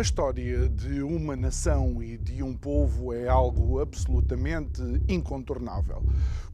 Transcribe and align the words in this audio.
A 0.00 0.02
história 0.02 0.66
de 0.66 1.02
uma 1.02 1.36
nação 1.36 2.02
e 2.02 2.16
de 2.16 2.42
um 2.42 2.56
povo 2.56 3.12
é 3.12 3.28
algo 3.28 3.80
absolutamente 3.80 4.80
incontornável. 5.06 6.02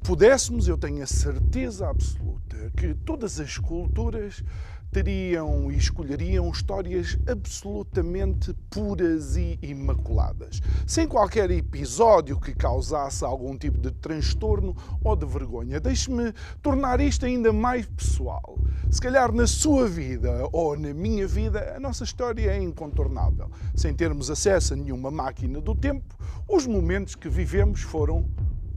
Pudéssemos, 0.03 0.67
eu 0.67 0.77
tenho 0.77 1.01
a 1.01 1.07
certeza 1.07 1.89
absoluta 1.89 2.73
que 2.77 2.93
todas 2.93 3.39
as 3.39 3.57
culturas 3.57 4.43
teriam 4.91 5.71
e 5.71 5.77
escolheriam 5.77 6.51
histórias 6.51 7.19
absolutamente 7.27 8.55
puras 8.71 9.37
e 9.37 9.59
imaculadas, 9.63 10.61
sem 10.87 11.07
qualquer 11.07 11.51
episódio 11.51 12.41
que 12.41 12.55
causasse 12.55 13.25
algum 13.25 13.57
tipo 13.57 13.79
de 13.79 13.91
transtorno 13.91 14.75
ou 15.03 15.15
de 15.15 15.27
vergonha. 15.27 15.80
Deixe-me 15.80 16.33
tornar 16.63 17.01
isto 17.01 17.27
ainda 17.27 17.53
mais 17.53 17.87
pessoal. 17.87 18.59
Se 18.91 19.01
calhar 19.01 19.33
na 19.33 19.47
sua 19.47 19.89
vida 19.89 20.49
ou 20.53 20.77
na 20.79 20.95
minha 20.95 21.27
vida, 21.27 21.75
a 21.77 21.80
nossa 21.80 22.05
história 22.05 22.51
é 22.51 22.63
incontornável. 22.63 23.51
Sem 23.75 23.95
termos 23.95 24.30
acesso 24.30 24.75
a 24.75 24.77
nenhuma 24.77 25.10
máquina 25.10 25.60
do 25.60 25.75
tempo, 25.75 26.16
os 26.49 26.66
momentos 26.66 27.15
que 27.15 27.29
vivemos 27.29 27.82
foram 27.82 28.29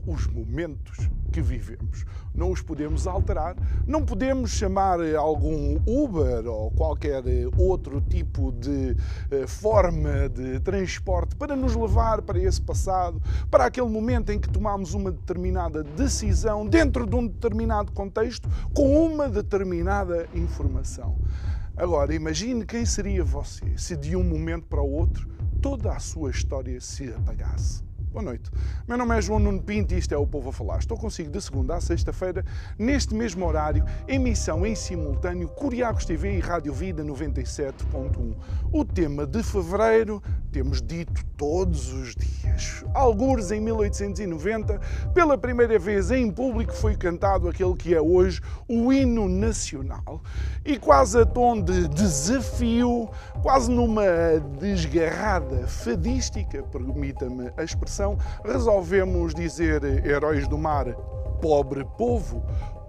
os 0.06 0.26
momentos 0.26 1.08
que 1.32 1.40
vivemos. 1.40 2.04
Não 2.34 2.50
os 2.50 2.60
podemos 2.60 3.06
alterar, 3.06 3.56
não 3.86 4.04
podemos 4.04 4.50
chamar 4.50 4.98
algum 5.16 5.78
Uber 5.86 6.46
ou 6.46 6.70
qualquer 6.70 7.22
outro 7.56 8.00
tipo 8.00 8.52
de 8.52 8.96
eh, 9.30 9.46
forma 9.46 10.28
de 10.28 10.60
transporte 10.60 11.36
para 11.36 11.54
nos 11.56 11.74
levar 11.74 12.22
para 12.22 12.38
esse 12.38 12.60
passado, 12.60 13.20
para 13.50 13.66
aquele 13.66 13.88
momento 13.88 14.30
em 14.30 14.38
que 14.38 14.48
tomamos 14.48 14.94
uma 14.94 15.10
determinada 15.10 15.82
decisão 15.82 16.66
dentro 16.66 17.06
de 17.06 17.14
um 17.14 17.26
determinado 17.26 17.92
contexto 17.92 18.48
com 18.74 19.06
uma 19.06 19.28
determinada 19.28 20.28
informação. 20.34 21.16
Agora, 21.76 22.14
imagine 22.14 22.66
quem 22.66 22.84
seria 22.84 23.24
você 23.24 23.76
se 23.76 23.96
de 23.96 24.16
um 24.16 24.24
momento 24.24 24.66
para 24.66 24.82
o 24.82 24.90
outro 24.90 25.28
toda 25.60 25.92
a 25.92 25.98
sua 25.98 26.30
história 26.30 26.80
se 26.80 27.12
apagasse. 27.12 27.89
Boa 28.12 28.24
noite. 28.24 28.50
Meu 28.88 28.98
nome 28.98 29.16
é 29.16 29.22
João 29.22 29.38
Nuno 29.38 29.62
Pinto 29.62 29.94
e 29.94 29.98
isto 29.98 30.12
é 30.12 30.18
o 30.18 30.26
Povo 30.26 30.48
a 30.48 30.52
Falar. 30.52 30.80
Estou 30.80 30.98
consigo 30.98 31.30
de 31.30 31.40
segunda 31.40 31.76
a 31.76 31.80
sexta-feira, 31.80 32.44
neste 32.76 33.14
mesmo 33.14 33.46
horário, 33.46 33.84
emissão 34.08 34.66
em 34.66 34.74
simultâneo 34.74 35.46
Curiacos 35.46 36.04
TV 36.04 36.36
e 36.36 36.40
Rádio 36.40 36.72
Vida 36.72 37.04
97.1. 37.04 38.34
O 38.72 38.84
tema 38.84 39.24
de 39.24 39.44
fevereiro 39.44 40.20
temos 40.50 40.82
dito 40.82 41.24
todos 41.36 41.92
os 41.92 42.16
dias. 42.16 42.84
Algures 42.92 43.52
em 43.52 43.60
1890, 43.60 44.80
pela 45.14 45.38
primeira 45.38 45.78
vez 45.78 46.10
em 46.10 46.32
público 46.32 46.72
foi 46.72 46.96
cantado 46.96 47.48
aquele 47.48 47.74
que 47.76 47.94
é 47.94 48.00
hoje 48.00 48.40
o 48.68 48.92
hino 48.92 49.28
nacional. 49.28 50.20
E 50.64 50.76
quase 50.76 51.20
a 51.20 51.24
tom 51.24 51.62
de 51.62 51.86
desafio, 51.88 53.08
quase 53.40 53.70
numa 53.70 54.02
desgarrada 54.58 55.68
fadística, 55.68 56.62
permita-me 56.64 57.52
a 57.56 57.62
expressão, 57.62 57.99
resolvemos 58.44 59.34
dizer 59.34 59.82
heróis 60.06 60.46
do 60.48 60.58
mar, 60.58 60.94
pobre 61.40 61.84
povo, 61.96 62.42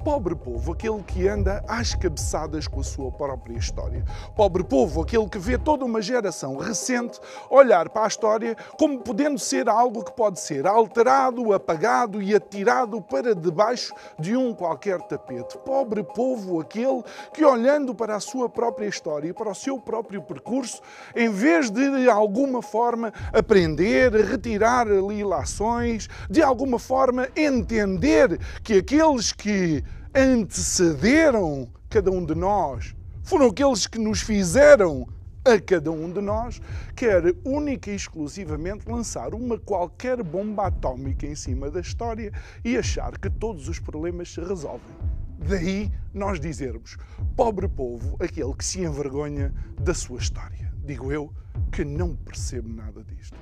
Pobre 0.03 0.33
povo, 0.33 0.71
aquele 0.71 1.03
que 1.03 1.27
anda 1.27 1.63
às 1.67 1.93
cabeçadas 1.93 2.67
com 2.67 2.79
a 2.79 2.83
sua 2.83 3.11
própria 3.11 3.55
história. 3.55 4.03
Pobre 4.35 4.63
povo, 4.63 5.03
aquele 5.03 5.29
que 5.29 5.37
vê 5.37 5.59
toda 5.59 5.85
uma 5.85 6.01
geração 6.01 6.57
recente 6.57 7.19
olhar 7.51 7.87
para 7.87 8.05
a 8.05 8.07
história 8.07 8.57
como 8.79 8.99
podendo 8.99 9.37
ser 9.37 9.69
algo 9.69 10.03
que 10.03 10.11
pode 10.11 10.39
ser 10.39 10.65
alterado, 10.65 11.53
apagado 11.53 12.19
e 12.19 12.33
atirado 12.33 12.99
para 12.99 13.35
debaixo 13.35 13.93
de 14.17 14.35
um 14.35 14.55
qualquer 14.55 14.99
tapete. 15.03 15.55
Pobre 15.59 16.01
povo, 16.01 16.59
aquele 16.59 17.03
que 17.31 17.45
olhando 17.45 17.93
para 17.93 18.15
a 18.15 18.19
sua 18.19 18.49
própria 18.49 18.87
história 18.87 19.29
e 19.29 19.33
para 19.33 19.51
o 19.51 19.55
seu 19.55 19.77
próprio 19.77 20.23
percurso, 20.23 20.81
em 21.15 21.29
vez 21.29 21.69
de 21.69 21.91
de 21.91 22.09
alguma 22.09 22.63
forma 22.63 23.13
aprender, 23.31 24.11
retirar 24.13 24.87
ali 24.87 25.23
lações, 25.23 26.07
de 26.27 26.41
alguma 26.41 26.79
forma 26.79 27.27
entender 27.35 28.39
que 28.63 28.79
aqueles 28.79 29.31
que 29.31 29.83
antecederam 30.15 31.69
cada 31.89 32.11
um 32.11 32.25
de 32.25 32.35
nós, 32.35 32.95
foram 33.23 33.47
aqueles 33.47 33.87
que 33.87 33.99
nos 33.99 34.21
fizeram 34.21 35.07
a 35.43 35.59
cada 35.59 35.91
um 35.91 36.11
de 36.11 36.21
nós, 36.21 36.61
quer 36.95 37.35
única 37.43 37.89
e 37.89 37.95
exclusivamente 37.95 38.87
lançar 38.87 39.33
uma 39.33 39.57
qualquer 39.57 40.21
bomba 40.21 40.67
atómica 40.67 41.25
em 41.25 41.35
cima 41.35 41.69
da 41.71 41.79
história 41.79 42.31
e 42.63 42.77
achar 42.77 43.17
que 43.17 43.29
todos 43.29 43.67
os 43.67 43.79
problemas 43.79 44.31
se 44.31 44.41
resolvem. 44.41 44.95
Daí 45.39 45.91
nós 46.13 46.39
dizermos, 46.39 46.97
pobre 47.35 47.67
povo, 47.67 48.15
aquele 48.19 48.53
que 48.53 48.63
se 48.63 48.81
envergonha 48.81 49.51
da 49.79 49.93
sua 49.93 50.19
história. 50.19 50.71
Digo 50.85 51.11
eu 51.11 51.33
que 51.71 51.83
não 51.83 52.15
percebo 52.15 52.69
nada 52.69 53.03
disto. 53.03 53.37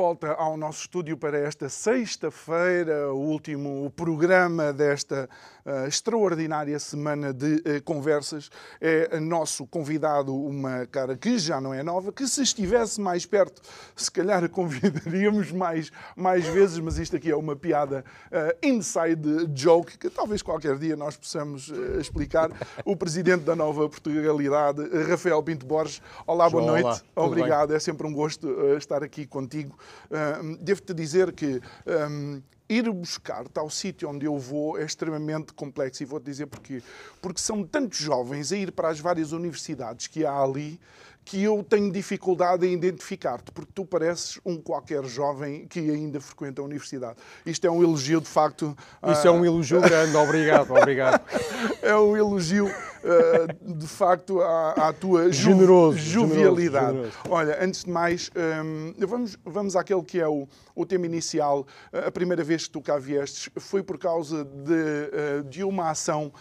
Volta 0.00 0.32
ao 0.32 0.56
nosso 0.56 0.80
estúdio 0.80 1.14
para 1.14 1.38
esta 1.38 1.68
sexta-feira, 1.68 3.12
o 3.12 3.18
último 3.18 3.92
programa 3.94 4.72
desta 4.72 5.28
uh, 5.66 5.86
extraordinária 5.86 6.78
semana 6.78 7.34
de 7.34 7.56
uh, 7.56 7.82
conversas. 7.84 8.50
É 8.80 9.20
nosso 9.20 9.66
convidado, 9.66 10.34
uma 10.34 10.86
cara 10.86 11.18
que 11.18 11.38
já 11.38 11.60
não 11.60 11.74
é 11.74 11.82
nova, 11.82 12.10
que 12.12 12.26
se 12.26 12.40
estivesse 12.42 12.98
mais 12.98 13.26
perto, 13.26 13.60
se 13.94 14.10
calhar 14.10 14.48
convidaríamos 14.48 15.52
mais, 15.52 15.92
mais 16.16 16.46
vezes, 16.46 16.78
mas 16.78 16.96
isto 16.96 17.16
aqui 17.16 17.30
é 17.30 17.36
uma 17.36 17.54
piada 17.54 18.02
uh, 18.32 18.66
inside 18.66 19.50
joke 19.54 19.98
que 19.98 20.08
talvez 20.08 20.40
qualquer 20.40 20.78
dia 20.78 20.96
nós 20.96 21.14
possamos 21.14 21.70
explicar. 22.00 22.50
O 22.86 22.96
presidente 22.96 23.42
da 23.42 23.54
Nova 23.54 23.86
Portugalidade, 23.86 24.80
Rafael 25.10 25.42
Pinto 25.42 25.66
Borges. 25.66 26.00
Olá, 26.26 26.48
boa 26.48 26.62
Olá, 26.62 26.80
noite. 26.80 27.02
tudo 27.14 27.26
Obrigado, 27.26 27.74
é 27.74 27.78
sempre 27.78 28.06
um 28.06 28.14
gosto 28.14 28.48
estar 28.78 29.02
aqui 29.02 29.26
contigo. 29.26 29.76
Uh, 30.10 30.56
Devo-te 30.60 30.94
dizer 30.94 31.32
que 31.32 31.60
um, 31.86 32.42
ir 32.68 32.90
buscar-te 32.90 33.58
ao 33.58 33.68
sítio 33.68 34.08
onde 34.08 34.26
eu 34.26 34.38
vou 34.38 34.78
é 34.78 34.84
extremamente 34.84 35.52
complexo 35.52 36.02
e 36.02 36.06
vou-te 36.06 36.24
dizer 36.24 36.46
porquê. 36.46 36.82
Porque 37.20 37.40
são 37.40 37.64
tantos 37.64 37.98
jovens 37.98 38.52
a 38.52 38.56
ir 38.56 38.70
para 38.70 38.88
as 38.88 39.00
várias 39.00 39.32
universidades 39.32 40.06
que 40.06 40.24
há 40.24 40.40
ali 40.40 40.80
que 41.24 41.42
eu 41.42 41.64
tenho 41.68 41.92
dificuldade 41.92 42.66
em 42.66 42.72
identificar-te, 42.72 43.52
porque 43.52 43.70
tu 43.74 43.84
pareces 43.84 44.40
um 44.44 44.56
qualquer 44.56 45.04
jovem 45.04 45.66
que 45.66 45.78
ainda 45.78 46.20
frequenta 46.20 46.60
a 46.60 46.64
universidade. 46.64 47.18
Isto 47.44 47.66
é 47.66 47.70
um 47.70 47.82
elogio, 47.82 48.20
de 48.20 48.28
facto. 48.28 48.76
Isso 49.06 49.28
é 49.28 49.30
um 49.30 49.44
elogio 49.44 49.80
grande, 49.80 50.16
obrigado, 50.16 50.70
obrigado. 50.72 51.22
é 51.82 51.94
um 51.94 52.16
elogio 52.16 52.68
uh, 53.04 53.74
de 53.74 53.86
facto 53.86 54.40
à, 54.40 54.88
à 54.88 54.92
tua 54.92 55.30
ju 55.30 55.50
generoso, 55.50 55.98
jovialidade. 55.98 56.86
Generoso, 56.86 57.12
generoso. 57.12 57.18
Olha, 57.30 57.64
antes 57.64 57.84
de 57.84 57.90
mais, 57.90 58.30
um, 58.64 58.94
vamos, 59.06 59.36
vamos 59.44 59.76
àquele 59.76 60.02
que 60.02 60.20
é 60.20 60.28
o, 60.28 60.46
o 60.74 60.86
tema 60.86 61.06
inicial. 61.06 61.66
A 61.92 62.10
primeira 62.10 62.42
vez 62.44 62.66
que 62.66 62.70
tu 62.70 62.80
cá 62.80 62.98
viestes 62.98 63.50
foi 63.58 63.82
por 63.82 63.98
causa 63.98 64.44
de, 64.44 65.40
uh, 65.40 65.44
de 65.44 65.64
uma 65.64 65.90
ação 65.90 66.32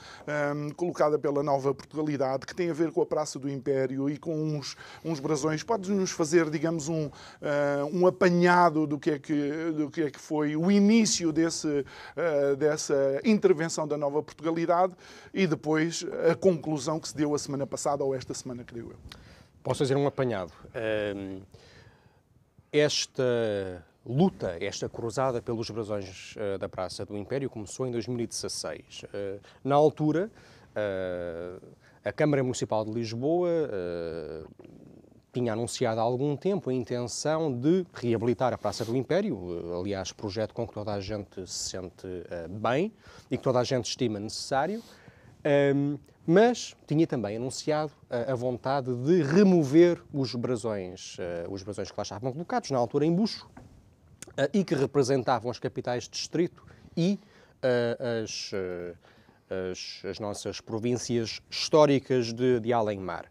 um, 0.55 0.69
colocada 0.71 1.17
pela 1.17 1.43
Nova 1.43 1.73
Portugalidade 1.73 2.45
que 2.45 2.55
tem 2.55 2.69
a 2.69 2.73
ver 2.73 2.91
com 2.91 3.01
a 3.01 3.05
Praça 3.05 3.39
do 3.39 3.49
Império 3.49 4.09
e 4.09 4.17
com 4.17 4.35
uns, 4.35 4.75
uns 5.03 5.19
brasões. 5.19 5.63
Podes-nos 5.63 6.11
fazer, 6.11 6.49
digamos, 6.49 6.87
um, 6.89 7.09
um 7.91 8.07
apanhado 8.07 8.85
do 8.87 8.97
que, 8.97 9.11
é 9.11 9.19
que, 9.19 9.71
do 9.75 9.89
que 9.89 10.03
é 10.03 10.11
que 10.11 10.19
foi 10.19 10.55
o 10.55 10.71
início 10.71 11.31
desse, 11.31 11.85
dessa 12.57 13.19
intervenção 13.23 13.87
da 13.87 13.97
Nova 13.97 14.21
Portugalidade 14.21 14.93
e 15.33 15.47
depois 15.47 16.05
a 16.29 16.35
conclusão 16.55 16.99
que 16.99 17.07
se 17.07 17.15
deu 17.15 17.33
a 17.33 17.39
semana 17.39 17.65
passada 17.65 18.03
ou 18.03 18.15
esta 18.15 18.33
semana, 18.33 18.63
creio 18.63 18.91
eu. 18.91 18.97
Posso 19.63 19.79
fazer 19.79 19.95
um 19.95 20.07
apanhado. 20.07 20.53
Esta 22.71 23.83
luta, 24.05 24.57
esta 24.59 24.89
cruzada 24.89 25.41
pelos 25.41 25.69
brasões 25.69 26.35
uh, 26.35 26.57
da 26.57 26.69
Praça 26.69 27.05
do 27.05 27.17
Império 27.17 27.49
começou 27.49 27.85
em 27.87 27.91
2016. 27.91 29.03
Uh, 29.03 29.39
na 29.63 29.75
altura, 29.75 30.31
uh, 30.71 31.65
a 32.03 32.11
Câmara 32.11 32.43
Municipal 32.43 32.83
de 32.85 32.91
Lisboa 32.91 33.49
tinha 35.31 35.53
anunciado 35.53 35.99
há 35.99 36.03
algum 36.03 36.35
tempo 36.35 36.69
a 36.71 36.73
intenção 36.73 37.53
de 37.53 37.85
reabilitar 37.93 38.51
a 38.53 38.57
Praça 38.57 38.83
do 38.83 38.95
Império, 38.95 39.77
aliás, 39.79 40.11
projeto 40.11 40.53
com 40.53 40.67
que 40.67 40.73
toda 40.73 40.93
a 40.93 40.99
gente 40.99 41.45
se 41.45 41.69
sente 41.69 42.07
bem 42.49 42.91
e 43.29 43.37
que 43.37 43.43
toda 43.43 43.59
a 43.59 43.63
gente 43.63 43.85
estima 43.85 44.17
necessário. 44.17 44.81
Um, 45.45 45.97
mas 46.27 46.75
tinha 46.85 47.07
também 47.07 47.37
anunciado 47.37 47.91
a, 48.09 48.33
a, 48.33 48.35
vontade 48.35 48.93
de 48.93 49.23
remover 49.23 50.01
os 50.13 50.35
brasões, 50.35 51.17
uh, 51.17 51.51
os 51.51 51.63
brasões 51.63 51.89
que 51.89 51.97
lá 51.97 52.03
estavam 52.03 52.31
colocados, 52.31 52.69
na 52.69 52.77
altura 52.77 53.05
em 53.05 53.13
Buxo, 53.13 53.49
uh, 53.57 54.49
e 54.53 54.63
que 54.63 54.75
representavam 54.75 55.49
as 55.49 55.57
capitais 55.57 56.03
de 56.03 56.11
distrito 56.11 56.63
e 56.95 57.19
uh, 57.63 58.23
as, 58.23 58.51
as, 59.71 60.05
as, 60.05 60.19
nossas 60.19 60.61
províncias 60.61 61.41
históricas 61.49 62.31
de, 62.31 62.59
de 62.59 62.73
além-mar. 62.73 63.25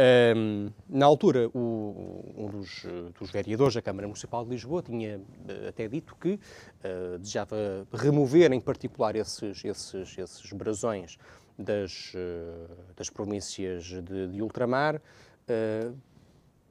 Um, 0.00 0.70
na 0.88 1.06
altura, 1.06 1.50
o, 1.52 2.32
um 2.36 2.46
dos, 2.46 2.86
dos, 3.18 3.32
vereadores 3.32 3.74
da 3.74 3.82
Câmara 3.82 4.06
Municipal 4.06 4.44
de 4.44 4.50
Lisboa 4.50 4.80
tinha 4.80 5.20
até 5.68 5.88
dito 5.88 6.14
que 6.14 6.34
uh, 6.34 7.18
desejava 7.18 7.56
remover, 7.92 8.52
em 8.52 8.60
particular, 8.60 9.16
esses, 9.16 9.64
esses, 9.64 10.16
esses 10.16 10.52
brasões 10.52 11.18
das, 11.58 12.12
uh, 12.14 12.94
das 12.94 13.10
províncias 13.10 13.86
de, 13.86 14.28
de 14.28 14.40
ultramar, 14.40 14.96
uh, 14.96 15.98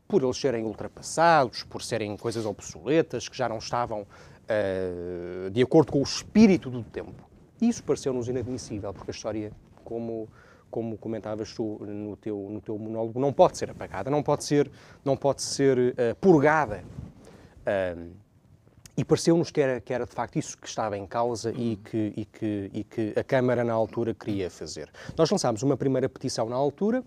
por 0.08 0.24
eles 0.24 0.38
serem 0.38 0.64
ultrapassados, 0.64 1.64
por 1.64 1.82
serem 1.82 2.16
coisas 2.16 2.46
obsoletas, 2.46 3.28
que 3.28 3.36
já 3.36 3.50
não 3.50 3.58
estavam 3.58 4.08
de 5.52 5.62
acordo 5.62 5.92
com 5.92 6.00
o 6.00 6.04
espírito 6.04 6.70
do 6.70 6.82
tempo. 6.82 7.30
Isso 7.62 7.84
pareceu-nos 7.84 8.30
inadmissível, 8.30 8.94
porque 8.94 9.12
a 9.12 9.14
história, 9.14 9.52
como 9.84 10.30
como 10.70 10.98
comentavas 10.98 11.54
tu 11.54 11.80
no 11.86 12.16
teu, 12.16 12.48
no 12.50 12.62
teu 12.62 12.78
monólogo, 12.78 13.20
não 13.20 13.34
pode 13.34 13.58
ser 13.58 13.70
apagada, 13.70 14.10
não 14.10 14.24
pode 14.24 14.44
ser, 14.44 14.70
não 15.04 15.16
pode 15.16 15.42
ser 15.42 15.78
uh, 15.78 16.16
purgada. 16.20 16.84
E 18.98 19.06
pareceu-nos 19.06 19.52
que 19.52 19.62
era, 19.62 19.80
que 19.80 19.94
era 19.94 20.06
de 20.08 20.12
facto 20.12 20.40
isso 20.40 20.58
que 20.58 20.68
estava 20.68 20.98
em 20.98 21.06
causa 21.06 21.52
e 21.52 21.76
que, 21.76 22.14
e, 22.18 22.26
que, 22.26 22.72
e 22.74 22.84
que 22.84 23.14
a 23.16 23.24
Câmara 23.24 23.64
na 23.64 23.72
altura 23.72 24.12
queria 24.12 24.50
fazer. 24.50 24.90
Nós 25.16 25.30
lançámos 25.30 25.62
uma 25.62 25.78
primeira 25.78 26.10
petição 26.10 26.50
na 26.50 26.56
altura. 26.56 27.04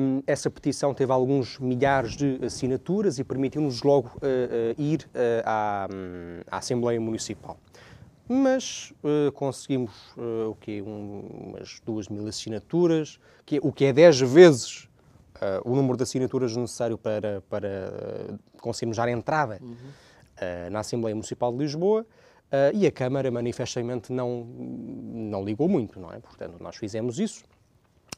Um, 0.00 0.22
essa 0.28 0.48
petição 0.48 0.94
teve 0.94 1.10
alguns 1.10 1.58
milhares 1.58 2.12
de 2.16 2.38
assinaturas 2.40 3.18
e 3.18 3.24
permitiu-nos 3.24 3.82
logo 3.82 4.12
uh, 4.18 4.20
uh, 4.20 4.80
ir 4.80 5.00
uh, 5.06 5.42
à, 5.44 5.88
um, 5.92 6.40
à 6.48 6.58
Assembleia 6.58 7.00
Municipal 7.00 7.58
mas 8.28 8.92
uh, 9.04 9.30
conseguimos 9.32 9.92
uh, 10.16 10.50
o 10.50 10.54
quê? 10.56 10.82
Um, 10.82 11.50
umas 11.50 11.80
duas 11.84 12.08
mil 12.08 12.26
assinaturas, 12.26 13.20
que 13.44 13.56
é, 13.56 13.60
o 13.62 13.72
que 13.72 13.84
é 13.84 13.92
dez 13.92 14.20
vezes 14.20 14.88
uh, 15.36 15.70
o 15.70 15.76
número 15.76 15.96
de 15.96 16.02
assinaturas 16.02 16.56
necessário 16.56 16.98
para, 16.98 17.42
para 17.48 18.38
conseguirmos 18.60 18.96
dar 18.96 19.08
entrada 19.08 19.58
uhum. 19.62 20.70
na 20.70 20.80
Assembleia 20.80 21.14
Municipal 21.14 21.52
de 21.52 21.58
Lisboa. 21.58 22.04
e 22.74 22.86
a 22.86 22.92
Câmara 22.92 23.30
manifestamente 23.30 24.12
não, 24.12 24.44
não 24.44 25.44
ligou 25.44 25.68
muito, 25.68 26.00
não 26.00 26.12
é? 26.12 26.18
Portanto, 26.18 26.56
nós 26.60 26.76
fizemos 26.76 27.18
isso, 27.20 27.44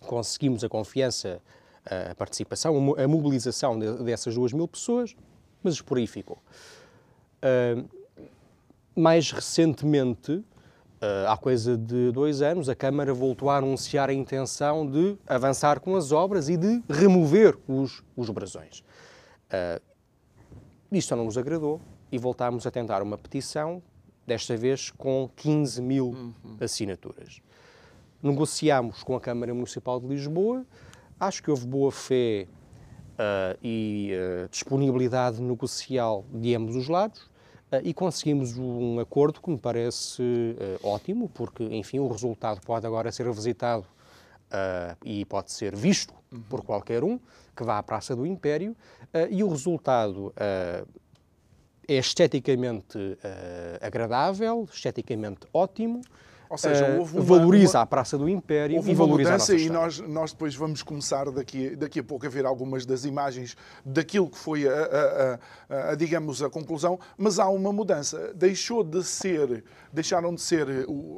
conseguimos 0.00 0.64
a 0.64 0.68
confiança, 0.68 1.40
a 2.10 2.14
participação, 2.14 2.94
a 2.96 3.08
mobilização 3.08 3.78
de, 3.78 4.04
dessas 4.04 4.34
duas 4.34 4.52
mil 4.52 4.66
pessoas, 4.66 5.14
mas 5.62 5.80
por 5.80 5.98
aí 5.98 6.06
ficou. 6.06 6.38
Uh, 7.38 7.97
mais 8.98 9.30
recentemente, 9.30 10.44
eh, 11.00 11.26
há 11.28 11.36
coisa 11.36 11.76
de 11.76 12.10
dois 12.10 12.42
anos, 12.42 12.68
a 12.68 12.74
Câmara 12.74 13.14
voltou 13.14 13.48
a 13.50 13.58
anunciar 13.58 14.10
a 14.10 14.12
intenção 14.12 14.84
de 14.84 15.16
avançar 15.26 15.78
com 15.78 15.94
as 15.94 16.10
obras 16.10 16.48
e 16.48 16.56
de 16.56 16.82
remover 16.88 17.56
os, 17.68 18.02
os 18.16 18.28
brasões. 18.30 18.80
Uh, 19.48 19.80
isto 20.90 21.14
não 21.14 21.24
nos 21.24 21.38
agradou 21.38 21.80
e 22.10 22.18
voltámos 22.18 22.66
a 22.66 22.70
tentar 22.70 23.02
uma 23.02 23.16
petição, 23.16 23.82
desta 24.26 24.56
vez 24.56 24.90
com 24.90 25.30
15 25.36 25.80
mil 25.80 26.08
uhum. 26.08 26.56
assinaturas. 26.60 27.40
Negociámos 28.22 29.02
com 29.02 29.14
a 29.16 29.20
Câmara 29.20 29.54
Municipal 29.54 30.00
de 30.00 30.06
Lisboa, 30.06 30.66
acho 31.18 31.42
que 31.42 31.50
houve 31.50 31.66
boa 31.66 31.92
fé 31.92 32.46
uh, 33.14 33.58
e 33.62 34.12
uh, 34.12 34.48
disponibilidade 34.50 35.40
negocial 35.40 36.24
de 36.32 36.54
ambos 36.54 36.74
os 36.76 36.88
lados 36.88 37.30
e 37.82 37.92
conseguimos 37.92 38.56
um 38.56 38.98
acordo 38.98 39.40
que 39.40 39.50
me 39.50 39.58
parece 39.58 40.22
uh, 40.22 40.86
ótimo, 40.86 41.28
porque, 41.28 41.64
enfim, 41.64 41.98
o 41.98 42.08
resultado 42.08 42.60
pode 42.62 42.86
agora 42.86 43.12
ser 43.12 43.26
revisitado 43.26 43.82
uh, 43.82 44.96
e 45.04 45.24
pode 45.26 45.52
ser 45.52 45.76
visto 45.76 46.14
uhum. 46.32 46.40
por 46.42 46.62
qualquer 46.64 47.04
um 47.04 47.18
que 47.54 47.64
vá 47.64 47.78
à 47.78 47.82
Praça 47.82 48.14
do 48.14 48.24
Império, 48.24 48.76
e 49.32 49.42
o 49.42 49.48
resultado 49.48 50.32
é 50.36 50.84
esteticamente 51.94 53.18
agradável, 53.80 54.68
esteticamente 54.72 55.40
ótimo, 55.52 56.00
ou 56.48 56.56
seja, 56.56 56.86
eh, 56.86 56.98
houve 56.98 57.16
uma, 57.16 57.24
valoriza 57.24 57.78
uma, 57.78 57.82
a 57.82 57.86
Praça 57.86 58.16
do 58.16 58.28
Império 58.28 58.76
houve 58.76 58.90
e 58.90 58.94
valoriza 58.94 59.32
mudança 59.32 59.52
a 59.52 59.54
nossa 59.54 59.66
e 59.66 59.70
nós, 59.70 59.98
nós 60.00 60.32
depois 60.32 60.54
vamos 60.54 60.82
começar 60.82 61.30
daqui, 61.30 61.76
daqui 61.76 62.00
a 62.00 62.04
pouco 62.04 62.26
a 62.26 62.28
ver 62.28 62.46
algumas 62.46 62.86
das 62.86 63.04
imagens 63.04 63.56
daquilo 63.84 64.28
que 64.28 64.38
foi, 64.38 64.66
a, 64.66 64.72
a, 64.72 65.38
a, 65.68 65.90
a, 65.90 65.94
digamos, 65.94 66.42
a 66.42 66.48
conclusão, 66.48 66.98
mas 67.16 67.38
há 67.38 67.48
uma 67.48 67.72
mudança. 67.72 68.32
Deixou 68.34 68.82
de 68.82 69.02
ser, 69.04 69.64
deixaram 69.92 70.34
de 70.34 70.40
ser 70.40 70.66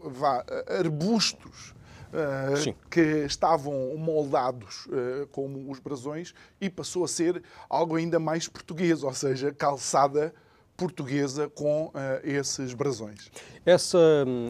vá, 0.05 0.45
arbustos 0.79 1.75
Uh, 2.11 2.75
que 2.91 3.01
estavam 3.25 3.97
moldados 3.97 4.87
uh, 4.87 5.29
como 5.31 5.71
os 5.71 5.79
brasões 5.79 6.35
e 6.61 6.69
passou 6.69 7.05
a 7.05 7.09
ser 7.09 7.41
algo 7.69 7.95
ainda 7.95 8.19
mais 8.19 8.49
português, 8.49 9.05
ou 9.05 9.15
seja, 9.15 9.53
calçada 9.53 10.35
portuguesa 10.81 11.47
com 11.51 11.89
uh, 11.89 11.93
esses 12.25 12.73
brasões. 12.73 13.31
Essa, 13.67 13.99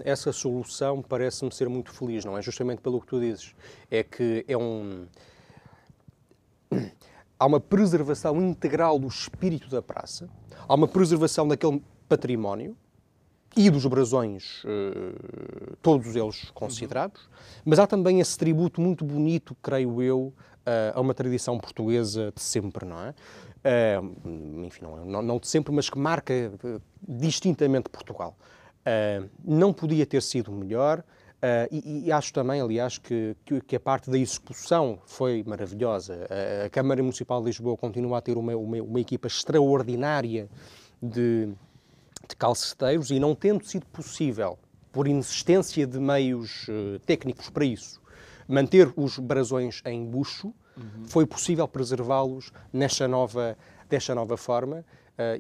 essa 0.05 0.33
solução 0.33 1.03
parece-me 1.03 1.53
ser 1.53 1.69
muito 1.69 1.93
feliz, 1.93 2.25
não 2.25 2.39
é? 2.39 2.43
Justamente 2.43 2.81
pelo 2.81 3.01
que 3.01 3.07
tu 3.09 3.19
dizes. 3.19 3.53
É 3.91 4.05
que 4.05 4.45
é 4.47 4.57
um. 4.57 5.07
Há 7.37 7.47
uma 7.47 7.59
preservação 7.59 8.41
integral 8.41 8.99
do 8.99 9.09
espírito 9.09 9.69
da 9.71 9.83
praça, 9.83 10.29
há 10.69 10.75
uma 10.75 10.87
preservação 10.87 11.49
daquele 11.49 11.83
património 12.07 12.77
e 13.57 13.69
dos 13.71 13.85
brasões, 13.87 14.63
uh, 14.63 15.77
todos 15.83 16.15
eles 16.15 16.51
considerados, 16.51 17.23
uhum. 17.23 17.31
mas 17.65 17.79
há 17.79 17.87
também 17.87 18.21
esse 18.21 18.39
tributo 18.39 18.81
muito 18.81 19.05
bonito, 19.05 19.57
creio 19.63 20.03
eu, 20.03 20.35
uh, 20.67 20.93
a 20.95 21.01
uma 21.01 21.15
tradição 21.15 21.59
portuguesa 21.59 22.31
de 22.35 22.43
sempre, 22.43 22.87
não 22.87 23.03
é? 23.03 23.15
Uh, 23.65 24.65
enfim, 24.67 24.85
não, 24.85 25.23
não, 25.23 25.39
de 25.39 25.49
sempre, 25.49 25.73
mas 25.73 25.89
que 25.89 25.99
marca 25.99 26.33
uh, 26.35 26.81
distintamente 27.07 27.89
Portugal. 27.89 28.37
Uh, 28.81 29.29
não 29.45 29.73
podia 29.73 30.07
ter 30.07 30.23
sido 30.23 30.51
melhor. 30.53 31.01
Uh, 31.01 31.67
e, 31.71 32.07
e, 32.07 32.13
acho 32.13 32.35
também, 32.35 32.61
aliás, 32.61 32.99
que, 32.99 33.35
que, 33.67 33.75
a 33.75 33.81
parte 33.81 34.11
da 34.11 34.19
execução 34.19 34.99
foi 35.07 35.43
maravilhosa. 35.47 36.29
A 36.67 36.69
Câmara 36.69 37.03
Municipal 37.03 37.41
de 37.41 37.47
Lisboa 37.47 37.79
continua 37.79 38.19
a 38.19 38.21
ter 38.21 38.37
uma, 38.37 38.55
uma, 38.55 38.77
uma 38.83 39.01
equipa 39.01 39.27
extraordinária 39.27 40.51
de, 41.03 41.49
de 42.29 42.37
calceteiros 42.37 43.11
e 43.11 43.19
não 43.19 43.35
tendo 43.35 43.65
sido 43.65 43.87
possível, 43.87 44.59
por 44.93 45.07
inexistência 45.07 45.87
de 45.87 45.99
meios 45.99 46.67
uh, 46.69 46.99
técnicos 47.07 47.49
para 47.49 47.65
isso, 47.65 48.01
manter 48.49 48.93
os 48.97 49.19
brasões 49.19 49.81
em 49.85 50.05
bucho, 50.05 50.53
uhum. 50.77 51.05
foi 51.07 51.27
possível 51.27 51.67
preservá-los 51.69 52.53
nesta 52.73 53.07
nova, 53.07 53.57
desta 53.89 54.15
nova 54.15 54.37
forma. 54.37 54.85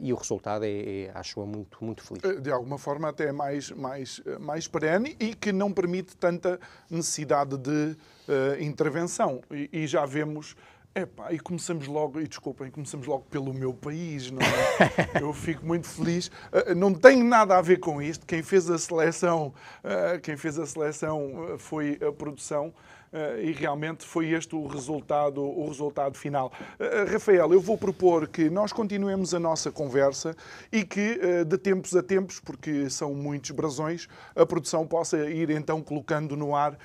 e 0.02 0.12
o 0.12 0.16
resultado 0.16 0.64
é, 0.64 1.04
é 1.04 1.10
acho-o, 1.14 1.46
muito, 1.46 1.82
muito 1.82 2.02
feliz. 2.02 2.42
De 2.42 2.52
alguma 2.52 2.76
forma 2.76 3.08
até 3.08 3.32
mais, 3.32 3.70
mais, 3.70 4.20
mais 4.38 4.68
perene 4.68 5.16
e 5.18 5.34
que 5.34 5.52
não 5.52 5.72
permite 5.72 6.14
tanta 6.18 6.60
necessidade 6.90 7.56
de 7.56 7.96
uh, 8.28 8.62
intervenção. 8.62 9.40
E, 9.50 9.70
e 9.72 9.86
já 9.86 10.04
vemos 10.04 10.54
Epá, 10.92 11.32
e 11.32 11.38
começamos 11.38 11.86
logo, 11.86 12.20
e 12.20 12.26
desculpem, 12.26 12.68
começamos 12.68 13.06
logo 13.06 13.24
pelo 13.30 13.54
meu 13.54 13.72
país, 13.72 14.28
não 14.28 14.40
é? 14.42 15.22
Eu 15.22 15.32
fico 15.32 15.64
muito 15.64 15.86
feliz. 15.86 16.26
Uh, 16.26 16.74
não 16.74 16.92
tem 16.92 17.22
nada 17.22 17.56
a 17.56 17.62
ver 17.62 17.78
com 17.78 18.02
isto. 18.02 18.26
Quem 18.26 18.42
fez 18.42 18.68
a 18.68 18.76
seleção, 18.76 19.54
uh, 19.84 20.20
quem 20.20 20.36
fez 20.36 20.58
a 20.58 20.66
seleção 20.66 21.54
foi 21.58 21.96
a 22.06 22.12
produção. 22.12 22.74
Uh, 23.12 23.40
e 23.40 23.52
realmente 23.52 24.04
foi 24.04 24.30
este 24.30 24.54
o 24.54 24.66
resultado, 24.68 25.42
o 25.42 25.66
resultado 25.66 26.16
final. 26.16 26.52
Uh, 26.78 27.12
Rafael, 27.12 27.52
eu 27.52 27.60
vou 27.60 27.76
propor 27.76 28.28
que 28.28 28.48
nós 28.48 28.72
continuemos 28.72 29.34
a 29.34 29.40
nossa 29.40 29.72
conversa 29.72 30.36
e 30.70 30.84
que 30.84 31.18
de 31.44 31.58
tempos 31.58 31.96
a 31.96 32.02
tempos, 32.02 32.38
porque 32.38 32.88
são 32.88 33.12
muitos 33.14 33.50
brasões, 33.50 34.08
a 34.34 34.46
produção 34.46 34.86
possa 34.86 35.28
ir 35.28 35.50
então 35.50 35.82
colocando 35.82 36.36
no 36.36 36.54
ar 36.54 36.78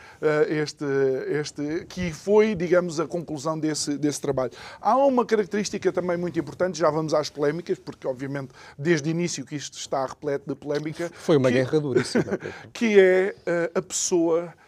este, 0.48 0.86
este 1.28 1.86
que 1.86 2.12
foi, 2.12 2.56
digamos, 2.56 3.00
a 3.00 3.08
conclusão 3.08 3.60
desse, 3.60 3.98
desse 3.98 4.20
trabalho. 4.20 4.52
Há 4.82 4.98
uma 4.98 5.26
característica 5.26 5.92
também 5.92 6.18
muito 6.18 6.40
importante, 6.40 6.78
já 6.78 6.90
vamos 6.90 7.14
às 7.14 7.30
polémicas, 7.30 7.78
porque 7.80 8.08
obviamente 8.08 8.50
desde 8.78 9.10
o 9.10 9.12
início 9.12 9.46
que 9.46 9.56
isto 9.56 9.78
está 9.78 10.06
repleto 10.06 10.46
de 10.48 10.56
polémica. 10.56 11.12
Foi 11.14 11.38
uma 11.38 11.50
que, 11.50 11.56
guerra 11.56 11.80
duríssima. 11.80 12.40
Que 12.74 13.00
é 13.00 13.36
a 13.74 13.82
pessoa 13.82 14.46
eh, 14.46 14.65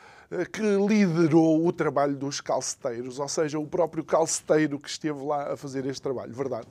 que 0.52 0.62
liderou 0.62 1.66
o 1.66 1.72
trabalho 1.72 2.16
dos 2.16 2.42
calceteiros, 2.42 3.20
ou 3.20 3.28
seja, 3.28 3.58
o 3.58 3.66
próprio 3.66 4.04
calceteiro 4.04 4.78
que 4.78 4.90
esteve 4.90 5.24
lá 5.24 5.54
a 5.54 5.58
fazer 5.58 5.86
este 5.86 6.02
trabalho, 6.02 6.34
verdade? 6.34 6.68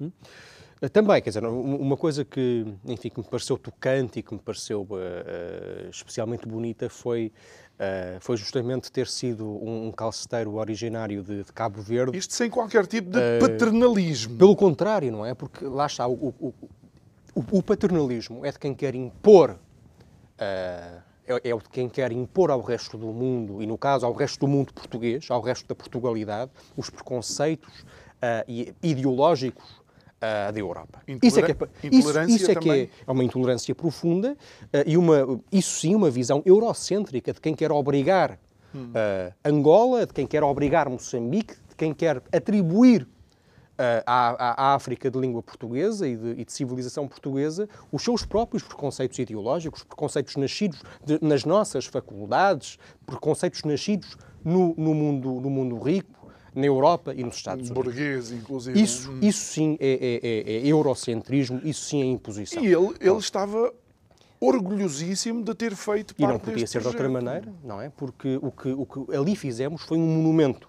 Hum? 0.00 0.10
Eh, 0.80 0.88
também, 0.88 1.20
quer 1.20 1.30
dizer, 1.30 1.44
uma 1.44 1.96
coisa 1.96 2.24
que, 2.24 2.66
enfim, 2.84 3.10
que 3.10 3.18
me 3.18 3.26
pareceu 3.26 3.58
tocante 3.58 4.18
e 4.18 4.22
que 4.22 4.32
me 4.32 4.40
pareceu 4.40 4.82
uh, 4.82 5.90
especialmente 5.90 6.46
bonita 6.46 6.88
foi, 6.88 7.32
uh, 7.76 8.18
foi 8.20 8.36
justamente 8.36 8.90
ter 8.90 9.06
sido 9.06 9.46
um, 9.46 9.88
um 9.88 9.92
calceteiro 9.92 10.54
originário 10.54 11.22
de, 11.22 11.44
de, 11.44 11.52
Cabo 11.52 11.82
Verde. 11.82 12.16
Isto 12.16 12.32
sem 12.32 12.48
qualquer 12.48 12.86
tipo 12.86 13.10
de 13.10 13.18
uh, 13.18 13.40
paternalismo. 13.40 14.36
Pelo 14.36 14.56
contrário, 14.56 15.12
não 15.12 15.24
é? 15.24 15.34
Porque 15.34 15.64
lá 15.66 15.86
está, 15.86 16.06
o, 16.06 16.34
o, 16.40 16.54
o, 17.34 17.58
o 17.58 17.62
paternalismo 17.62 18.44
é 18.44 18.50
de 18.50 18.58
quem 18.58 18.74
quer 18.74 18.94
impor 18.94 19.58
é, 21.30 21.50
é 21.50 21.54
o 21.54 21.58
de 21.58 21.68
quem 21.68 21.88
quer 21.88 22.10
impor 22.10 22.50
ao 22.50 22.60
resto 22.60 22.98
do 22.98 23.06
mundo, 23.08 23.62
e 23.62 23.66
no 23.66 23.78
caso 23.78 24.04
ao 24.04 24.12
resto 24.12 24.40
do 24.40 24.48
mundo 24.48 24.72
português, 24.74 25.30
ao 25.30 25.40
resto 25.40 25.66
da 25.66 25.74
Portugalidade, 25.74 26.50
os 26.76 26.90
preconceitos 26.90 27.80
uh, 27.80 28.74
ideológicos 28.82 29.64
uh, 29.70 30.52
da 30.52 30.58
Europa. 30.58 31.00
isso 31.22 31.38
é 31.38 31.42
que 31.42 31.52
é, 31.52 31.56
isso, 31.90 32.20
isso 32.22 32.50
é, 32.50 32.54
que 32.54 32.70
é, 32.70 32.88
é 33.06 33.12
uma 33.12 33.22
intolerância 33.22 33.74
profunda 33.74 34.32
uh, 34.32 34.68
e 34.86 34.96
uma, 34.96 35.40
isso 35.52 35.80
sim, 35.80 35.94
uma 35.94 36.10
visão 36.10 36.42
eurocêntrica 36.44 37.32
de 37.32 37.40
quem 37.40 37.54
quer 37.54 37.70
obrigar 37.70 38.38
hum. 38.74 38.92
Angola, 39.44 40.06
de 40.06 40.12
quem 40.12 40.26
quer 40.26 40.42
obrigar 40.42 40.88
Moçambique, 40.88 41.54
de 41.68 41.76
quem 41.76 41.94
quer 41.94 42.22
atribuir 42.32 43.06
à, 44.06 44.70
à, 44.70 44.74
África 44.74 45.10
de 45.10 45.18
língua 45.18 45.42
portuguesa 45.42 46.06
e 46.06 46.16
de, 46.16 46.40
e 46.40 46.44
de, 46.44 46.52
civilização 46.52 47.08
portuguesa 47.08 47.68
os 47.90 48.02
seus 48.02 48.24
próprios 48.24 48.62
preconceitos 48.62 49.18
ideológicos, 49.18 49.82
preconceitos 49.82 50.36
nascidos 50.36 50.82
de, 51.04 51.18
nas 51.22 51.44
nossas 51.44 51.86
faculdades, 51.86 52.78
preconceitos 53.06 53.62
nascidos 53.64 54.16
no, 54.44 54.74
no, 54.76 54.94
mundo, 54.94 55.40
no 55.40 55.50
mundo 55.50 55.78
rico, 55.78 56.28
na 56.54 56.66
Europa 56.66 57.14
e 57.14 57.22
nos 57.22 57.36
Estados 57.36 57.70
Unidos. 57.70 57.84
Burguês, 57.84 58.32
inclusive. 58.32 58.80
Isso, 58.80 59.12
isso 59.22 59.44
sim 59.52 59.76
é, 59.80 59.88
é, 59.88 60.28
é, 60.28 60.56
é, 60.56 60.66
eurocentrismo, 60.66 61.60
isso 61.64 61.84
sim 61.84 62.02
é 62.02 62.06
imposição. 62.06 62.62
E 62.62 62.66
ele, 62.66 62.94
ele 63.00 63.18
estava 63.18 63.72
orgulhosíssimo 64.40 65.44
de 65.44 65.54
ter 65.54 65.76
feito 65.76 66.14
parte 66.14 66.30
E 66.30 66.32
não 66.32 66.38
podia 66.38 66.66
ser 66.66 66.80
projeto. 66.80 66.96
de 66.96 67.02
outra 67.02 67.08
maneira, 67.08 67.54
não 67.62 67.80
é? 67.80 67.90
Porque 67.90 68.38
o 68.40 68.50
que, 68.50 68.70
o 68.70 68.86
que 68.86 69.14
ali 69.14 69.36
fizemos 69.36 69.82
foi 69.82 69.98
um 69.98 70.06
monumento 70.06 70.68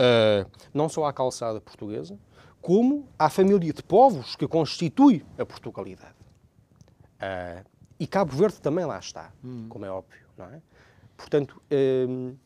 uh, 0.00 0.50
não 0.72 0.88
só 0.88 1.04
à 1.04 1.12
calçada 1.12 1.60
portuguesa, 1.60 2.18
como 2.60 3.08
à 3.18 3.28
família 3.28 3.72
de 3.72 3.82
povos 3.82 4.34
que 4.34 4.46
constitui 4.48 5.24
a 5.38 5.44
Portugalidade. 5.44 6.14
Uh, 7.16 7.64
e 7.98 8.06
Cabo 8.06 8.34
Verde 8.34 8.60
também 8.60 8.84
lá 8.84 8.98
está, 8.98 9.30
hum. 9.44 9.66
como 9.68 9.84
é 9.84 9.90
óbvio, 9.90 10.26
não 10.36 10.46
é? 10.46 10.62
Portanto, 11.16 11.62
uh, 11.70 12.36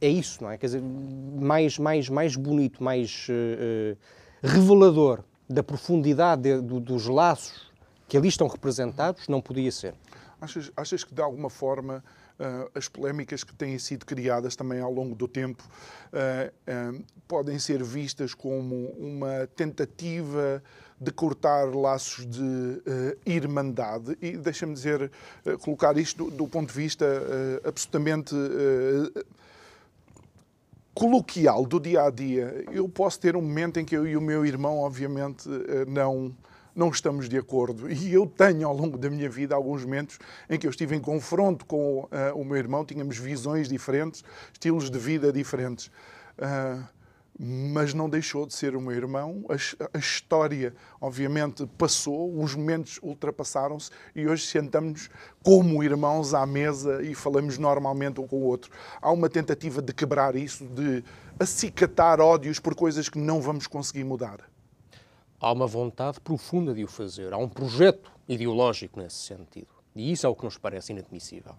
é 0.00 0.08
isso, 0.08 0.42
não 0.42 0.50
é? 0.50 0.58
Quer 0.58 0.66
dizer, 0.66 0.82
mais, 0.82 1.78
mais, 1.78 2.08
mais 2.08 2.36
bonito, 2.36 2.82
mais 2.84 3.26
revelador 4.42 5.24
da 5.48 5.62
profundidade 5.62 6.42
de, 6.42 6.60
do, 6.60 6.78
dos 6.78 7.06
laços 7.06 7.72
que 8.06 8.16
ali 8.16 8.28
estão 8.28 8.46
representados, 8.46 9.26
não 9.26 9.40
podia 9.40 9.72
ser. 9.72 9.94
Achas, 10.40 10.70
achas 10.76 11.02
que, 11.02 11.14
de 11.14 11.22
alguma 11.22 11.48
forma, 11.48 12.04
uh, 12.38 12.70
as 12.74 12.88
polémicas 12.88 13.44
que 13.44 13.54
têm 13.54 13.78
sido 13.78 14.04
criadas 14.04 14.56
também 14.56 14.80
ao 14.80 14.92
longo 14.92 15.14
do 15.14 15.26
tempo 15.26 15.62
uh, 16.12 17.04
podem 17.26 17.58
ser 17.58 17.82
vistas 17.82 18.34
como 18.34 18.90
uma 18.98 19.46
tentativa 19.54 20.62
de 21.00 21.10
cortar 21.10 21.74
laços 21.74 22.26
de 22.26 22.40
uh, 22.42 23.18
irmandade 23.26 24.16
e 24.20 24.36
deixa-me 24.36 24.72
dizer, 24.72 25.10
colocar 25.60 25.96
isto 25.98 26.24
do, 26.24 26.36
do, 26.36 26.48
ponto 26.48 26.68
de 26.68 26.74
vista 26.74 27.06
absolutamente 27.64 28.34
coloquial 30.94 31.66
do 31.66 31.78
dia 31.78 32.04
a 32.04 32.10
dia. 32.10 32.64
Eu 32.72 32.88
posso 32.88 33.20
ter 33.20 33.36
um 33.36 33.42
momento 33.42 33.78
em 33.78 33.84
que 33.84 33.94
eu 33.94 34.06
e 34.06 34.16
o 34.16 34.20
meu 34.20 34.46
irmão, 34.46 34.78
obviamente, 34.78 35.46
não 35.86 36.34
não 36.76 36.90
estamos 36.90 37.28
de 37.28 37.38
acordo. 37.38 37.90
E 37.90 38.12
eu 38.12 38.26
tenho, 38.26 38.68
ao 38.68 38.76
longo 38.76 38.98
da 38.98 39.08
minha 39.08 39.30
vida, 39.30 39.54
alguns 39.54 39.82
momentos 39.82 40.18
em 40.48 40.58
que 40.58 40.66
eu 40.66 40.70
estive 40.70 40.94
em 40.94 41.00
confronto 41.00 41.64
com 41.64 42.00
uh, 42.00 42.08
o 42.34 42.44
meu 42.44 42.58
irmão, 42.58 42.84
tínhamos 42.84 43.16
visões 43.16 43.68
diferentes, 43.68 44.22
estilos 44.52 44.90
de 44.90 44.98
vida 44.98 45.32
diferentes. 45.32 45.86
Uh, 46.38 46.84
mas 47.38 47.92
não 47.92 48.08
deixou 48.08 48.46
de 48.46 48.54
ser 48.54 48.74
o 48.74 48.80
meu 48.80 48.92
irmão. 48.92 49.44
A, 49.48 49.96
a, 49.96 49.98
história, 49.98 50.74
obviamente, 51.00 51.66
passou, 51.78 52.38
os 52.42 52.54
momentos 52.54 52.98
ultrapassaram-se 53.02 53.90
e 54.14 54.26
hoje 54.26 54.46
sentamos 54.46 55.10
como 55.42 55.82
irmãos 55.82 56.32
à 56.32 56.46
mesa 56.46 57.02
e 57.02 57.14
falamos 57.14 57.58
normalmente 57.58 58.20
um 58.20 58.26
com 58.26 58.36
o 58.36 58.44
outro. 58.44 58.70
Há 59.02 59.10
uma 59.10 59.28
tentativa 59.28 59.82
de 59.82 59.92
quebrar 59.92 60.34
isso, 60.34 60.64
de 60.64 61.04
acicatar 61.38 62.20
ódios 62.20 62.58
por 62.58 62.74
coisas 62.74 63.08
que 63.08 63.18
não 63.18 63.40
vamos 63.40 63.66
conseguir 63.66 64.04
mudar 64.04 64.40
há 65.40 65.52
uma 65.52 65.66
vontade 65.66 66.20
profunda 66.20 66.72
de 66.74 66.84
o 66.84 66.88
fazer, 66.88 67.32
há 67.32 67.38
um 67.38 67.48
projeto 67.48 68.10
ideológico 68.28 69.00
nesse 69.00 69.16
sentido. 69.16 69.68
E 69.94 70.12
isso 70.12 70.26
é 70.26 70.28
o 70.28 70.34
que 70.34 70.44
nos 70.44 70.58
parece 70.58 70.92
inadmissível. 70.92 71.54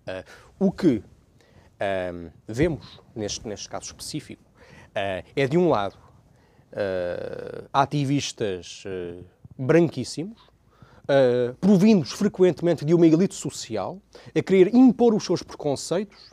Uh, 0.00 0.66
o 0.66 0.72
que 0.72 0.96
uh, 0.96 2.32
vemos 2.46 3.00
neste, 3.14 3.46
neste 3.46 3.68
caso 3.68 3.86
específico 3.86 4.42
uh, 4.42 5.24
é, 5.34 5.46
de 5.46 5.56
um 5.56 5.68
lado, 5.68 5.96
ativistas 7.72 8.84
branquíssimos, 9.58 10.40
provindos 11.60 12.12
frequentemente 12.12 12.84
de 12.84 12.94
uma 12.94 13.04
elite 13.04 13.34
social, 13.34 14.00
a 14.32 14.40
querer 14.40 14.72
impor 14.72 15.12
os 15.12 15.24
seus 15.24 15.42
preconceitos 15.42 16.30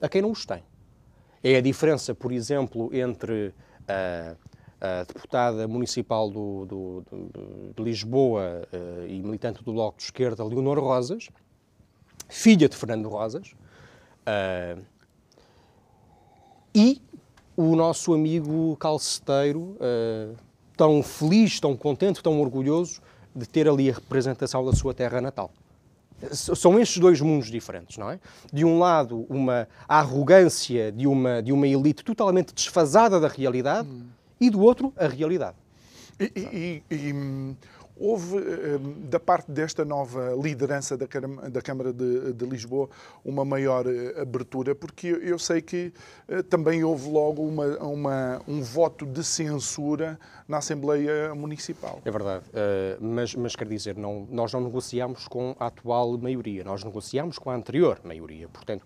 a 0.00 0.08
quem 0.08 0.22
não 0.22 0.30
os 0.30 0.46
tem. 0.46 0.62
É 1.42 1.56
a 1.56 1.60
diferença, 1.60 2.14
por 2.14 2.30
exemplo, 2.30 2.88
entre 2.94 3.52
a 4.86 5.04
deputada 5.04 5.66
municipal 5.66 6.30
do, 6.30 6.64
do, 6.64 7.04
de 7.74 7.82
Lisboa 7.82 8.62
uh, 8.72 9.06
e 9.06 9.20
militante 9.20 9.62
do 9.62 9.72
Bloco 9.72 9.98
de 9.98 10.04
Esquerda, 10.04 10.44
Leonor 10.44 10.78
Rosas, 10.78 11.28
filha 12.28 12.68
de 12.68 12.76
Fernando 12.76 13.08
Rosas, 13.08 13.52
uh, 14.26 14.80
e 16.74 17.02
o 17.56 17.74
nosso 17.74 18.14
amigo 18.14 18.76
calceteiro, 18.76 19.76
uh, 19.80 20.36
tão 20.76 21.02
feliz, 21.02 21.58
tão 21.58 21.76
contente, 21.76 22.22
tão 22.22 22.40
orgulhoso 22.40 23.00
de 23.34 23.46
ter 23.46 23.68
ali 23.68 23.90
a 23.90 23.94
representação 23.94 24.64
da 24.64 24.72
sua 24.72 24.94
terra 24.94 25.20
natal. 25.20 25.50
São 26.32 26.78
estes 26.78 26.98
dois 26.98 27.20
mundos 27.20 27.50
diferentes, 27.50 27.98
não 27.98 28.10
é? 28.10 28.18
De 28.50 28.64
um 28.64 28.78
lado, 28.78 29.26
uma 29.28 29.68
arrogância 29.86 30.90
de 30.90 31.06
uma, 31.06 31.42
de 31.42 31.52
uma 31.52 31.66
elite 31.66 32.02
totalmente 32.02 32.54
desfasada 32.54 33.20
da 33.20 33.28
realidade, 33.28 33.88
hum 33.88 34.06
e 34.40 34.50
do 34.50 34.60
outro, 34.60 34.92
a 34.96 35.06
realidade. 35.06 35.56
E, 36.18 36.82
e, 36.90 36.94
e 36.94 37.12
hum, 37.12 37.54
houve, 37.98 38.36
hum, 38.36 39.08
da 39.08 39.18
parte 39.18 39.50
desta 39.50 39.84
nova 39.84 40.34
liderança 40.40 40.96
da, 40.96 41.06
da 41.48 41.62
Câmara 41.62 41.92
de, 41.92 42.32
de, 42.32 42.46
Lisboa, 42.46 42.88
uma 43.24 43.44
maior 43.44 43.86
eh, 43.86 44.20
abertura, 44.20 44.74
porque 44.74 45.06
eu 45.06 45.38
sei 45.38 45.60
que 45.60 45.92
eh, 46.28 46.42
também 46.42 46.84
houve 46.84 47.08
logo 47.08 47.42
uma, 47.42 47.66
uma, 47.78 48.42
um 48.46 48.62
voto 48.62 49.06
de 49.06 49.24
censura 49.24 50.18
na 50.46 50.58
Assembleia 50.58 51.34
Municipal. 51.34 52.00
É 52.04 52.10
verdade, 52.10 52.44
uh, 52.50 53.04
mas, 53.04 53.34
mas 53.34 53.56
quer 53.56 53.66
dizer, 53.66 53.96
não, 53.96 54.26
nós 54.30 54.52
não 54.52 54.60
negociamos 54.60 55.26
com 55.26 55.56
a 55.58 55.66
atual 55.66 56.16
maioria, 56.18 56.62
nós 56.62 56.84
negociamos 56.84 57.38
com 57.38 57.50
a 57.50 57.54
anterior 57.54 58.00
maioria. 58.04 58.48
Portanto, 58.48 58.84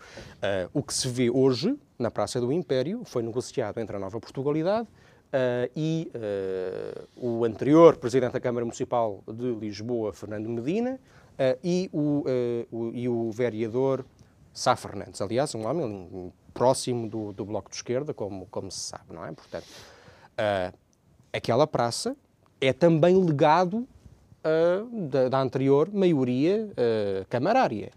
o 0.73 0.83
que 0.83 0.95
se 0.95 1.09
vê 1.09 1.29
hoje 1.29 1.77
na 1.99 2.11
Praça 2.11 2.41
do 2.41 2.51
Império 2.51 3.03
foi 3.05 3.23
negociado 3.23 3.79
entre 3.79 3.97
a 3.97 3.99
Nova 3.99 4.19
Portugalidade 4.19 4.89
Uh, 5.31 5.71
e 5.77 6.11
uh, 6.13 7.09
o 7.15 7.45
anterior 7.45 7.97
Presidente 7.97 8.33
da 8.33 8.41
Câmara 8.41 8.67
Municipal 8.67 9.23
de 9.29 9.53
Lisboa, 9.53 10.13
Fernando 10.13 10.49
Medina, 10.49 10.99
uh, 11.39 11.59
e, 11.63 11.89
o, 11.93 12.25
o, 12.73 12.91
e 12.93 13.09
o 13.09 13.31
vereador 13.31 14.05
Sá 14.53 14.75
Fernandes. 14.75 15.21
Aliás, 15.21 15.55
um 15.55 15.69
homem 15.69 16.33
próximo 16.53 17.09
do, 17.09 17.33
do 17.33 17.45
Bloco 17.45 17.71
de 17.71 17.77
Esquerda, 17.77 18.13
como, 18.13 18.47
como 18.47 18.73
se 18.73 18.81
sabe, 18.81 19.05
não 19.13 19.25
é? 19.25 19.31
Portanto, 19.31 19.67
aquela 21.33 21.65
praça 21.65 22.17
é 22.61 22.73
também 22.73 23.17
legado 23.17 23.87
da, 25.09 25.29
da, 25.29 25.41
anterior 25.41 25.89
maioria 25.93 26.69
camarária. 27.29 27.93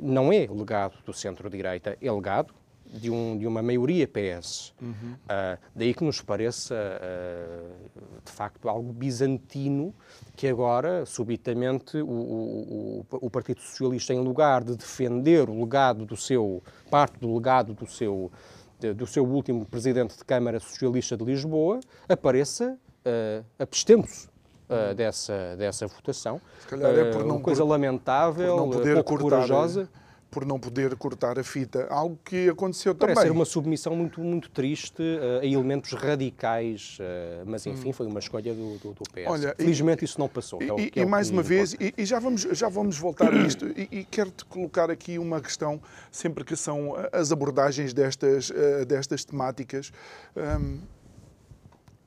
não 0.00 0.32
é 0.32 0.48
legado 0.50 0.94
do 1.06 1.12
centro-direita, 1.12 1.96
é 2.02 2.10
legado 2.10 2.52
de, 2.92 3.10
um, 3.10 3.38
de 3.38 3.46
uma 3.46 3.62
maioria 3.62 4.06
PS. 4.06 4.74
Uhum. 4.80 5.14
Uh, 5.14 5.58
daí 5.74 5.94
que 5.94 6.04
nos 6.04 6.20
pareça, 6.20 6.74
uh, 6.74 8.20
de 8.22 8.30
facto, 8.30 8.68
algo 8.68 8.92
bizantino 8.92 9.94
que 10.36 10.46
agora, 10.46 11.06
subitamente, 11.06 11.96
o, 11.96 12.06
o, 12.06 13.06
o, 13.10 13.30
Partido 13.30 13.60
Socialista, 13.60 14.12
em 14.12 14.20
lugar 14.20 14.62
de 14.62 14.76
defender 14.76 15.48
o 15.48 15.60
legado 15.60 16.04
do 16.04 16.16
seu, 16.16 16.62
parte 16.90 17.18
do 17.18 17.34
legado 17.34 17.72
do 17.72 17.86
seu, 17.86 18.30
de, 18.78 18.92
do 18.92 19.06
seu 19.06 19.24
último 19.24 19.64
presidente 19.64 20.16
de 20.16 20.24
Câmara 20.24 20.60
Socialista 20.60 21.16
de 21.16 21.24
Lisboa, 21.24 21.80
apareça 22.08 22.76
uh, 23.06 23.44
abstendo-se 23.58 24.28
uh, 24.68 24.94
dessa, 24.94 25.56
dessa 25.56 25.86
votação. 25.86 26.40
Se 26.60 26.66
calhar 26.66 26.92
é 26.92 27.10
por 27.10 27.24
não, 27.24 27.36
uma 27.36 27.40
coisa 27.40 27.64
lamentável, 27.64 28.56
por 28.56 28.66
não 28.66 28.70
poder 28.70 28.94
pouco 28.96 29.18
cortar, 29.18 29.36
corajosa 29.36 29.88
por 30.32 30.46
não 30.46 30.58
poder 30.58 30.96
cortar 30.96 31.38
a 31.38 31.44
fita. 31.44 31.86
Algo 31.90 32.18
que 32.24 32.48
aconteceu 32.48 32.94
Parece 32.94 33.16
também. 33.16 33.30
ser 33.30 33.36
uma 33.36 33.44
submissão 33.44 33.94
muito, 33.94 34.18
muito 34.22 34.50
triste 34.50 35.02
uh, 35.02 35.40
a 35.42 35.46
elementos 35.46 35.92
radicais, 35.92 36.96
uh, 36.98 37.44
mas 37.44 37.66
enfim, 37.66 37.90
hum. 37.90 37.92
foi 37.92 38.06
uma 38.06 38.18
escolha 38.18 38.54
do, 38.54 38.78
do, 38.78 38.94
do 38.94 39.02
PS. 39.12 39.26
Olha, 39.26 39.54
Felizmente 39.54 40.02
e, 40.02 40.06
isso 40.06 40.18
não 40.18 40.30
passou. 40.30 40.60
É 40.62 40.64
e, 40.64 40.92
é 40.96 41.02
e 41.02 41.04
mais 41.04 41.28
uma 41.28 41.42
vez, 41.42 41.74
e, 41.74 41.92
e, 41.98 42.04
já, 42.06 42.18
vamos, 42.18 42.40
já 42.40 42.70
vamos 42.70 42.96
voltar 42.96 43.30
a 43.30 43.36
isto, 43.46 43.66
e, 43.76 43.88
e 43.90 44.04
quero-te 44.04 44.46
colocar 44.46 44.90
aqui 44.90 45.18
uma 45.18 45.38
questão, 45.38 45.78
sempre 46.10 46.44
que 46.44 46.56
são 46.56 46.94
as 47.12 47.30
abordagens 47.30 47.92
destas, 47.92 48.48
uh, 48.48 48.86
destas 48.86 49.26
temáticas. 49.26 49.92
Um, 50.34 50.80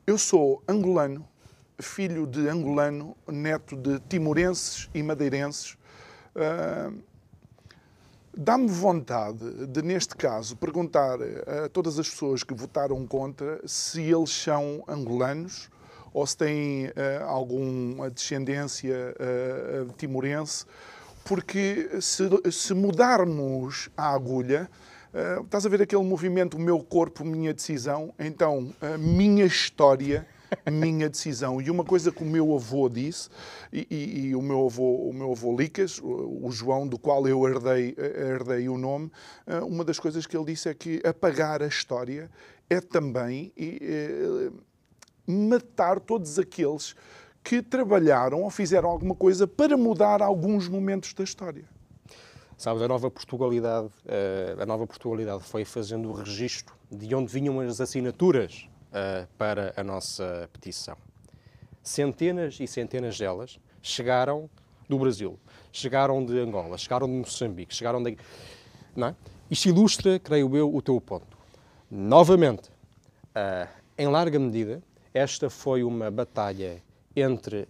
eu 0.07 0.17
sou 0.17 0.63
angolano, 0.67 1.27
filho 1.79 2.25
de 2.25 2.49
angolano, 2.49 3.15
neto 3.27 3.75
de 3.75 3.99
timorenses 4.09 4.89
e 4.95 5.03
madeirenses. 5.03 5.77
Uh, 6.35 7.14
Dá-me 8.37 8.67
vontade 8.67 9.65
de, 9.67 9.81
neste 9.81 10.15
caso, 10.15 10.57
perguntar 10.57 11.17
a 11.21 11.69
todas 11.69 11.97
as 11.97 12.09
pessoas 12.09 12.43
que 12.43 12.53
votaram 12.53 13.07
contra 13.07 13.61
se 13.65 14.01
eles 14.01 14.29
são 14.29 14.83
angolanos 14.87 15.69
ou 16.13 16.27
se 16.27 16.37
têm 16.37 16.87
uh, 16.87 16.91
alguma 17.25 18.09
descendência 18.09 19.15
uh, 19.15 19.93
timorense, 19.97 20.65
porque 21.23 21.89
se, 22.01 22.23
se, 22.51 22.73
mudarmos 22.73 23.89
a 23.97 24.13
agulha, 24.13 24.69
uh, 25.13 25.43
estás 25.43 25.65
a 25.65 25.69
ver 25.69 25.81
aquele 25.81 26.03
movimento 26.03 26.59
Meu 26.59 26.79
Corpo, 26.79 27.23
Minha 27.23 27.53
Decisão? 27.53 28.13
Então, 28.19 28.73
a 28.81 28.97
minha 28.97 29.45
história 29.45 30.27
minha 30.71 31.09
decisão. 31.09 31.61
E 31.61 31.69
uma 31.69 31.83
coisa 31.83 32.11
que 32.11 32.23
o 32.23 32.25
meu 32.25 32.53
avô 32.55 32.89
disse, 32.89 33.29
e, 33.71 33.87
e, 33.89 34.19
e 34.27 34.35
o, 34.35 34.41
meu 34.41 34.65
avô, 34.65 35.09
o 35.09 35.13
meu 35.13 35.31
avô 35.31 35.55
Licas, 35.55 35.99
o, 36.01 36.49
João, 36.51 36.87
do 36.87 36.97
qual 36.97 37.27
eu 37.27 37.47
herdei, 37.47 37.95
herdei 37.97 38.69
o 38.69 38.77
nome, 38.77 39.11
eh, 39.45 39.59
uma 39.59 39.83
das 39.83 39.99
coisas 39.99 40.25
que 40.25 40.35
ele 40.35 40.45
disse 40.45 40.69
é 40.69 40.73
que 40.73 41.01
apagar 41.05 41.61
a 41.61 41.67
história 41.67 42.29
é 42.69 42.81
também 42.81 43.51
é, 43.57 44.49
matar 45.27 45.99
todos 45.99 46.39
aqueles 46.39 46.95
que 47.43 47.61
trabalharam 47.61 48.41
ou 48.41 48.49
fizeram 48.49 48.89
alguma 48.89 49.13
coisa 49.13 49.45
para 49.45 49.77
mudar 49.77 50.21
alguns 50.21 50.67
momentos 50.67 51.13
da 51.13 51.23
história. 51.23 51.63
Sabes, 52.57 52.81
a 52.81 52.87
nova 52.87 53.11
Portugalidade, 53.11 53.89
eh, 54.07 54.55
a 54.57 54.65
nova 54.65 54.87
Portugalidade 54.87 55.43
foi 55.43 55.65
fazendo 55.65 56.09
o 56.09 56.13
registro 56.13 56.73
de 56.89 57.13
onde 57.13 57.31
vinham 57.31 57.59
as 57.59 57.81
assinaturas 57.81 58.67
uh, 58.95 59.27
para 59.37 59.73
a 59.75 59.83
nossa 59.83 60.49
petição. 60.53 60.97
Centenas 61.83 62.57
e 62.59 62.65
centenas 62.65 63.17
delas 63.17 63.59
chegaram 63.81 64.49
do 64.87 64.97
Brasil, 64.97 65.37
chegaram 65.71 66.25
de 66.25 66.39
Angola, 66.39 66.77
chegaram 66.77 67.07
de 67.07 67.13
Moçambique, 67.13 67.75
chegaram 67.75 68.01
de. 68.01 68.17
Não 68.95 69.09
é? 69.09 69.15
Isto 69.51 69.69
ilustra, 69.69 70.17
creio 70.17 70.55
eu, 70.55 70.73
o 70.73 70.81
teu 70.81 70.99
ponto. 70.99 71.37
Novamente, 71.91 72.69
uh, 72.69 73.67
em 73.97 74.07
larga 74.07 74.39
medida, 74.39 74.81
esta 75.13 75.49
foi 75.49 75.83
uma 75.83 76.09
batalha 76.09 76.81
entre 77.15 77.67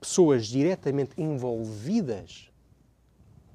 pessoas 0.00 0.48
diretamente 0.48 1.12
envolvidas, 1.16 2.50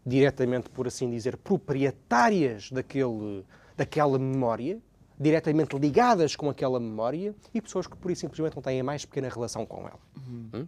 diretamente, 0.06 0.70
por 0.70 0.88
assim 0.88 1.10
dizer, 1.10 1.36
proprietárias 1.36 2.72
daquele, 2.72 3.44
daquela 3.76 4.18
memória, 4.18 4.82
diretamente 5.20 5.76
ligadas 5.78 6.36
com 6.36 6.50
aquela 6.50 6.80
memória 6.80 7.34
e 7.54 7.62
pessoas 7.62 7.88
que, 7.88 7.98
por 7.98 8.12
isso, 8.12 8.22
simplesmente 8.22 8.56
não 8.56 8.62
têm 8.62 8.80
a 8.80 8.84
mais 8.84 9.04
pequena 9.04 9.30
relação 9.30 9.66
com 9.66 9.82
ela. 9.88 10.00
Uhum. 10.16 10.50
Hum? 10.54 10.68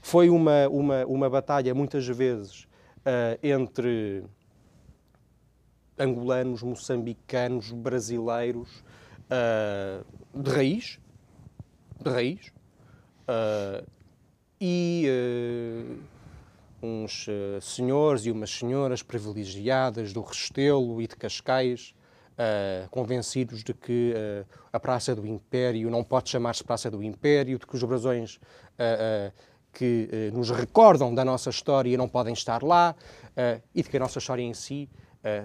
Foi 0.00 0.28
uma, 0.30 0.68
uma, 0.68 1.06
uma 1.06 1.30
batalha, 1.30 1.74
muitas 1.74 2.06
vezes, 2.06 2.64
uh, 2.98 3.38
entre 3.42 4.24
angolanos, 5.98 6.62
moçambicanos, 6.62 7.70
brasileiros, 7.70 8.68
uh, 9.30 10.04
de 10.34 10.50
raiz, 10.50 10.98
de 12.00 12.10
raiz, 12.10 12.52
uh, 13.28 13.86
e 14.60 15.06
uns 16.80 17.26
senhores 17.60 18.26
e 18.26 18.30
umas 18.30 18.50
senhoras 18.50 19.02
privilegiadas 19.02 20.12
do 20.12 20.20
Restelo 20.20 21.02
e 21.02 21.06
de 21.06 21.16
Cascais, 21.16 21.94
Uh, 22.32 22.88
convencidos 22.88 23.62
de 23.62 23.74
que 23.74 24.14
uh, 24.14 24.46
a 24.72 24.80
Praça 24.80 25.14
do 25.14 25.26
Império 25.26 25.90
não 25.90 26.02
pode 26.02 26.30
chamar-se 26.30 26.64
Praça 26.64 26.90
do 26.90 27.02
Império, 27.02 27.58
de 27.58 27.66
que 27.66 27.76
os 27.76 27.84
brasões 27.84 28.36
uh, 28.36 29.32
que 29.70 30.30
nos 30.32 30.50
recordam 30.50 31.14
da 31.14 31.24
nossa 31.24 31.50
história 31.50 31.96
não 31.96 32.08
podem 32.08 32.34
estar 32.34 32.62
lá 32.62 32.94
e 33.74 33.82
de 33.82 33.88
que 33.88 33.96
a 33.96 34.00
nossa 34.00 34.18
história 34.18 34.42
em 34.42 34.52
si 34.52 34.86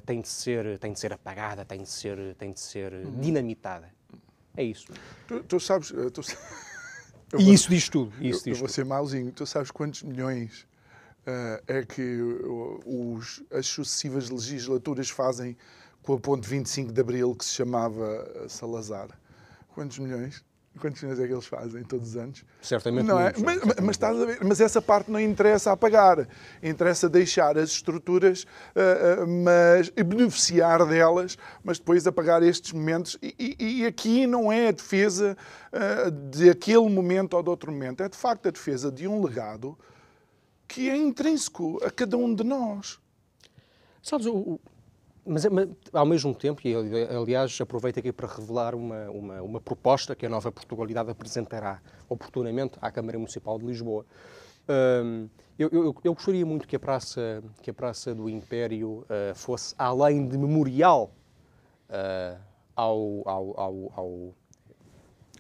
tem, 0.06 0.19
de 0.19 0.28
ser, 0.28 0.78
tem 0.80 0.91
de 0.91 1.00
ser 1.00 1.13
apagada, 1.13 1.63
tem 1.63 1.82
de 1.82 1.88
ser, 1.88 2.36
tem 2.36 2.52
de 2.52 2.60
ser 2.60 2.91
uhum. 2.91 3.21
dinamitada. 3.21 3.89
É 4.58 4.63
isso. 4.63 4.88
Tu, 5.30 5.43
tu 5.43 5.62
sabes. 5.62 5.93
Tu... 6.13 6.21
e 7.39 7.45
vou, 7.45 7.54
isso 7.54 7.69
diz 7.69 7.88
tudo. 7.88 8.12
Isso 8.19 8.41
eu, 8.41 8.43
diz 8.43 8.47
eu 8.47 8.56
vou 8.56 8.67
ser 8.67 8.84
mauzinho. 8.84 9.32
Tu 9.32 9.45
sabes 9.45 9.71
quantos 9.71 10.04
milhões 10.04 10.67
é 11.67 11.84
que 11.84 12.19
os, 12.86 13.43
as 13.52 13.65
sucessivas 13.67 14.30
legislaturas 14.30 15.10
fazem 15.10 15.58
com 16.08 16.13
a 16.13 16.20
ponte 16.20 16.48
25 16.48 16.93
de 16.93 17.02
Abril 17.02 17.36
que 17.36 17.43
se 17.43 17.54
chamava 17.54 18.48
Salazar. 18.48 19.10
Quantos 19.76 20.00
milhões? 20.00 20.41
Quantos 20.80 21.02
milhões 21.02 21.20
é 21.20 21.28
que 21.28 21.34
eles 21.34 21.46
fazem 21.46 21.84
todos 21.84 22.12
os 22.12 22.15
anos? 22.15 22.46
Certamente 22.62 23.06
não 23.06 23.20
é? 23.20 23.34
Mas, 23.38 23.62
mas, 23.82 23.98
mas, 23.98 24.39
mas, 24.39 24.62
essa 24.62 24.82
parte 24.82 25.12
não 25.12 25.20
interessa 25.20 25.74
apagar. 25.74 26.26
Interessa 26.63 27.10
deixar 27.10 27.58
as 27.58 27.72
estruturas, 27.72 28.43
uh, 28.43 29.24
uh, 29.24 29.28
mas 29.28 29.89
beneficiar 29.89 30.86
delas, 30.86 31.38
mas 31.62 31.78
depois 31.78 32.08
apagar 32.08 32.41
estes 32.41 32.72
momentos. 32.72 33.17
E, 33.22 33.36
e, 33.60 33.82
e 33.82 33.86
aqui 33.86 34.26
não 34.26 34.50
é 34.50 34.70
a 34.70 34.72
defesa 34.72 35.36
uh, 35.74 36.10
de 36.10 36.50
aquele 36.50 36.88
momento 36.88 37.34
ou 37.34 37.43
de 37.43 37.50
outro 37.50 37.70
momento. 37.70 38.02
É 38.02 38.08
de 38.08 38.15
facto 38.15 38.48
a 38.48 38.52
defesa 38.52 38.89
de 38.89 39.10
um 39.10 39.22
legado 39.22 39.78
que 40.70 40.89
é 40.89 40.96
intrínseco 40.96 41.84
a 41.84 41.91
cada 41.91 42.15
um 42.15 42.34
de 42.34 42.46
nós. 42.46 42.98
Sabes, 44.02 44.26
o, 44.26 44.58
mas, 45.27 45.45
mas, 45.45 45.67
ao 45.91 46.05
mesmo 46.05 46.33
tempo, 46.33 46.61
e 46.65 46.73
aliás 47.09 47.59
aproveito 47.59 47.99
aqui 47.99 48.11
para 48.11 48.27
revelar 48.27 48.73
uma, 48.73 49.09
uma, 49.09 49.41
uma, 49.41 49.61
proposta 49.61 50.15
que 50.15 50.25
a 50.25 50.29
nova 50.29 50.51
Portugalidade 50.51 51.11
apresentará 51.11 51.81
oportunamente 52.07 52.77
à 52.81 52.89
Câmara 52.89 53.17
Municipal 53.17 53.59
de 53.59 53.65
Lisboa. 53.65 54.05
Um, 54.69 55.29
eu, 55.59 55.69
eu, 55.71 55.95
eu, 56.03 56.13
gostaria 56.13 56.45
muito 56.45 56.67
que 56.67 56.75
a 56.75 56.79
Praça, 56.79 57.43
que 57.61 57.69
a 57.69 57.73
praça 57.73 58.13
do 58.13 58.29
Império 58.29 59.05
uh, 59.05 59.35
fosse 59.35 59.75
além 59.77 60.27
de 60.27 60.37
memorial 60.37 61.11
uh, 61.89 62.39
ao, 62.75 63.23
ao, 63.25 63.59
ao, 63.59 63.93
ao, 63.95 64.33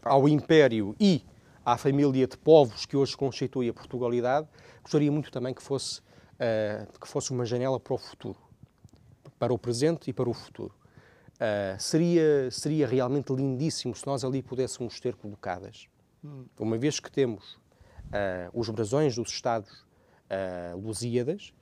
ao 0.03 0.29
Império 0.29 0.95
e 0.99 1.23
à 1.65 1.77
família 1.77 2.27
de 2.27 2.37
povos 2.37 2.85
que 2.85 2.95
hoje 2.97 3.15
constitui 3.15 3.69
a 3.69 3.73
Portugalidade, 3.73 4.47
gostaria 4.81 5.11
muito 5.11 5.31
também 5.31 5.53
que 5.53 5.61
fosse, 5.61 5.99
uh, 5.99 6.99
que 6.99 7.07
fosse 7.07 7.31
uma 7.31 7.45
janela 7.45 7.79
para 7.79 7.93
o 7.93 7.97
futuro 7.97 8.46
para 9.39 9.53
o 9.53 9.57
presente 9.57 10.09
e 10.09 10.13
para 10.13 10.29
o 10.29 10.33
futuro. 10.33 10.73
Uh, 11.35 11.79
seria, 11.79 12.49
seria 12.49 12.87
realmente 12.87 13.31
lindíssimo 13.31 13.95
se 13.95 14.05
nós 14.07 14.23
ali 14.23 14.41
pudéssemos 14.41 14.99
ter 14.99 15.15
colocadas, 15.15 15.87
hum. 16.23 16.45
uma 16.57 16.77
vez 16.77 16.99
que 16.99 17.11
temos 17.11 17.53
uh, 17.53 18.49
os 18.53 18.69
brasões 18.69 19.15
dos 19.15 19.29
Estados 19.29 19.71
uh, 19.71 20.77
Lusíadas, 20.77 21.53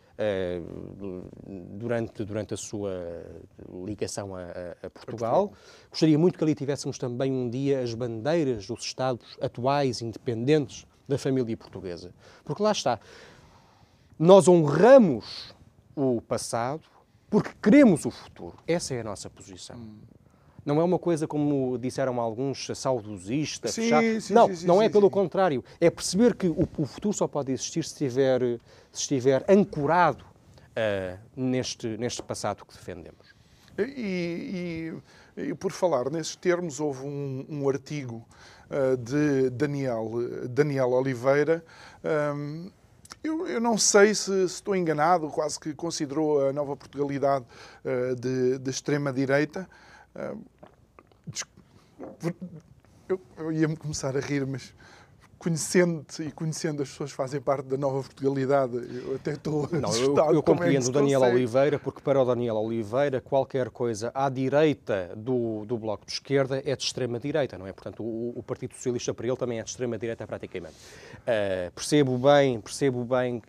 durante, 1.78 2.24
durante 2.24 2.54
a 2.54 2.58
sua 2.58 2.90
ligação 3.86 4.34
a, 4.34 4.44
a, 4.82 4.90
Portugal. 4.90 5.52
Gostaria 5.90 6.18
muito 6.18 6.38
que 6.38 6.44
ali 6.46 6.56
tivéssemos 6.56 6.98
também 6.98 7.34
um 7.34 7.50
dia 7.50 7.82
as 7.82 7.94
bandeiras 7.94 8.66
dos 8.66 8.82
Estados 8.86 9.38
atuais, 9.42 10.02
independentes 10.02 10.88
da 11.06 11.18
família 11.18 11.58
portuguesa. 11.58 12.14
Porque 12.46 12.64
lá 12.64 12.72
está. 12.72 12.98
Nós 14.18 14.48
honramos 14.48 15.54
o 15.96 16.22
passado 16.22 16.95
porque 17.36 17.50
queremos 17.62 18.06
o 18.06 18.12
futuro. 18.12 18.56
Essa 18.66 18.94
é 18.94 19.02
a 19.02 19.04
nossa 19.04 19.30
posição. 19.30 19.76
Hum. 19.76 19.98
Não 20.66 20.80
é 20.80 20.84
uma 20.86 20.98
coisa 20.98 21.28
como 21.28 21.78
disseram 21.78 22.22
alguns 22.22 22.72
saudosista, 22.74 23.68
sim, 23.68 24.22
sim, 24.22 24.34
não, 24.34 24.56
sim, 24.56 24.66
não 24.66 24.82
é 24.82 24.88
pelo 24.88 25.10
contrário. 25.10 25.62
É 25.82 25.90
perceber 25.90 26.34
que 26.34 26.48
o, 26.48 26.66
o, 26.78 26.86
futuro 26.86 27.14
só 27.14 27.28
pode 27.28 27.52
existir 27.52 27.84
se 27.84 27.92
estiver, 27.92 28.40
se 28.90 29.02
estiver 29.02 29.44
ancorado 29.50 30.24
uh, 30.24 31.20
neste, 31.36 31.98
neste 31.98 32.24
passado 32.24 32.64
que 32.66 32.74
defendemos. 32.74 33.36
E, 33.78 34.94
e, 35.38 35.50
e, 35.50 35.54
por 35.56 35.74
falar 35.74 36.10
nesses 36.10 36.38
termos, 36.38 36.80
houve 36.80 37.06
um, 37.06 37.46
um 37.50 37.68
artigo 37.68 38.26
uh, 38.70 38.96
de 38.96 39.50
Daniel, 39.50 40.10
Daniel 40.50 40.92
Oliveira. 40.92 41.66
Um, 42.34 42.72
eu, 43.26 43.48
eu, 43.48 43.60
não 43.60 43.78
sei 43.78 44.14
se, 44.14 44.26
se, 44.48 44.56
estou 44.56 44.76
enganado, 44.76 45.30
quase 45.30 45.60
que 45.60 45.74
considerou 45.74 46.48
a 46.48 46.54
nova 46.54 46.76
Portugalidade 46.76 47.46
uh, 47.84 48.16
de, 48.16 48.60
de 48.60 48.70
extrema-direita. 48.70 49.68
Uh, 50.16 50.44
eu, 53.10 53.22
eu 53.38 53.52
ia-me 53.52 53.76
começar 53.76 54.16
a 54.16 54.20
rir, 54.20 54.46
mas 54.46 54.74
conhecendo-te 55.46 56.24
e 56.24 56.32
conhecendo 56.32 56.82
as 56.82 56.90
pessoas 56.90 57.12
que 57.12 57.18
fazem 57.18 57.40
parte 57.40 57.68
da 57.68 57.78
nova 57.78 58.02
Portugalidade, 58.02 58.76
eu 58.76 59.16
até 59.16 59.34
estou 59.34 59.70
Não, 59.72 59.90
assustado. 59.90 60.30
Eu, 60.30 60.38
eu 60.38 60.44
compreendo 60.44 60.88
é 60.88 60.90
o 60.90 60.92
Daniel 60.92 61.20
consegue. 61.20 61.38
Oliveira, 61.38 61.78
porque 61.78 62.02
para 62.02 62.20
o 62.20 62.26
Daniel 62.26 62.56
Oliveira, 62.56 63.22
qualquer 63.22 63.70
coisa 63.70 64.12
à 64.16 64.28
direita 64.28 65.12
do, 65.16 65.64
do 65.68 65.78
Bloco 65.78 66.04
de 66.04 66.14
Esquerda 66.14 66.64
é 66.66 66.76
de 66.76 66.84
extrema-direita, 66.84 67.60
não 67.60 67.68
é? 67.68 67.74
Portanto, 67.74 68.02
o, 68.02 68.34
o, 68.36 68.42
Partido 68.42 68.74
Socialista 68.74 69.14
para 69.14 69.28
ele 69.28 69.38
também 69.38 69.60
é 69.60 69.64
de 69.64 69.70
extrema-direita 69.70 70.26
praticamente. 70.26 70.78
Uh, 71.20 71.72
percebo 71.76 72.18
bem, 72.18 72.60
percebo 72.60 73.06
bem 73.06 73.38
uh, 73.38 73.42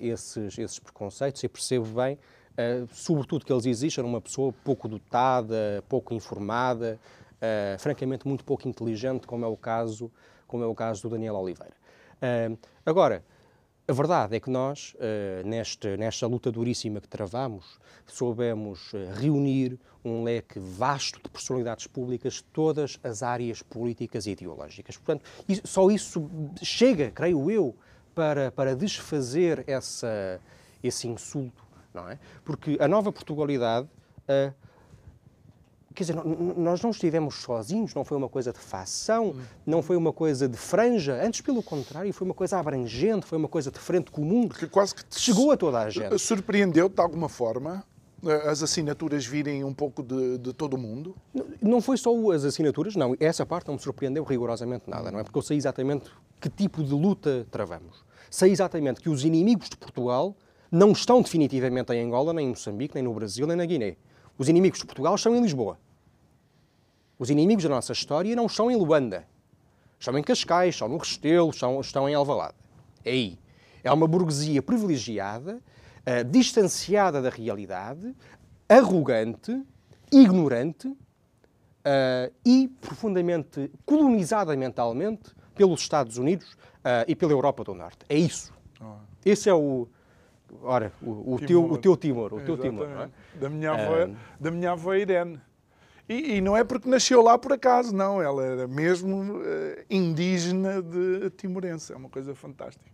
esses, 0.00 0.56
esses 0.56 0.78
preconceitos 0.78 1.42
e 1.42 1.48
percebo 1.48 1.86
bem, 1.86 2.14
uh, 2.52 2.86
sobretudo, 2.92 3.44
que 3.44 3.52
eles 3.52 3.66
existem 3.66 4.04
numa 4.04 4.20
pessoa 4.20 4.54
pouco 4.62 4.86
dotada, 4.86 5.82
pouco 5.88 6.14
informada, 6.14 7.00
francamente 7.80 8.28
muito 8.28 8.44
pouco 8.44 8.68
inteligente, 8.68 9.26
como 9.26 9.44
é 9.44 9.48
o 9.48 9.56
caso 9.56 10.08
como 10.52 10.62
é 10.62 10.66
o 10.66 10.74
caso 10.74 11.00
do 11.00 11.08
Daniel 11.08 11.36
Oliveira. 11.36 11.72
Uh, 12.20 12.58
agora, 12.84 13.24
a 13.88 13.92
verdade 13.94 14.36
é 14.36 14.40
que 14.40 14.50
nós, 14.50 14.94
uh, 14.96 15.48
neste, 15.48 15.96
nesta 15.96 16.26
luta 16.26 16.52
duríssima 16.52 17.00
que 17.00 17.08
travamos, 17.08 17.80
soubemos 18.06 18.92
uh, 18.92 18.98
reunir 19.14 19.80
um 20.04 20.22
leque 20.22 20.60
vasto 20.60 21.22
de 21.22 21.30
personalidades 21.30 21.86
públicas 21.86 22.34
de 22.34 22.44
todas 22.44 23.00
as 23.02 23.22
áreas 23.22 23.62
políticas 23.62 24.26
e 24.26 24.32
ideológicas. 24.32 24.98
Portanto, 24.98 25.24
isso, 25.48 25.62
só 25.64 25.90
isso 25.90 26.30
chega, 26.62 27.10
creio 27.10 27.50
eu, 27.50 27.74
para, 28.14 28.52
para 28.52 28.76
desfazer 28.76 29.64
essa, 29.66 30.38
esse 30.84 31.08
insulto, 31.08 31.64
não 31.94 32.10
é? 32.10 32.18
Porque 32.44 32.76
a 32.78 32.86
nova 32.86 33.10
Portugalidade 33.10 33.88
uh, 34.28 34.52
Quer 35.94 36.04
dizer, 36.04 36.16
nós 36.56 36.80
não 36.82 36.90
estivemos 36.90 37.36
sozinhos, 37.36 37.94
não 37.94 38.04
foi 38.04 38.16
uma 38.16 38.28
coisa 38.28 38.52
de 38.52 38.58
facção, 38.58 39.34
não 39.66 39.82
foi 39.82 39.96
uma 39.96 40.12
coisa 40.12 40.48
de 40.48 40.56
franja, 40.56 41.20
antes 41.22 41.40
pelo 41.40 41.62
contrário, 41.62 42.12
foi 42.12 42.26
uma 42.26 42.34
coisa 42.34 42.58
abrangente, 42.58 43.26
foi 43.26 43.38
uma 43.38 43.48
coisa 43.48 43.70
de 43.70 43.78
frente 43.78 44.10
comum, 44.10 44.48
que 44.48 44.66
quase 44.66 44.94
que 44.94 45.02
chegou 45.10 45.50
a 45.50 45.56
toda 45.56 45.80
a 45.80 45.90
gente. 45.90 46.18
Surpreendeu 46.18 46.88
de 46.88 47.00
alguma 47.00 47.28
forma 47.28 47.84
eh, 48.24 48.48
as 48.48 48.62
assinaturas 48.62 49.26
virem 49.26 49.64
um 49.64 49.74
pouco 49.74 50.02
de, 50.02 50.38
de, 50.38 50.52
todo 50.52 50.74
o 50.74 50.78
mundo? 50.78 51.16
Não 51.60 51.80
foi 51.80 51.96
só 51.96 52.12
as 52.30 52.44
assinaturas, 52.44 52.94
não. 52.94 53.16
Essa 53.18 53.44
parte 53.44 53.66
não 53.66 53.74
me 53.74 53.80
surpreendeu 53.80 54.22
rigorosamente 54.22 54.88
nada, 54.88 55.10
não 55.10 55.18
é? 55.18 55.24
Porque 55.24 55.36
eu 55.36 55.42
sei 55.42 55.56
exatamente 55.56 56.10
que 56.40 56.48
tipo 56.48 56.82
de 56.82 56.94
luta 56.94 57.46
travamos. 57.50 58.04
Sei 58.30 58.50
exatamente 58.50 59.00
que 59.00 59.08
os 59.08 59.24
inimigos 59.24 59.68
de 59.68 59.76
Portugal 59.76 60.36
não 60.70 60.92
estão 60.92 61.20
definitivamente 61.20 61.92
em 61.92 62.06
Angola, 62.06 62.32
nem 62.32 62.46
em 62.46 62.48
Moçambique, 62.50 62.94
nem 62.94 63.04
no 63.04 63.12
Brasil, 63.12 63.46
nem 63.46 63.56
na 63.56 63.66
Guiné. 63.66 63.96
Os 64.38 64.48
inimigos 64.48 64.78
de 64.78 64.86
Portugal 64.86 65.14
estão 65.14 65.36
em 65.36 65.42
Lisboa. 65.42 65.78
Os 67.22 67.30
inimigos 67.30 67.62
da 67.62 67.70
nossa 67.70 67.92
história 67.92 68.34
não 68.34 68.46
estão 68.46 68.68
em 68.68 68.74
Luanda. 68.74 69.24
Estão 69.96 70.18
em 70.18 70.24
Cascais, 70.24 70.74
estão 70.74 70.88
no 70.88 70.96
Restelo, 70.96 71.50
estão, 71.50 71.80
estão 71.80 72.08
em 72.08 72.14
Alvalade. 72.14 72.56
É 73.04 73.12
aí. 73.12 73.38
É 73.84 73.92
uma 73.92 74.08
burguesia 74.08 74.60
privilegiada, 74.60 75.60
uh, 76.00 76.24
distanciada 76.28 77.22
da 77.22 77.30
realidade, 77.30 78.12
arrogante, 78.68 79.62
ignorante 80.10 80.88
uh, 80.88 82.34
e 82.44 82.66
profundamente 82.80 83.70
colonizada 83.86 84.56
mentalmente 84.56 85.30
pelos 85.54 85.80
Estados 85.80 86.18
Unidos 86.18 86.54
uh, 86.54 87.06
e 87.06 87.14
pela 87.14 87.30
Europa 87.30 87.62
do 87.62 87.72
Norte. 87.72 87.98
É 88.08 88.16
isso. 88.16 88.52
Oh. 88.80 88.96
Esse 89.24 89.48
é 89.48 89.54
o, 89.54 89.86
Ora, 90.60 90.92
o, 91.00 91.34
o 91.34 91.38
teu, 91.38 91.64
o 91.70 91.78
teu 91.78 91.96
Timor, 91.96 92.34
o 92.34 92.40
teu 92.40 92.58
Timor, 92.58 92.88
não 92.88 93.02
é? 93.02 93.10
Da 93.36 93.48
minha 93.48 93.70
avó, 93.70 94.06
um... 94.06 94.16
da 94.40 94.50
minha 94.50 94.72
avó 94.72 94.92
Irene. 94.94 95.40
E, 96.12 96.36
e, 96.36 96.40
não 96.40 96.56
é 96.56 96.62
porque 96.62 96.88
nasceu 96.88 97.22
lá 97.22 97.38
por 97.38 97.52
acaso, 97.52 97.94
não. 97.94 98.20
Ela 98.20 98.44
era 98.44 98.68
mesmo 98.68 99.36
uh, 99.36 99.42
indígena 99.88 100.82
de 100.82 101.30
Timorense. 101.30 101.92
É 101.92 101.96
uma 101.96 102.08
coisa 102.08 102.34
fantástica. 102.34 102.90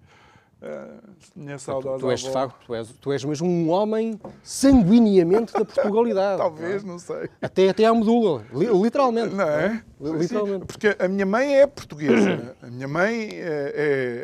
Uh, 0.61 1.01
minha 1.37 1.57
saudosa 1.57 2.01
tu, 2.01 2.11
és, 2.11 2.21
de 2.21 2.31
facto, 2.33 2.67
tu 2.67 2.75
és, 2.75 2.89
tu 3.01 3.13
és 3.13 3.25
mesmo 3.25 3.49
um 3.49 3.71
homem 3.71 4.21
sanguineamente 4.43 5.53
da 5.53 5.65
Portugalidade. 5.65 6.39
Talvez, 6.39 6.83
não, 6.85 6.91
é? 6.91 6.93
não, 6.93 6.99
sei. 6.99 7.31
Até, 7.41 7.69
até 7.69 7.85
à 7.85 7.95
medula, 7.95 8.45
literalmente. 8.53 9.35
Não 9.35 9.45
é? 9.45 9.85
Não 10.01 10.15
é? 10.15 10.19
Literalmente. 10.19 10.61
Sim, 10.61 10.67
porque 10.67 10.97
a 10.99 11.09
minha 11.09 11.27
mãe 11.27 11.61
é 11.61 11.67
portuguesa. 11.67 12.57
a 12.63 12.67
minha 12.67 12.89
mãe 12.89 13.31
é, 13.33 13.73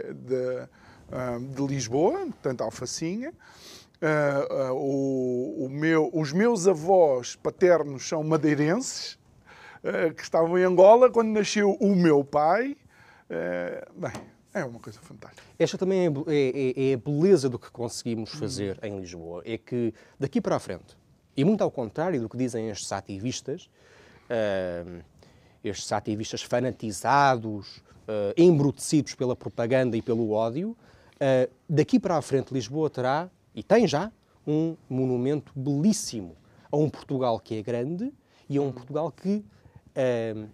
é 0.09 0.13
de 0.13 0.69
de 1.55 1.67
Lisboa, 1.67 2.21
portanto 2.21 2.63
Alfacinha. 2.63 3.33
Uh, 4.03 4.73
uh, 4.73 4.75
o, 4.75 5.65
o 5.67 5.69
meu, 5.71 6.11
os 6.13 6.33
meus 6.33 6.67
avós 6.67 7.37
paternos 7.37 8.07
são 8.07 8.23
madeirenses, 8.25 9.19
uh, 9.83 10.13
que 10.15 10.23
estavam 10.23 10.59
em 10.59 10.65
Angola 10.65 11.11
quando 11.11 11.29
nasceu 11.29 11.73
o 11.81 11.95
meu 11.95 12.25
pai. 12.25 12.77
bem, 13.97 14.13
é 14.53 14.65
uma 14.65 14.81
coisa 14.81 15.01
fantástica. 15.01 15.43
Esta 15.59 15.79
também 15.79 16.01
é, 16.01 16.11
é, 16.29 16.91
é, 16.91 16.95
a 16.95 16.97
beleza 16.97 17.49
do 17.49 17.59
que 17.59 17.71
conseguimos 17.71 18.33
fazer 18.33 18.79
em 18.83 18.99
Lisboa. 18.99 19.43
É 19.45 19.57
que 19.57 19.95
daqui 20.19 20.41
para 20.41 20.57
a 20.57 20.59
frente, 20.59 20.97
e 21.37 21.45
muito 21.45 21.63
ao 21.63 21.71
contrário 21.71 22.21
do 22.21 22.29
que 22.29 22.37
dizem 22.37 22.69
estes 22.69 22.93
ativistas, 22.93 23.71
estes 25.65 25.91
ativistas 25.91 26.43
fanatizados, 26.43 27.83
embrutecidos 28.37 29.15
pela 29.15 29.35
propaganda 29.35 29.97
e 29.97 30.03
pelo 30.03 30.31
ódio, 30.31 30.77
daqui 31.69 31.99
para 31.99 32.17
a 32.17 32.23
frente, 32.23 32.55
Lisboa 32.55 32.89
terá, 32.89 33.29
e 33.55 33.63
tem 33.63 33.87
já, 33.87 34.11
um 34.47 34.77
monumento 34.89 35.53
belíssimo 35.55 36.37
a 36.71 36.77
um 36.77 36.91
Portugal 36.91 37.39
que 37.39 37.55
é 37.55 37.63
grande 37.63 38.13
e 38.49 38.59
a 38.59 38.63
um 38.63 38.73
Portugal 38.73 39.11
que 39.11 39.37
uh, 39.37 40.49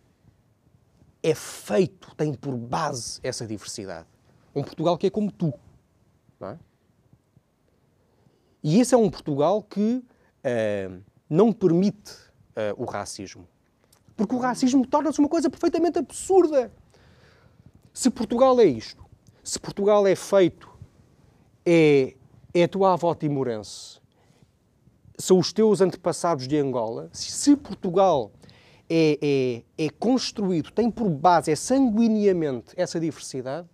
é 1.22 1.34
feito, 1.34 2.14
tem 2.14 2.34
por 2.34 2.56
base 2.56 3.20
essa 3.22 3.46
diversidade. 3.46 4.06
Um 4.54 4.62
Portugal 4.62 4.96
que 4.98 5.06
é 5.06 5.10
como 5.10 5.30
tu. 5.32 5.52
É? 6.40 6.58
E 8.62 8.80
esse 8.80 8.94
é 8.94 8.98
um 8.98 9.10
Portugal 9.10 9.62
que 9.62 10.04
uh, 10.04 11.02
não 11.28 11.52
permite 11.52 12.30
o 12.76 12.84
racismo. 12.84 13.48
Porque 14.14 14.34
o 14.34 14.38
racismo 14.38 14.86
torna-se 14.86 15.18
uma 15.18 15.30
coisa 15.30 15.48
perfeitamente 15.48 15.98
absurda. 15.98 16.70
Se 17.90 18.10
Portugal 18.10 18.60
é 18.60 18.66
isto, 18.66 19.02
se 19.42 19.58
Portugal 19.58 20.06
é 20.06 20.14
feito, 20.14 20.68
é, 21.64 22.14
é 22.52 22.64
a 22.64 22.68
tua 22.68 22.92
avó 22.92 23.14
timorense, 23.14 24.00
são 25.18 25.38
os 25.38 25.52
teus 25.52 25.80
antepassados 25.80 26.48
de 26.48 26.56
Angola, 26.56 27.10
se 27.12 27.54
Portugal 27.56 28.32
é, 28.88 29.62
é, 29.78 29.84
é 29.86 29.90
construído, 29.90 30.70
tem 30.70 30.90
por 30.90 31.08
base, 31.08 31.52
é 31.52 31.56
sanguineamente 31.56 32.72
essa 32.76 32.98
diversidade, 32.98 33.68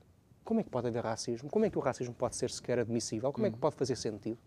como 0.45 0.61
é 0.61 0.63
que 0.63 0.71
pode 0.71 0.87
haver 0.87 1.03
racismo? 1.03 1.51
Como 1.51 1.65
é 1.65 1.71
que 1.71 1.77
o 1.77 1.81
racismo 1.81 2.15
pode 2.15 2.37
ser 2.37 2.51
sequer 2.51 2.79
admissível? 2.79 3.33
Como 3.33 3.47
é 3.47 3.51
que 3.51 3.57
pode 3.57 3.75
fazer 3.75 3.97
sentido? 3.97 4.39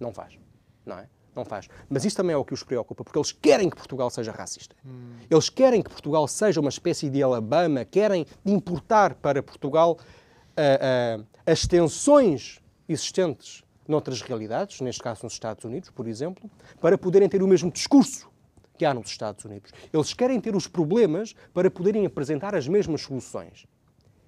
Não 0.00 0.10
faz, 0.10 0.38
não 0.84 0.98
é? 0.98 1.08
Não 1.34 1.44
faz. 1.44 1.68
Mas 1.90 2.06
isso 2.06 2.16
também 2.16 2.32
é 2.32 2.36
o 2.38 2.44
que 2.44 2.54
os 2.54 2.62
preocupa, 2.62 3.04
porque 3.04 3.18
eles 3.18 3.32
querem 3.32 3.68
que 3.68 3.76
Portugal 3.76 4.08
seja 4.08 4.32
racista. 4.32 4.74
Hum. 4.82 5.16
Eles 5.30 5.50
querem 5.50 5.82
que 5.82 5.90
Portugal 5.90 6.26
seja 6.26 6.58
uma 6.58 6.70
espécie 6.70 7.10
de 7.10 7.22
Alabama, 7.22 7.84
querem 7.84 8.24
importar 8.46 9.14
para 9.16 9.42
Portugal 9.42 9.98
uh, 9.98 11.20
uh, 11.20 11.26
as 11.44 11.66
tensões 11.66 12.62
existentes 12.88 13.62
noutras 13.88 14.20
realidades, 14.20 14.80
neste 14.80 15.02
caso 15.02 15.20
nos 15.24 15.32
Estados 15.32 15.64
Unidos, 15.64 15.90
por 15.90 16.06
exemplo, 16.06 16.50
para 16.80 16.98
poderem 16.98 17.28
ter 17.28 17.42
o 17.42 17.46
mesmo 17.46 17.70
discurso 17.70 18.28
que 18.76 18.84
há 18.84 18.92
nos 18.92 19.08
Estados 19.08 19.44
Unidos. 19.44 19.72
Eles 19.92 20.12
querem 20.12 20.40
ter 20.40 20.54
os 20.54 20.66
problemas 20.66 21.34
para 21.54 21.70
poderem 21.70 22.04
apresentar 22.04 22.54
as 22.54 22.68
mesmas 22.68 23.00
soluções. 23.02 23.66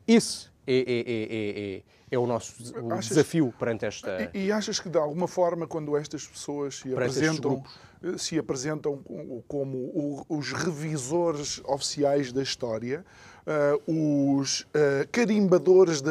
Esse 0.07 0.49
é, 0.67 0.75
é, 0.77 1.77
é, 1.77 1.83
é 2.11 2.19
o 2.19 2.27
nosso 2.27 2.55
o 2.79 2.93
achas, 2.93 3.09
desafio 3.09 3.53
perante 3.59 3.87
esta. 3.87 4.31
E, 4.35 4.47
e, 4.47 4.53
achas 4.53 4.81
que 4.81 4.89
de 4.89 4.99
alguma 4.99 5.27
forma, 5.27 5.67
quando 5.67 5.97
estas 5.97 6.27
pessoas 6.27 6.77
se 6.77 6.93
apresentam, 6.93 7.63
se 8.17 8.39
apresentam 8.39 9.03
como 9.47 10.25
os 10.29 10.53
revisores 10.53 11.61
oficiais 11.65 12.33
da 12.33 12.43
história, 12.43 13.05
uh, 13.49 14.39
os 14.41 14.61
uh, 14.61 15.09
carimbadores 15.11 16.03
da, 16.03 16.11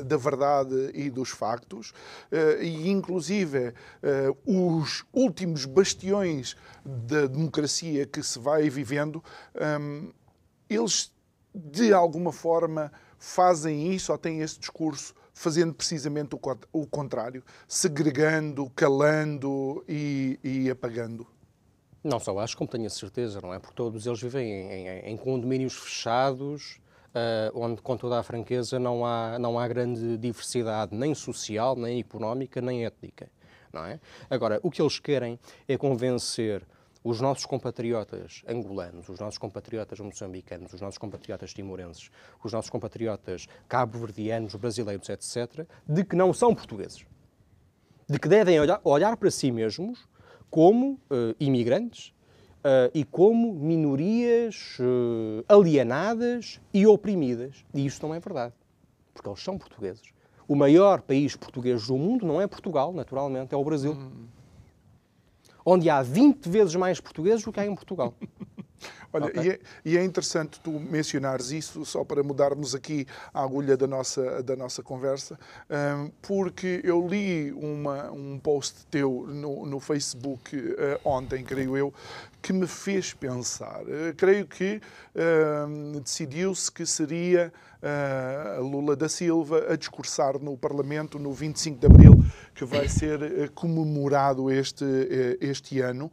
uh, 0.00 0.04
da 0.04 0.16
verdade 0.16 0.90
e 0.92 1.08
dos 1.08 1.30
factos, 1.30 1.92
e 2.60 2.90
inclusive 2.90 3.72
os 4.44 5.04
últimos 5.12 5.64
bastiões 5.64 6.56
da 6.84 7.26
democracia 7.26 8.06
que 8.06 8.22
se 8.22 8.38
vai 8.38 8.68
vivendo, 8.68 9.22
um, 9.80 10.10
eles 10.68 11.12
de 11.54 11.92
alguma 11.92 12.32
forma 12.32 12.92
fazem 13.18 13.92
isso 13.92 14.12
ou 14.12 14.18
têm 14.18 14.40
esse 14.40 14.58
discurso 14.58 15.14
fazendo 15.32 15.72
precisamente 15.72 16.36
o, 16.72 16.86
contrário, 16.86 17.44
segregando, 17.66 18.68
calando 18.70 19.84
e, 19.88 20.38
e 20.42 20.70
apagando? 20.70 21.26
Não 22.02 22.20
só 22.20 22.38
acho, 22.38 22.56
como 22.56 22.70
tenho 22.70 22.86
a 22.86 22.90
certeza, 22.90 23.40
não 23.40 23.52
é? 23.52 23.58
Porque 23.58 23.74
todos 23.74 24.06
eles 24.06 24.20
vivem 24.20 24.50
em, 24.50 24.88
em, 24.88 25.12
em 25.12 25.16
condomínios 25.16 25.74
fechados, 25.74 26.78
uh, 27.08 27.58
onde, 27.58 27.82
com 27.82 27.96
toda 27.96 28.18
a 28.18 28.22
franqueza, 28.22 28.78
não 28.78 29.04
há, 29.04 29.38
não 29.38 29.58
há 29.58 29.66
grande 29.66 30.16
diversidade, 30.16 30.94
nem 30.94 31.14
social, 31.14 31.74
nem 31.76 31.98
económica, 31.98 32.60
nem 32.60 32.84
étnica, 32.84 33.28
não 33.72 33.84
é? 33.84 33.98
Agora, 34.30 34.60
o 34.62 34.70
que 34.70 34.80
eles 34.80 34.98
querem 34.98 35.38
é 35.66 35.76
convencer 35.76 36.64
os 37.02 37.20
nossos 37.20 37.46
compatriotas 37.46 38.42
angolanos, 38.46 39.08
os 39.08 39.18
nossos 39.18 39.38
compatriotas 39.38 39.98
moçambicanos, 40.00 40.72
os 40.72 40.80
nossos 40.80 40.98
compatriotas 40.98 41.54
timorenses, 41.54 42.10
os 42.42 42.52
nossos 42.52 42.70
compatriotas 42.70 43.46
cabo-verdianos, 43.68 44.54
brasileiros, 44.54 45.08
etc., 45.08 45.66
de 45.86 46.04
que 46.04 46.16
não 46.16 46.32
são 46.32 46.54
portugueses. 46.54 47.06
De 48.08 48.18
que 48.18 48.28
devem 48.28 48.58
olhar, 48.60 48.80
olhar 48.84 49.16
para 49.16 49.30
si 49.30 49.50
mesmos 49.50 50.06
como 50.50 50.92
uh, 51.10 51.34
imigrantes 51.38 52.12
uh, 52.58 52.90
e 52.94 53.04
como 53.04 53.52
minorias 53.52 54.76
uh, 54.80 55.44
alienadas 55.48 56.60
e 56.72 56.86
oprimidas. 56.86 57.64
E 57.74 57.84
isso 57.84 58.04
não 58.06 58.14
é 58.14 58.20
verdade, 58.20 58.54
porque 59.12 59.28
eles 59.28 59.42
são 59.42 59.58
portugueses. 59.58 60.02
O 60.46 60.54
maior 60.54 61.02
país 61.02 61.36
português 61.36 61.86
do 61.86 61.96
mundo 61.96 62.26
não 62.26 62.40
é 62.40 62.46
Portugal, 62.46 62.92
naturalmente, 62.92 63.54
é 63.54 63.56
o 63.56 63.64
Brasil. 63.64 63.92
Hum. 63.92 64.26
Onde 65.64 65.90
há 65.90 66.02
20 66.02 66.48
vezes 66.48 66.74
mais 66.74 66.98
portugueses 66.98 67.44
do 67.44 67.52
que 67.52 67.60
há 67.60 67.66
em 67.66 67.74
Portugal. 67.74 68.14
Olha, 69.12 69.26
okay. 69.26 69.42
e, 69.42 69.50
é, 69.50 69.60
e, 69.84 69.98
é, 69.98 70.04
interessante 70.04 70.60
tu 70.60 70.72
mencionares 70.72 71.50
isso, 71.50 71.84
só 71.84 72.04
para 72.04 72.22
mudarmos 72.22 72.74
aqui 72.74 73.06
a 73.32 73.42
agulha 73.42 73.76
da 73.76 73.86
nossa, 73.86 74.42
da 74.42 74.54
nossa 74.54 74.82
conversa, 74.82 75.38
um, 75.70 76.10
porque 76.20 76.80
eu 76.84 77.06
li 77.06 77.52
uma, 77.52 78.10
um 78.10 78.38
post 78.38 78.86
teu 78.90 79.26
no, 79.28 79.64
no 79.64 79.80
Facebook 79.80 80.56
uh, 80.56 80.74
ontem, 81.04 81.42
creio 81.42 81.76
eu, 81.76 81.92
que 82.42 82.52
me 82.52 82.66
fez 82.66 83.14
pensar. 83.14 83.82
Uh, 83.82 84.14
creio 84.16 84.46
que 84.46 84.80
uh, 85.14 86.00
decidiu-se 86.00 86.70
que 86.70 86.84
seria 86.84 87.52
uh, 87.82 88.62
Lula 88.62 88.96
da 88.96 89.08
Silva 89.08 89.66
a 89.72 89.76
discursar 89.76 90.38
no 90.38 90.56
Parlamento 90.56 91.18
no 91.18 91.32
25 91.32 91.78
de 91.78 91.86
Abril, 91.86 92.24
que 92.54 92.64
vai 92.64 92.88
ser 92.88 93.22
uh, 93.22 93.52
comemorado 93.52 94.50
este, 94.50 94.84
uh, 94.84 95.38
este 95.40 95.80
ano. 95.80 96.10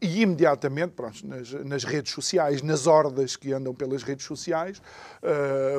E 0.00 0.22
imediatamente, 0.22 0.92
pronto, 0.92 1.26
nas, 1.26 1.52
nas, 1.52 1.84
redes 1.84 2.12
sociais, 2.12 2.62
nas 2.62 2.86
hordas 2.86 3.36
que 3.36 3.52
andam 3.52 3.74
pelas 3.74 4.02
redes 4.02 4.24
sociais, 4.24 4.80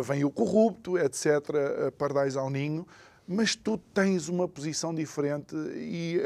vem 0.03 0.23
o 0.23 0.29
corrupto, 0.29 0.97
etc., 0.97 1.91
pardais 1.97 2.35
ao 2.35 2.49
ninho. 2.49 2.87
Mas 3.27 3.55
tu 3.55 3.77
tens 3.77 4.29
uma 4.29 4.47
posição 4.47 4.93
diferente 4.93 5.55
e 5.75 6.21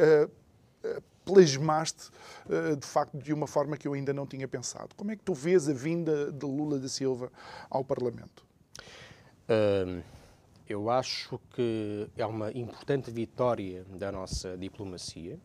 plasmaste 1.25 2.09
de 2.79 2.85
facto 2.85 3.17
de 3.17 3.33
uma 3.33 3.47
forma 3.47 3.77
que 3.77 3.87
eu 3.87 3.93
ainda 3.93 4.13
não 4.13 4.25
tinha 4.25 4.47
pensado. 4.47 4.95
Como 4.95 5.11
é 5.11 5.15
que 5.15 5.23
tu 5.23 5.33
vês 5.33 5.67
a 5.67 5.73
vinda 5.73 6.31
de 6.31 6.45
Lula 6.45 6.77
da 6.77 6.87
Silva 6.87 7.31
ao 7.69 7.83
Parlamento? 7.83 8.50
Eu 10.67 10.89
acho 10.89 11.39
que 11.53 12.07
é 12.15 12.25
uma 12.25 12.51
importante 12.51 13.11
vitória 13.11 13.85
da 13.89 14.11
nossa 14.11 14.57
diplomacia. 14.57 15.37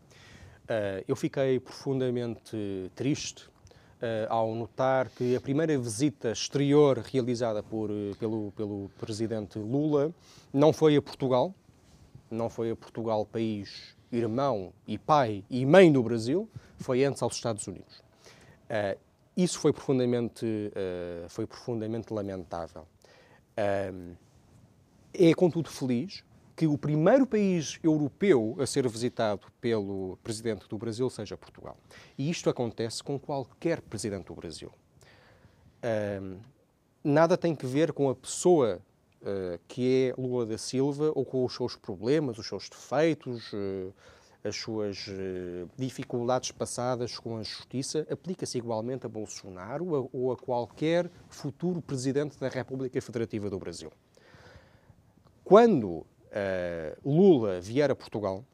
Uh, 0.67 1.05
eu 1.07 1.15
fiquei 1.15 1.61
profundamente 1.61 2.91
triste 2.95 3.47
uh, 3.47 4.27
ao 4.29 4.53
notar 4.53 5.09
que 5.11 5.37
a 5.37 5.41
primeira 5.41 5.79
visita 5.79 6.33
exterior 6.33 6.99
realizada 6.99 7.63
por, 7.63 7.89
pelo, 8.19 8.53
pelo 8.53 8.91
presidente 8.99 9.61
Lula 9.61 10.13
não 10.53 10.73
foi 10.73 10.97
a 10.97 11.03
Portugal, 11.03 11.55
não 12.29 12.51
foi 12.51 12.73
a 12.73 12.77
Portugal, 12.77 13.25
país 13.25 13.97
irmão 14.11 14.73
e 14.87 14.99
pai 14.99 15.45
e 15.49 15.65
mãe 15.65 15.93
do 15.93 16.03
Brasil, 16.03 16.49
foi 16.79 17.05
antes 17.05 17.23
aos 17.23 17.35
Estados 17.35 17.67
Unidos. 17.69 17.99
Uh, 18.69 18.99
isso 19.37 19.61
foi 19.61 19.71
profundamente, 19.71 20.73
foi 21.29 21.47
profundamente 21.47 22.11
lamentável. 22.11 22.87
É, 23.57 23.91
contudo, 25.35 25.71
feliz 25.71 26.23
que 26.57 26.67
o 26.67 26.79
primeiro 26.79 27.27
país 27.27 27.79
europeu 27.83 28.57
a 28.59 28.67
ser 28.67 28.89
visitado 28.89 29.47
pelo 29.61 30.19
presidente 30.25 30.67
do 30.67 30.79
Brasil 30.79 31.09
seja 31.11 31.37
Portugal. 31.37 31.77
E 32.17 32.31
isto 32.31 32.49
acontece 32.49 33.03
com 33.03 33.19
qualquer 33.19 33.83
presidente 33.83 34.27
do 34.27 34.35
Brasil. 34.35 34.73
Um, 36.23 36.39
nada 37.05 37.37
tem 37.37 37.55
que 37.55 37.67
ver 37.67 37.93
com 37.93 38.09
a 38.09 38.15
pessoa 38.15 38.81
uh, 39.21 39.61
que 39.69 40.09
é 40.09 40.21
Lula 40.21 40.47
da 40.47 40.57
Silva 40.57 41.13
ou 41.15 41.27
com 41.27 41.45
os 41.45 41.55
seus 41.55 41.77
problemas, 41.77 42.39
os 42.39 42.47
seus 42.47 42.71
defeitos, 42.71 43.53
uh, 43.53 43.93
as 44.47 44.57
suas 44.57 45.07
uh, 45.09 45.69
dificuldades 45.77 46.53
passadas 46.53 47.19
com 47.19 47.37
a 47.37 47.43
justiça. 47.43 48.07
Aplica-se 48.11 48.57
igualmente 48.59 49.07
a 49.07 49.09
Bolsonaro 49.09 50.09
ou 50.13 50.33
a 50.33 50.37
qualquer 50.37 51.11
futuro 51.29 51.83
presidente 51.83 52.39
da 52.39 52.49
República 52.49 53.01
Federativa 53.01 53.51
do 53.51 53.59
Brasil. 53.59 53.91
Quando 55.45 55.89
uh, 55.89 56.07
Lula 57.05 57.61
vier 57.61 57.91
a 57.91 57.97
Portugal, 57.97 58.45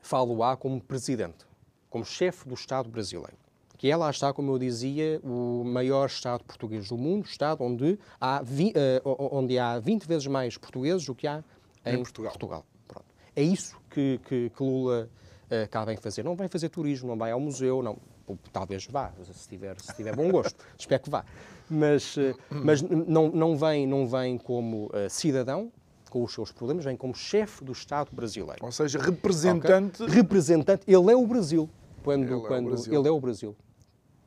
falo-á 0.00 0.56
como 0.56 0.80
presidente, 0.80 1.46
como 1.90 2.04
chefe 2.04 2.48
do 2.48 2.54
Estado 2.54 2.88
brasileiro. 2.88 3.36
Que 3.76 3.90
é, 3.90 3.96
lá 3.96 4.08
está, 4.10 4.32
como 4.32 4.52
eu 4.52 4.58
dizia, 4.58 5.20
o 5.24 5.64
maior 5.64 6.06
Estado 6.06 6.44
português 6.44 6.88
do 6.88 6.96
mundo, 6.96 7.26
Estado 7.26 7.64
onde 7.64 7.98
há, 8.20 8.40
vi, 8.40 8.72
uh, 9.04 9.36
onde 9.36 9.58
há 9.58 9.78
20 9.78 10.06
vezes 10.06 10.26
mais 10.28 10.56
portugueses 10.56 11.04
do 11.04 11.14
que 11.14 11.26
há 11.26 11.42
em, 11.84 11.94
em 11.94 11.96
Portugal. 11.96 12.32
Portugal. 12.32 12.64
É 13.34 13.42
isso 13.42 13.81
que, 13.92 14.20
que, 14.24 14.50
que 14.50 14.62
Lula 14.62 15.08
uh, 15.46 15.68
cá 15.70 15.84
vem 15.84 15.96
fazer. 15.96 16.22
Não 16.22 16.34
vem 16.34 16.48
fazer 16.48 16.68
turismo, 16.68 17.08
não 17.08 17.16
vai 17.16 17.30
ao 17.30 17.40
museu, 17.40 17.82
não. 17.82 17.98
Talvez 18.52 18.86
vá, 18.86 19.12
se 19.32 19.48
tiver, 19.48 19.78
se 19.80 19.94
tiver 19.94 20.16
bom 20.16 20.30
gosto. 20.30 20.64
Espero 20.78 21.02
que 21.02 21.10
vá. 21.10 21.24
Mas, 21.68 22.16
uh, 22.16 22.34
mas 22.50 22.82
não, 22.82 23.28
não, 23.30 23.56
vem, 23.56 23.86
não 23.86 24.06
vem 24.06 24.38
como 24.38 24.86
uh, 24.86 25.10
cidadão, 25.10 25.70
com 26.08 26.22
os 26.22 26.32
seus 26.32 26.52
problemas, 26.52 26.84
vem 26.84 26.96
como 26.96 27.14
chefe 27.14 27.64
do 27.64 27.72
Estado 27.72 28.10
brasileiro. 28.12 28.64
Ou 28.64 28.72
seja, 28.72 28.98
representante. 28.98 30.02
Okay? 30.02 30.14
Representante. 30.14 30.82
Ele 30.86 31.10
é 31.10 31.16
o 31.16 31.26
Brasil. 31.26 31.68
Quando, 32.04 32.24
ele, 32.24 32.40
quando, 32.40 32.52
é 32.52 32.60
o 32.60 32.70
Brasil. 32.70 32.94
ele 32.98 33.08
é 33.08 33.10
o 33.10 33.20
Brasil. 33.20 33.56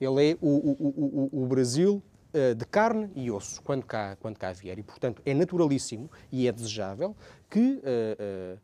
Ele 0.01 0.31
é 0.31 0.37
o, 0.41 0.47
o, 0.47 1.29
o, 1.31 1.43
o 1.43 1.47
Brasil 1.47 2.01
uh, 2.33 2.55
de 2.55 2.65
carne 2.65 3.09
e 3.15 3.31
osso, 3.31 3.61
quando 3.61 3.85
cá, 3.85 4.17
quando 4.19 4.37
cá 4.37 4.51
vier. 4.51 4.77
E, 4.79 4.83
portanto, 4.83 5.21
é 5.25 5.33
naturalíssimo 5.33 6.09
e 6.31 6.47
é 6.47 6.51
desejável 6.51 7.15
que 7.49 7.59
uh, 7.59 8.55
uh, 8.55 8.59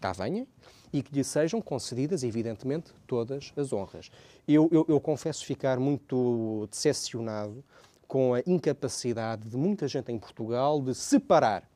cá 0.00 0.12
venha 0.12 0.46
e 0.92 1.02
que 1.02 1.14
lhe 1.14 1.24
sejam 1.24 1.60
concedidas, 1.60 2.22
evidentemente, 2.22 2.92
todas 3.06 3.52
as 3.56 3.72
honras. 3.72 4.10
Eu, 4.46 4.68
eu, 4.72 4.86
eu 4.88 5.00
confesso 5.00 5.44
ficar 5.44 5.78
muito 5.78 6.66
decepcionado 6.70 7.64
com 8.06 8.34
a 8.34 8.42
incapacidade 8.46 9.48
de 9.48 9.56
muita 9.56 9.88
gente 9.88 10.12
em 10.12 10.18
Portugal 10.18 10.80
de 10.80 10.94
separar 10.94 11.68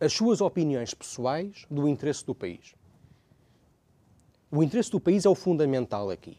as 0.00 0.12
suas 0.12 0.40
opiniões 0.40 0.94
pessoais 0.94 1.66
do 1.70 1.88
interesse 1.88 2.24
do 2.24 2.34
país. 2.34 2.74
O 4.50 4.62
interesse 4.62 4.90
do 4.90 5.00
país 5.00 5.24
é 5.24 5.28
o 5.28 5.34
fundamental 5.34 6.10
aqui. 6.10 6.38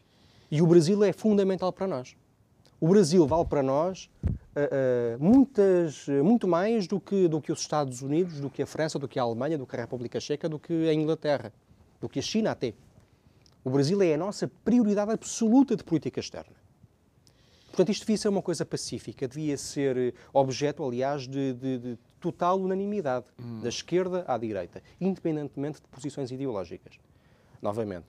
E 0.50 0.62
o 0.62 0.68
Brasil 0.68 1.04
é 1.04 1.12
fundamental 1.12 1.74
para 1.74 1.88
nós. 1.88 2.16
O 2.80 2.88
Brasil 2.90 3.26
vale 3.26 3.46
para 3.46 3.64
nós 3.64 4.08
uh, 4.24 4.30
uh, 4.30 5.24
muitas, 5.24 6.06
muito 6.24 6.48
mais 6.48 6.86
do 6.86 7.00
que, 7.00 7.28
do 7.28 7.42
que 7.42 7.52
os 7.52 7.62
Estados 7.62 8.04
Unidos, 8.04 8.40
do 8.40 8.52
que 8.52 8.62
a 8.62 8.68
França, 8.68 9.00
do 9.00 9.08
que 9.08 9.18
a 9.18 9.24
Alemanha, 9.24 9.58
do 9.58 9.66
que 9.66 9.76
a 9.76 9.80
República 9.80 10.20
Checa, 10.20 10.48
do 10.48 10.60
que 10.60 10.88
a 10.88 10.94
Inglaterra, 10.94 11.52
do 12.00 12.08
que 12.08 12.20
a 12.20 12.22
China 12.22 12.52
até. 12.52 12.76
O 13.64 13.72
Brasil 13.72 14.00
é 14.04 14.14
a 14.14 14.18
nossa 14.18 14.48
prioridade 14.64 15.12
absoluta 15.12 15.76
de 15.76 15.84
política 15.84 16.20
externa. 16.20 16.56
Portanto, 17.68 17.90
isto 17.90 18.02
devia 18.02 18.18
ser 18.18 18.30
uma 18.30 18.44
coisa 18.44 18.64
pacífica, 18.64 19.28
devia 19.28 19.58
ser 19.58 20.14
objeto, 20.32 20.84
aliás, 20.84 21.28
de, 21.28 21.54
de, 21.54 21.78
de 21.80 22.00
total 22.20 22.60
unanimidade, 22.60 23.26
hum. 23.40 23.60
da 23.62 23.70
esquerda 23.70 24.24
à 24.28 24.38
direita, 24.38 24.84
independentemente 25.02 25.82
de 25.82 25.88
posições 25.88 26.32
ideológicas. 26.32 27.00
Novamente, 27.62 28.06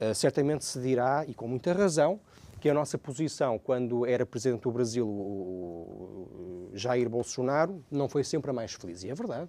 uh, 0.00 0.14
certamente 0.14 0.64
se 0.64 0.80
dirá, 0.80 1.24
e 1.26 1.34
com 1.34 1.46
muita 1.46 1.72
razão, 1.72 2.20
que 2.60 2.68
a 2.68 2.74
nossa 2.74 2.98
posição, 2.98 3.58
quando 3.58 4.04
era 4.04 4.26
Presidente 4.26 4.62
do 4.62 4.70
Brasil 4.70 5.06
o 5.06 6.70
Jair 6.74 7.08
Bolsonaro, 7.08 7.84
não 7.90 8.08
foi 8.08 8.24
sempre 8.24 8.50
a 8.50 8.54
mais 8.54 8.72
feliz. 8.72 9.04
E 9.04 9.10
é 9.10 9.14
verdade. 9.14 9.48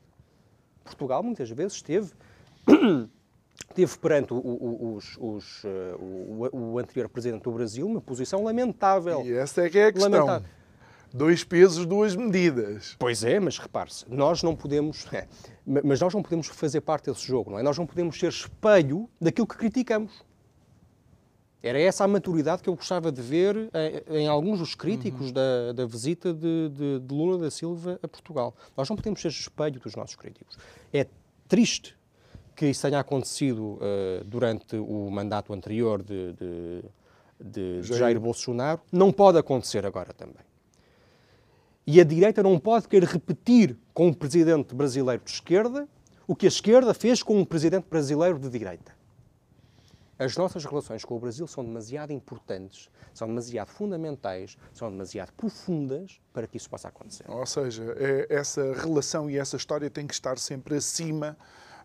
Portugal 0.83 1.21
muitas 1.21 1.49
vezes 1.49 1.73
esteve, 1.73 2.11
teve 3.73 3.97
perante 3.97 4.33
o, 4.33 4.37
o, 4.37 4.95
os, 4.95 5.17
os, 5.19 5.61
eh, 5.65 5.95
o, 5.99 6.57
o, 6.57 6.79
anterior 6.79 7.09
Presidente 7.09 7.43
do 7.43 7.51
Brasil 7.51 7.85
uma 7.85 8.01
posição 8.01 8.43
lamentável. 8.43 9.23
E 9.25 9.33
essa 9.33 9.65
é 9.65 9.69
que 9.69 9.77
é 9.77 9.85
a 9.87 9.91
questão. 9.91 10.11
Lamentável. 10.11 10.49
Dois 11.11 11.43
pesos, 11.43 11.87
duas 11.87 12.15
medidas. 12.15 12.95
Pois 12.99 13.23
é, 13.23 13.39
mas 13.39 13.57
repare-se, 13.57 14.05
nós 14.07 14.43
não 14.43 14.55
podemos, 14.55 15.07
é, 15.13 15.27
mas 15.65 15.99
nós 15.99 16.13
não 16.13 16.21
podemos 16.21 16.47
fazer 16.47 16.81
parte 16.81 17.09
desse 17.09 17.25
jogo, 17.25 17.49
não 17.49 17.59
é? 17.59 17.63
Nós 17.63 17.77
não 17.77 17.85
podemos 17.85 18.17
ser 18.19 18.29
espelho 18.29 19.09
daquilo 19.19 19.47
que 19.47 19.57
criticamos. 19.57 20.23
Era 21.61 21.79
essa 21.79 22.05
a 22.05 22.07
maturidade 22.07 22.63
que 22.63 22.69
eu 22.69 22.75
gostava 22.75 23.11
de 23.11 23.21
ver 23.21 23.55
em, 23.57 23.69
eh, 23.73 24.03
em 24.21 24.27
alguns 24.27 24.59
dos 24.59 24.75
críticos 24.75 25.27
uhum. 25.27 25.33
da, 25.33 25.73
da, 25.73 25.85
visita 25.85 26.33
de, 26.33 26.69
de, 26.69 26.99
de, 26.99 27.13
Lula 27.13 27.37
da 27.37 27.51
Silva 27.51 27.99
a 28.01 28.07
Portugal. 28.07 28.55
Nós 28.77 28.87
não 28.89 28.95
podemos 28.95 29.21
ser 29.21 29.27
espelho 29.27 29.79
dos 29.79 29.93
nossos 29.93 30.15
críticos. 30.15 30.57
É 30.93 31.05
triste 31.49 31.97
que 32.55 32.67
isso 32.67 32.81
tenha 32.81 32.99
acontecido 32.99 33.77
uh, 33.77 34.23
durante 34.25 34.77
o 34.77 35.09
mandato 35.09 35.53
anterior 35.53 36.01
de, 36.01 36.33
de, 36.33 36.83
de 37.39 37.83
Jair. 37.83 37.99
Jair 37.99 38.19
Bolsonaro. 38.19 38.81
Não 38.91 39.11
pode 39.11 39.37
acontecer 39.37 39.85
agora 39.85 40.13
também. 40.13 40.43
E 41.85 41.99
a 41.99 42.03
direita 42.03 42.43
não 42.43 42.59
pode 42.59 42.87
querer 42.87 43.07
repetir 43.07 43.77
com 43.93 44.07
um 44.07 44.13
presidente 44.13 44.75
brasileiro 44.75 45.23
de 45.23 45.31
esquerda 45.31 45.87
o 46.27 46.35
que 46.35 46.45
a 46.45 46.49
esquerda 46.49 46.93
fez 46.93 47.23
com 47.23 47.39
um 47.39 47.43
presidente 47.43 47.87
brasileiro 47.89 48.37
de 48.37 48.49
direita. 48.49 48.98
As 50.19 50.35
nossas 50.35 50.65
relações 50.65 51.05
com 51.05 51.15
o 51.15 51.19
Brasil 51.19 51.47
são 51.47 51.63
demasiado 51.63 52.11
importantes, 52.11 52.89
são 53.13 53.25
demasiado 53.25 53.69
fundamentais, 53.69 54.57
são 54.73 54.91
demasiado 54.91 55.31
profundas 55.31 56.19
para 56.33 56.45
que 56.45 56.57
isso 56.57 56.69
possa 56.69 56.89
acontecer. 56.89 57.23
Ou 57.31 57.45
seja, 57.45 57.95
é, 57.97 58.27
essa 58.29 58.73
relação 58.73 59.29
e 59.29 59.37
essa 59.37 59.55
história 59.55 59.89
tem 59.89 60.05
que 60.05 60.13
estar 60.13 60.37
sempre 60.37 60.75
acima, 60.75 61.37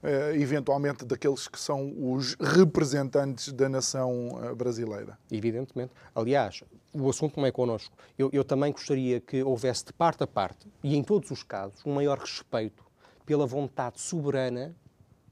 eh, 0.03 0.37
eventualmente, 0.37 1.05
daqueles 1.05 1.47
que 1.47 1.61
são 1.61 1.95
os 1.97 2.35
representantes 2.35 3.53
da 3.53 3.69
nação 3.69 4.41
eh, 4.43 4.53
brasileira. 4.53 5.17
Evidentemente. 5.31 5.93
Aliás, 6.13 6.65
o 6.93 7.09
assunto 7.09 7.39
não 7.39 7.47
é 7.47 7.53
connosco. 7.53 7.97
Eu, 8.19 8.31
eu 8.33 8.43
também 8.43 8.73
gostaria 8.73 9.21
que 9.21 9.45
houvesse 9.45 9.85
de 9.85 9.93
parte 9.93 10.25
a 10.25 10.27
parte, 10.27 10.67
e 10.83 10.97
em 10.97 11.05
todos 11.05 11.31
os 11.31 11.45
casos, 11.45 11.87
um 11.87 11.95
maior 11.95 12.19
respeito 12.19 12.85
pela 13.25 13.47
vontade 13.47 14.01
soberana 14.01 14.75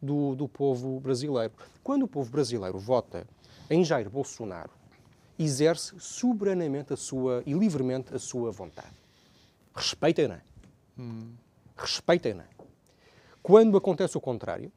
do, 0.03 0.35
do 0.35 0.49
povo 0.49 0.99
brasileiro. 0.99 1.53
Quando 1.83 2.03
o 2.03 2.09
povo 2.09 2.31
brasileiro 2.31 2.79
vota 2.79 3.27
em 3.71 3.85
Jair 3.85 4.11
Bolsonaro, 4.11 4.71
exerce 5.39 5.95
soberanamente 5.99 6.93
a 6.93 6.97
sua 6.97 7.43
e 7.47 7.53
livremente 7.53 8.15
a 8.15 8.19
sua 8.19 8.51
vontade. 8.51 8.95
Respeitem-na. 9.75 10.41
Hum. 10.99 11.31
Respeitem-na. 11.77 12.45
Quando 13.43 13.77
acontece 13.77 14.17
o 14.17 14.21
contrário, 14.21 14.71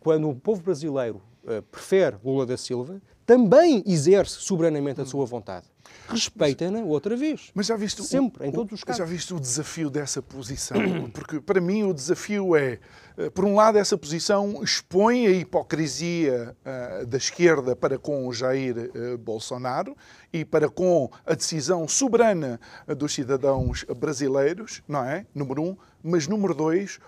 quando 0.00 0.30
o 0.30 0.34
povo 0.34 0.62
brasileiro 0.62 1.20
uh, 1.44 1.62
prefere 1.62 2.16
Lula 2.24 2.46
da 2.46 2.56
Silva, 2.56 3.00
também 3.26 3.82
exerce 3.86 4.40
soberanamente 4.40 5.00
a 5.00 5.04
sua 5.04 5.26
vontade. 5.26 5.66
Respeitem-na 6.08 6.80
outra 6.80 7.16
vez. 7.16 7.50
Mas 7.54 7.66
já 7.66 7.76
viste 7.76 8.02
sempre, 8.02 8.44
o, 8.44 8.48
em 8.48 8.52
todos 8.52 8.72
os 8.72 8.84
casos. 8.84 8.98
Já 8.98 9.04
viste 9.04 9.34
o 9.34 9.40
desafio 9.40 9.90
dessa 9.90 10.22
posição? 10.22 10.78
Porque 11.12 11.40
para 11.40 11.60
mim 11.60 11.84
o 11.84 11.92
desafio 11.92 12.56
é, 12.56 12.78
eh, 13.16 13.30
por 13.30 13.44
um 13.44 13.54
lado, 13.54 13.78
essa 13.78 13.96
posição 13.96 14.62
expõe 14.62 15.26
a 15.26 15.30
hipocrisia 15.30 16.56
uh, 16.64 17.06
da 17.06 17.16
esquerda 17.18 17.76
para 17.76 17.98
com 17.98 18.26
o 18.26 18.32
Jair 18.32 18.90
uh, 18.94 19.18
Bolsonaro 19.18 19.96
e 20.32 20.44
para 20.44 20.68
com 20.68 21.10
a 21.26 21.34
decisão 21.34 21.86
soberana 21.86 22.58
dos 22.96 23.12
cidadãos 23.12 23.84
brasileiros, 23.96 24.82
não 24.88 25.04
é? 25.04 25.26
Número 25.34 25.62
um. 25.62 25.76
Mas 26.02 26.26
número 26.26 26.54
dois, 26.54 26.98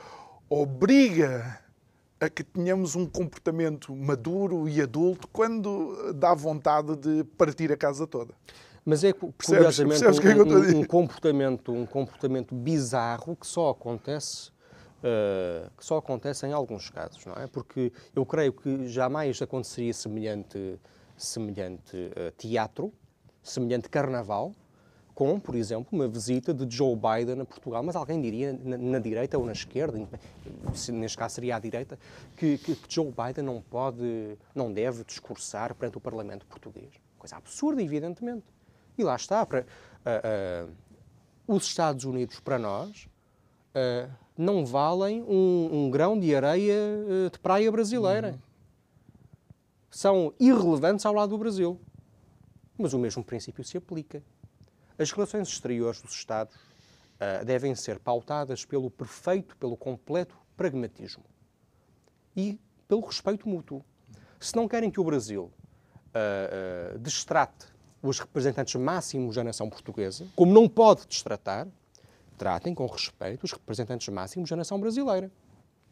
obriga 0.49 1.61
a 2.21 2.29
que 2.29 2.45
tenhamos 2.45 2.95
um 2.95 3.07
comportamento 3.07 3.97
maduro 3.97 4.69
e 4.69 4.83
adulto 4.83 5.27
quando 5.29 6.13
dá 6.13 6.35
vontade 6.35 6.95
de 6.97 7.25
partir 7.25 7.73
a 7.73 7.77
casa 7.77 8.07
toda. 8.07 8.35
Mas 8.90 9.05
é 9.05 9.12
curiosamente 9.12 10.00
percebes, 10.00 10.18
percebes 10.18 10.53
um, 10.53 10.72
é 10.72 10.76
um, 10.76 10.81
um, 10.81 10.85
comportamento, 10.85 11.72
um 11.72 11.87
comportamento 11.87 12.55
bizarro 12.55 13.37
que 13.37 13.46
só 13.46 13.70
acontece 13.70 14.50
uh, 15.00 15.70
que 15.76 15.85
só 15.85 15.98
acontece 15.98 16.44
em 16.44 16.53
alguns 16.53 16.90
casos, 16.90 17.24
não 17.24 17.35
é? 17.35 17.46
Porque 17.46 17.92
eu 18.14 18.26
creio 18.26 18.53
que 18.53 18.88
jamais 18.88 19.40
aconteceria 19.40 19.94
semelhante 19.94 20.76
semelhante 21.16 21.96
uh, 21.96 22.33
teatro, 22.37 22.92
semelhante 23.42 23.88
carnaval, 23.88 24.53
com, 25.14 25.38
por 25.38 25.55
exemplo, 25.55 25.87
uma 25.92 26.09
visita 26.09 26.53
de 26.53 26.74
Joe 26.74 26.96
Biden 26.96 27.42
a 27.42 27.44
Portugal, 27.44 27.85
mas 27.85 27.94
alguém 27.94 28.20
diria 28.20 28.59
na, 28.61 28.76
na 28.76 28.98
direita 28.98 29.38
ou 29.38 29.44
na 29.44 29.53
esquerda, 29.53 30.09
neste 30.92 31.16
caso 31.16 31.35
seria 31.37 31.57
à 31.57 31.61
direita, 31.61 31.96
que, 32.37 32.59
que, 32.59 32.76
Joe 32.88 33.12
Biden 33.12 33.44
não 33.44 33.61
pode, 33.61 34.37
não 34.53 34.72
deve 34.72 35.05
discursar 35.05 35.74
perante 35.74 35.98
o 35.98 36.00
Parlamento 36.00 36.44
português. 36.46 36.90
Coisa 37.18 37.37
absurda, 37.37 37.83
evidentemente. 37.83 38.46
E 39.01 39.03
lá 39.03 39.17
está, 39.17 39.47
para, 39.47 39.63
uh, 39.63 40.69
uh, 40.69 40.77
os 41.47 41.65
Estados 41.65 42.05
Unidos, 42.05 42.39
para 42.39 42.59
nós, 42.59 43.09
uh, 43.75 44.13
não 44.37 44.67
valem 44.67 45.23
um, 45.23 45.71
um, 45.73 45.91
grão 45.91 46.21
de 46.21 46.35
areia 46.35 46.77
de 47.33 47.39
praia 47.39 47.73
brasileira. 47.73 48.33
Uhum. 48.33 48.39
São 49.91 50.35
irrelevantes 50.39 51.07
ao 51.07 51.15
lado 51.15 51.31
do 51.31 51.39
Brasil. 51.39 51.81
Mas 52.77 52.93
o 52.93 52.99
mesmo 52.99 53.25
princípio 53.25 53.65
se 53.65 53.79
aplica. 53.79 54.23
As 54.99 55.11
relações 55.11 55.49
exteriores 55.49 56.03
dos 56.03 56.13
Estados 56.13 56.55
devem 57.45 57.75
ser 57.75 57.99
pautadas 57.99 58.65
pelo 58.65 58.91
perfeito, 58.91 59.57
pelo 59.57 59.77
completo 59.77 60.37
pragmatismo 60.57 61.25
e 62.37 62.59
pelo 62.87 63.01
respeito 63.01 63.49
mútuo. 63.49 63.85
Se 64.39 64.55
não 64.57 64.69
querem 64.69 64.91
que 64.91 65.01
o 65.01 65.05
Brasil 65.05 65.51
uh, 66.15 66.95
uh, 66.95 66.99
destrate 66.99 67.67
os 68.03 68.19
representantes 68.19 68.75
máximos 68.77 69.37
da 69.37 69.45
nação 69.45 69.69
portuguesa, 69.69 70.27
como 70.35 70.53
não 70.53 70.69
pode 70.69 71.07
destratar, 71.07 71.67
tratem 72.39 72.75
com 72.75 72.87
respeito 72.87 73.45
os 73.45 73.53
representantes 73.53 74.09
máximos 74.09 74.49
da 74.49 74.57
nação 74.57 74.81
brasileira. 74.81 75.31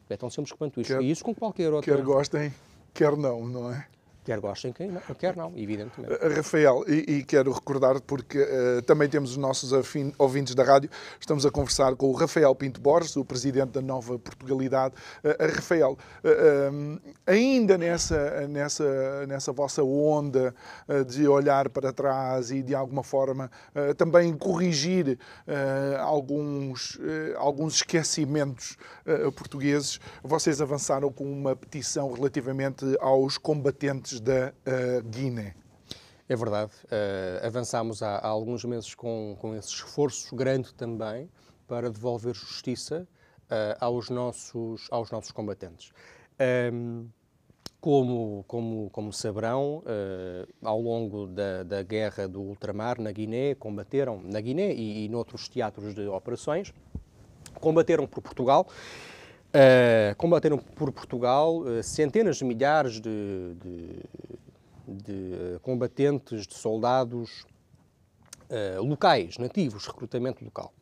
É 0.08 0.16
tão 0.16 0.30
simples 0.30 0.52
quanto 0.52 0.80
isso. 0.80 0.90
Quer, 0.90 1.02
e 1.02 1.10
isso 1.10 1.22
com 1.22 1.34
qualquer 1.34 1.72
outra. 1.72 1.94
Quer 1.94 2.02
gostem, 2.02 2.54
quer 2.94 3.14
não, 3.16 3.46
não 3.46 3.70
é? 3.70 3.86
Quer 4.28 4.40
gostem, 4.40 4.74
quer 5.18 5.34
não, 5.34 5.54
evidentemente. 5.56 6.12
Eh, 6.20 6.28
Rafael, 6.28 6.84
e, 6.86 7.14
e 7.14 7.24
quero 7.24 7.50
recordar, 7.50 7.98
porque 8.02 8.38
uh, 8.38 8.82
também 8.82 9.08
temos 9.08 9.30
os 9.30 9.36
nossos 9.38 9.72
afim, 9.72 10.12
ouvintes 10.18 10.54
da 10.54 10.62
rádio, 10.62 10.90
estamos 11.18 11.46
a 11.46 11.50
conversar 11.50 11.96
com 11.96 12.10
o 12.10 12.12
Rafael 12.12 12.54
Pinto 12.54 12.78
Borges, 12.78 13.16
o 13.16 13.24
presidente 13.24 13.70
da 13.70 13.80
Nova 13.80 14.18
Portugalidade. 14.18 14.94
Uh, 15.24 15.54
Rafael, 15.56 15.96
uh, 16.22 17.00
ainda 17.26 17.78
nessa, 17.78 18.46
nessa, 18.46 19.26
nessa 19.26 19.50
vossa 19.50 19.82
onda 19.82 20.54
de 21.06 21.26
olhar 21.26 21.70
para 21.70 21.90
trás 21.90 22.50
e 22.50 22.62
de 22.62 22.74
alguma 22.74 23.02
forma 23.02 23.50
também 23.96 24.36
corrigir 24.36 25.18
alguns, 26.00 26.98
alguns 27.36 27.76
esquecimentos 27.76 28.76
portugueses, 29.36 30.00
vocês 30.22 30.60
avançaram 30.60 31.10
com 31.12 31.24
uma 31.24 31.54
petição 31.54 32.12
relativamente 32.12 32.84
aos 33.00 33.38
combatentes 33.38 34.17
da 34.20 34.52
uh, 34.66 35.02
Guiné. 35.08 35.54
É 36.28 36.36
verdade. 36.36 36.72
Uh, 36.84 37.46
avançámos 37.46 38.02
há, 38.02 38.16
há, 38.16 38.28
alguns 38.28 38.64
meses 38.64 38.94
com, 38.94 39.36
com 39.40 39.54
esse 39.54 39.68
esforço 39.68 40.36
grande 40.36 40.74
também 40.74 41.28
para 41.66 41.90
devolver 41.90 42.34
justiça 42.34 43.08
uh, 43.44 43.76
aos, 43.80 44.10
nossos, 44.10 44.86
aos 44.90 45.10
nossos 45.10 45.30
combatentes. 45.30 45.90
Um, 46.72 47.08
como, 47.80 48.44
como, 48.48 48.90
como 48.90 49.12
saberão, 49.12 49.78
uh, 49.78 50.48
ao 50.62 50.80
longo 50.80 51.26
da, 51.28 51.62
da, 51.62 51.82
guerra 51.82 52.26
do 52.26 52.40
ultramar 52.40 53.00
na 53.00 53.12
Guiné, 53.12 53.54
combateram, 53.54 54.20
na 54.22 54.40
Guiné 54.40 54.74
e, 54.74 55.04
e 55.04 55.08
noutros 55.08 55.48
teatros 55.48 55.94
de 55.94 56.06
operações, 56.08 56.74
combateram 57.60 58.06
por 58.06 58.20
Portugal 58.20 58.66
Uh, 59.48 60.14
combateram 60.16 60.58
por 60.58 60.92
Portugal 60.92 61.60
uh, 61.60 61.82
centenas 61.82 62.36
de 62.36 62.44
milhares 62.44 63.00
de, 63.00 63.54
de, 63.54 64.02
de 64.86 65.54
uh, 65.56 65.60
combatentes, 65.60 66.46
de 66.46 66.54
soldados 66.54 67.46
locais, 68.80 69.36
nativos, 69.36 69.86
recrutamento 69.86 70.42
local. 70.42 70.72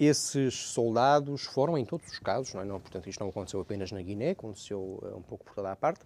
esses 0.00 0.52
soldados 0.52 1.44
foram, 1.44 1.78
em 1.78 1.84
todos 1.84 2.08
os 2.08 2.18
casos, 2.18 2.52
não, 2.54 2.60
é? 2.60 2.64
não 2.64 2.80
portanto, 2.80 3.08
isto 3.08 3.20
não 3.20 3.28
aconteceu 3.28 3.60
apenas 3.60 3.92
na 3.92 4.02
Guiné, 4.02 4.30
aconteceu 4.30 5.00
um 5.16 5.22
pouco 5.22 5.44
por 5.44 5.54
toda 5.54 5.70
a 5.70 5.76
parte. 5.76 6.04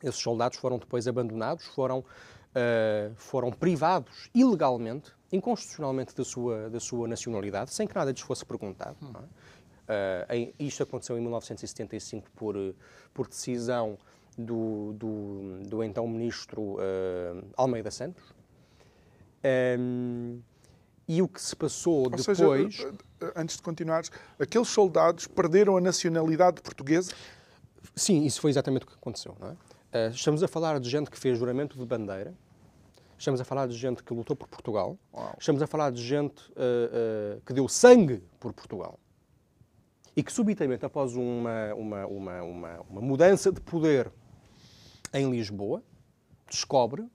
Esses 0.00 0.20
soldados 0.20 0.56
foram 0.56 0.78
depois 0.78 1.08
abandonados, 1.08 1.64
foram, 1.64 2.04
foram 3.16 3.50
privados 3.50 4.30
ilegalmente, 4.32 5.10
inconstitucionalmente 5.32 6.14
da 6.14 6.24
sua, 6.24 6.70
da 6.70 6.80
sua 6.80 7.08
nacionalidade, 7.08 7.72
sem 7.72 7.86
que 7.86 7.94
nada 7.94 8.10
lhes 8.10 8.20
fosse 8.20 8.44
perguntado. 8.44 8.96
Hum. 9.02 9.10
Uh, 9.10 9.28
em, 10.30 10.54
isto 10.58 10.82
aconteceu 10.82 11.16
em 11.16 11.20
1975 11.20 12.30
por, 12.34 12.56
por 13.14 13.28
decisão 13.28 13.98
do, 14.36 14.92
do, 14.94 15.60
do 15.68 15.82
então 15.82 16.06
ministro 16.06 16.74
uh, 16.74 17.46
Almeida 17.56 17.90
Santos. 17.90 18.22
Um, 19.78 20.40
e 21.08 21.22
o 21.22 21.28
que 21.28 21.40
se 21.40 21.54
passou 21.54 22.04
Ou 22.04 22.10
depois. 22.10 22.76
Seja, 22.76 22.94
antes 23.34 23.56
de 23.56 23.62
continuares, 23.62 24.10
aqueles 24.38 24.68
soldados 24.68 25.26
perderam 25.26 25.76
a 25.76 25.80
nacionalidade 25.80 26.60
portuguesa? 26.60 27.12
Sim, 27.94 28.24
isso 28.24 28.40
foi 28.40 28.50
exatamente 28.50 28.82
o 28.84 28.86
que 28.88 28.94
aconteceu. 28.94 29.36
É? 29.92 30.08
Estamos 30.08 30.42
a 30.42 30.48
falar 30.48 30.80
de 30.80 30.90
gente 30.90 31.10
que 31.10 31.18
fez 31.18 31.38
juramento 31.38 31.78
de 31.78 31.86
bandeira, 31.86 32.34
estamos 33.16 33.40
a 33.40 33.44
falar 33.44 33.68
de 33.68 33.74
gente 33.74 34.02
que 34.02 34.12
lutou 34.12 34.36
por 34.36 34.48
Portugal, 34.48 34.98
Uau. 35.14 35.36
estamos 35.38 35.62
a 35.62 35.66
falar 35.66 35.90
de 35.90 36.02
gente 36.02 36.42
uh, 36.50 37.38
uh, 37.38 37.40
que 37.46 37.54
deu 37.54 37.68
sangue 37.68 38.22
por 38.38 38.52
Portugal 38.52 38.98
e 40.16 40.22
que 40.22 40.32
subitamente, 40.32 40.84
após 40.84 41.14
uma, 41.14 41.74
uma, 41.74 42.06
uma, 42.06 42.42
uma, 42.42 42.80
uma 42.88 43.00
mudança 43.02 43.52
de 43.52 43.60
poder 43.60 44.10
em 45.12 45.30
Lisboa, 45.30 45.82
descobre 46.48 47.06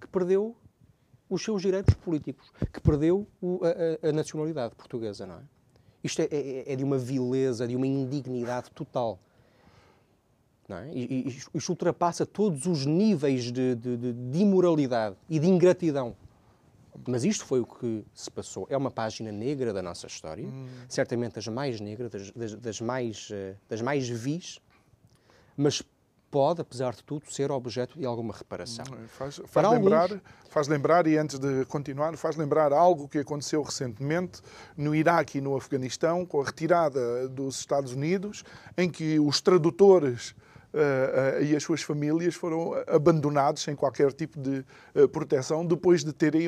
que 0.00 0.08
perdeu 0.08 0.56
os 1.30 1.44
seus 1.44 1.62
direitos 1.62 1.94
políticos, 1.94 2.50
que 2.72 2.80
perdeu 2.80 3.26
o, 3.40 3.60
a, 3.62 4.08
a, 4.08 4.12
nacionalidade 4.12 4.74
portuguesa, 4.74 5.26
não 5.26 5.36
é? 5.36 5.42
Isto 6.02 6.22
é, 6.22 6.28
é, 6.30 6.72
é, 6.72 6.76
de 6.76 6.84
uma 6.84 6.96
vileza, 6.96 7.66
de 7.66 7.76
uma 7.76 7.86
indignidade 7.86 8.70
total. 8.70 9.18
Não 10.68 10.76
é? 10.78 10.90
E, 10.92 11.28
isto 11.54 11.68
ultrapassa 11.70 12.24
todos 12.24 12.66
os 12.66 12.86
níveis 12.86 13.52
de, 13.52 13.74
de, 13.74 13.96
de, 13.96 14.12
de 14.12 14.38
imoralidade 14.38 15.16
e 15.28 15.38
de 15.38 15.48
ingratidão. 15.48 16.16
Mas 17.06 17.24
isto 17.24 17.44
foi 17.44 17.60
o 17.60 17.66
que 17.66 18.04
se 18.14 18.30
passou. 18.30 18.66
É 18.70 18.76
uma 18.76 18.90
página 18.90 19.30
negra 19.30 19.72
da 19.72 19.82
nossa 19.82 20.06
história, 20.06 20.46
hum. 20.46 20.66
certamente 20.88 21.34
das 21.34 21.48
mais 21.48 21.80
negras, 21.80 22.10
das, 22.10 22.30
das, 22.32 22.54
das, 22.54 22.80
mais, 22.80 23.28
eh, 23.30 23.54
das 23.68 23.80
mais 23.80 24.08
vis, 24.08 24.58
mas 25.56 25.82
pode, 26.30 26.60
apesar 26.60 26.94
de 26.94 27.02
tudo, 27.02 27.30
ser 27.32 27.50
objeto 27.50 27.98
de 27.98 28.04
alguma 28.04 28.34
reparação. 28.34 28.84
É? 28.84 29.08
Faz, 29.08 29.40
faz 29.46 29.70
lembrar, 29.70 30.02
alguns... 30.02 30.20
faz 30.48 30.68
lembrar, 30.68 31.06
e 31.06 31.16
antes 31.16 31.38
de 31.38 31.64
continuar, 31.66 32.16
faz 32.16 32.36
lembrar 32.36 32.72
algo 32.72 33.08
que 33.08 33.18
aconteceu 33.18 33.62
recentemente 33.62 34.40
no 34.76 34.94
Iraque 34.94 35.38
e 35.38 35.40
no 35.40 35.56
Afeganistão, 35.56 36.26
com 36.26 36.40
a 36.40 36.44
retirada 36.44 37.28
dos 37.28 37.58
Estados 37.58 37.92
Unidos, 37.92 38.44
em 38.76 38.90
que 38.90 39.18
os 39.18 39.40
tradutores 39.40 40.34
Uh, 40.68 41.40
uh, 41.40 41.42
e 41.42 41.56
as 41.56 41.62
suas 41.62 41.80
famílias 41.80 42.34
foram 42.34 42.74
abandonados 42.86 43.62
sem 43.62 43.74
qualquer 43.74 44.12
tipo 44.12 44.38
de 44.38 44.62
uh, 44.94 45.08
proteção 45.08 45.64
depois 45.64 46.04
de 46.04 46.12
terem 46.12 46.46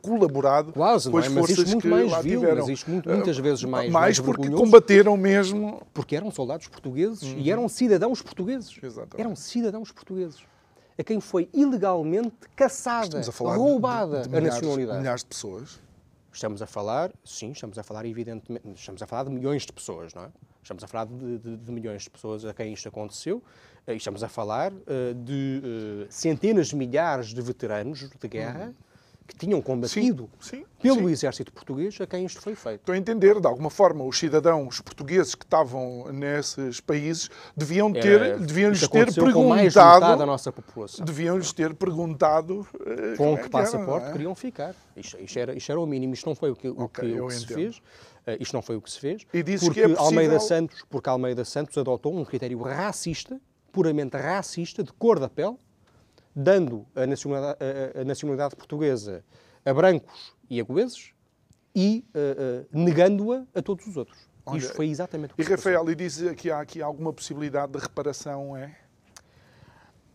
colaborado 0.00 0.72
Quase, 0.72 1.10
com 1.10 1.18
as 1.18 1.26
é? 1.26 1.30
forças 1.30 1.64
muito 1.64 1.82
que 1.82 1.88
mais 1.88 2.08
lá 2.08 2.20
vil, 2.20 2.38
tiveram. 2.38 2.60
Mas 2.60 2.68
isto 2.68 2.88
muito, 2.88 3.10
muitas 3.10 3.36
vezes 3.38 3.64
mais 3.64 3.90
Mais, 3.90 4.18
mais 4.18 4.20
porque 4.20 4.48
combateram 4.50 5.16
mesmo... 5.16 5.82
Porque 5.92 6.14
eram 6.14 6.30
soldados 6.30 6.68
portugueses 6.68 7.22
uhum. 7.22 7.38
e 7.38 7.50
eram 7.50 7.68
cidadãos 7.68 8.22
portugueses. 8.22 8.78
Exatamente. 8.80 9.20
Eram 9.20 9.34
cidadãos 9.34 9.90
portugueses. 9.90 10.44
A 10.96 11.02
quem 11.02 11.20
foi 11.20 11.48
ilegalmente 11.52 12.36
caçada, 12.54 13.20
roubada 13.32 14.22
de, 14.22 14.28
de, 14.28 14.28
de 14.28 14.36
milhares, 14.36 14.48
a 14.48 14.54
nacionalidade. 14.54 14.98
Milhares 15.00 15.20
de 15.22 15.26
pessoas. 15.26 15.80
Estamos 16.32 16.62
a 16.62 16.66
falar, 16.66 17.12
sim, 17.24 17.50
estamos 17.50 17.78
a 17.78 17.82
falar 17.82 18.06
evidentemente, 18.06 18.64
estamos 18.76 19.02
a 19.02 19.06
falar 19.06 19.24
de 19.24 19.30
milhões 19.30 19.62
de 19.66 19.72
pessoas, 19.72 20.14
não 20.14 20.22
é? 20.22 20.28
Estamos 20.66 20.82
a 20.82 20.88
falar 20.88 21.06
de, 21.06 21.38
de, 21.38 21.56
de 21.56 21.72
milhões 21.72 22.02
de 22.02 22.10
pessoas 22.10 22.44
a 22.44 22.52
quem 22.52 22.72
isto 22.72 22.88
aconteceu. 22.88 23.40
Eh, 23.86 23.94
e 23.94 23.96
estamos 23.96 24.24
a 24.24 24.28
falar 24.28 24.72
uh, 24.72 25.14
de 25.24 25.62
uh, 25.62 26.06
centenas 26.10 26.66
de 26.66 26.76
milhares 26.76 27.28
de 27.28 27.40
veteranos 27.40 28.10
de 28.10 28.28
guerra. 28.28 28.66
Uhum 28.66 28.85
que 29.26 29.36
tinham 29.36 29.60
combatido 29.60 30.30
sim, 30.40 30.58
sim, 30.58 30.64
pelo 30.80 31.06
sim. 31.06 31.10
exército 31.10 31.52
português 31.52 32.00
a 32.00 32.06
quem 32.06 32.24
isto 32.24 32.40
foi 32.40 32.54
feito. 32.54 32.80
Estou 32.80 32.94
a 32.94 32.98
entender, 32.98 33.40
de 33.40 33.46
alguma 33.46 33.70
forma, 33.70 34.04
os 34.04 34.18
cidadãos 34.18 34.80
portugueses 34.80 35.34
que 35.34 35.44
estavam 35.44 36.12
nesses 36.12 36.80
países 36.80 37.28
deviam 37.56 37.92
ter, 37.92 38.22
é, 38.22 38.38
deviam 38.38 38.70
lhes 38.70 38.86
ter 38.86 39.12
perguntado, 39.12 40.18
da 40.18 40.26
nossa 40.26 40.52
população. 40.52 41.04
Deviam 41.04 41.36
lhes 41.36 41.52
ter 41.52 41.74
perguntado 41.74 42.66
com 43.16 43.36
que, 43.36 43.46
é 43.46 43.48
passaporte 43.48 44.02
era, 44.02 44.10
é? 44.10 44.12
queriam 44.12 44.34
ficar. 44.34 44.74
Isto, 44.96 45.18
isto, 45.20 45.38
era, 45.38 45.54
isto 45.56 45.70
era 45.70 45.80
o 45.80 45.86
mínimo, 45.86 46.14
isto 46.14 46.26
não 46.26 46.34
foi 46.34 46.50
o 46.50 46.56
que, 46.56 46.68
okay, 46.68 46.84
o 46.84 46.88
que, 46.88 47.20
o 47.20 47.26
que 47.28 47.34
se 47.34 47.46
fez. 47.46 47.76
Uh, 47.76 48.36
isto 48.40 48.52
não 48.54 48.62
foi 48.62 48.76
o 48.76 48.80
que 48.80 48.90
se 48.90 48.98
fez. 48.98 49.22
E 49.32 49.42
porque 49.42 49.70
que 49.70 49.80
é 49.80 49.88
possível... 49.88 49.98
Almeida 49.98 50.40
Santos, 50.40 50.84
porque 50.88 51.08
Almeida 51.08 51.44
Santos 51.44 51.78
adotou 51.78 52.16
um 52.16 52.24
critério 52.24 52.60
racista, 52.62 53.40
puramente 53.70 54.16
racista, 54.16 54.82
de 54.82 54.92
cor 54.92 55.20
da 55.20 55.28
pele, 55.28 55.56
dando 56.36 56.86
a 56.94 57.06
nacionalidade, 57.06 57.58
a, 57.96 58.02
a 58.02 58.04
nacionalidade 58.04 58.54
portuguesa 58.54 59.24
a 59.64 59.72
brancos 59.72 60.34
e 60.50 60.60
a 60.60 60.64
goeses 60.64 61.12
e 61.74 62.04
uh, 62.14 62.76
uh, 62.76 62.78
negando-a 62.78 63.44
a 63.54 63.62
todos 63.62 63.86
os 63.86 63.96
outros. 63.96 64.28
Olha, 64.44 64.58
Isto 64.58 64.74
foi 64.74 64.88
exatamente 64.88 65.32
o 65.32 65.36
que 65.36 65.42
E 65.42 65.44
Rafael, 65.44 65.90
e 65.90 65.94
diz 65.94 66.22
que 66.36 66.50
há 66.50 66.60
aqui 66.60 66.80
alguma 66.80 67.12
possibilidade 67.12 67.72
de 67.72 67.78
reparação, 67.78 68.56
é? 68.56 68.78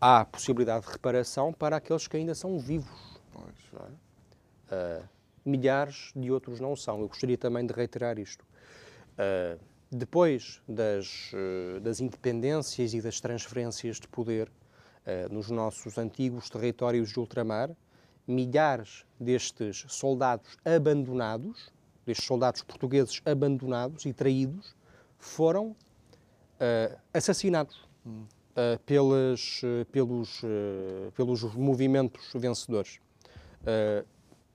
Há 0.00 0.24
possibilidade 0.24 0.86
de 0.86 0.92
reparação 0.92 1.52
para 1.52 1.76
aqueles 1.76 2.08
que 2.08 2.16
ainda 2.16 2.34
são 2.34 2.58
vivos. 2.58 3.20
Pois. 3.32 3.90
É? 4.70 5.00
Uh, 5.00 5.08
milhares 5.44 6.12
de 6.16 6.30
outros 6.30 6.60
não 6.60 6.74
são. 6.74 7.00
Eu 7.00 7.08
gostaria 7.08 7.36
também 7.36 7.66
de 7.66 7.74
reiterar 7.74 8.18
isto. 8.18 8.44
depois 9.90 10.62
das, 10.66 11.32
das 11.82 12.00
independências 12.00 12.94
e 12.94 13.02
das 13.02 13.20
transferências 13.20 14.00
de 14.00 14.08
poder 14.08 14.50
nos 15.30 15.50
nossos 15.50 15.98
antigos 15.98 16.48
territórios 16.48 17.10
de 17.10 17.18
ultramar, 17.18 17.70
milhares 18.26 19.04
destes 19.18 19.84
soldados 19.88 20.56
abandonados, 20.64 21.72
destes 22.06 22.26
soldados 22.26 22.62
portugueses 22.62 23.20
abandonados 23.24 24.06
e 24.06 24.12
traídos, 24.12 24.74
foram 25.18 25.68
uh, 25.70 26.98
assassinados 27.12 27.76
uh, 28.06 28.78
pelas, 28.84 29.60
pelos, 29.90 30.42
pelos 31.14 31.42
movimentos 31.54 32.30
vencedores. 32.34 33.00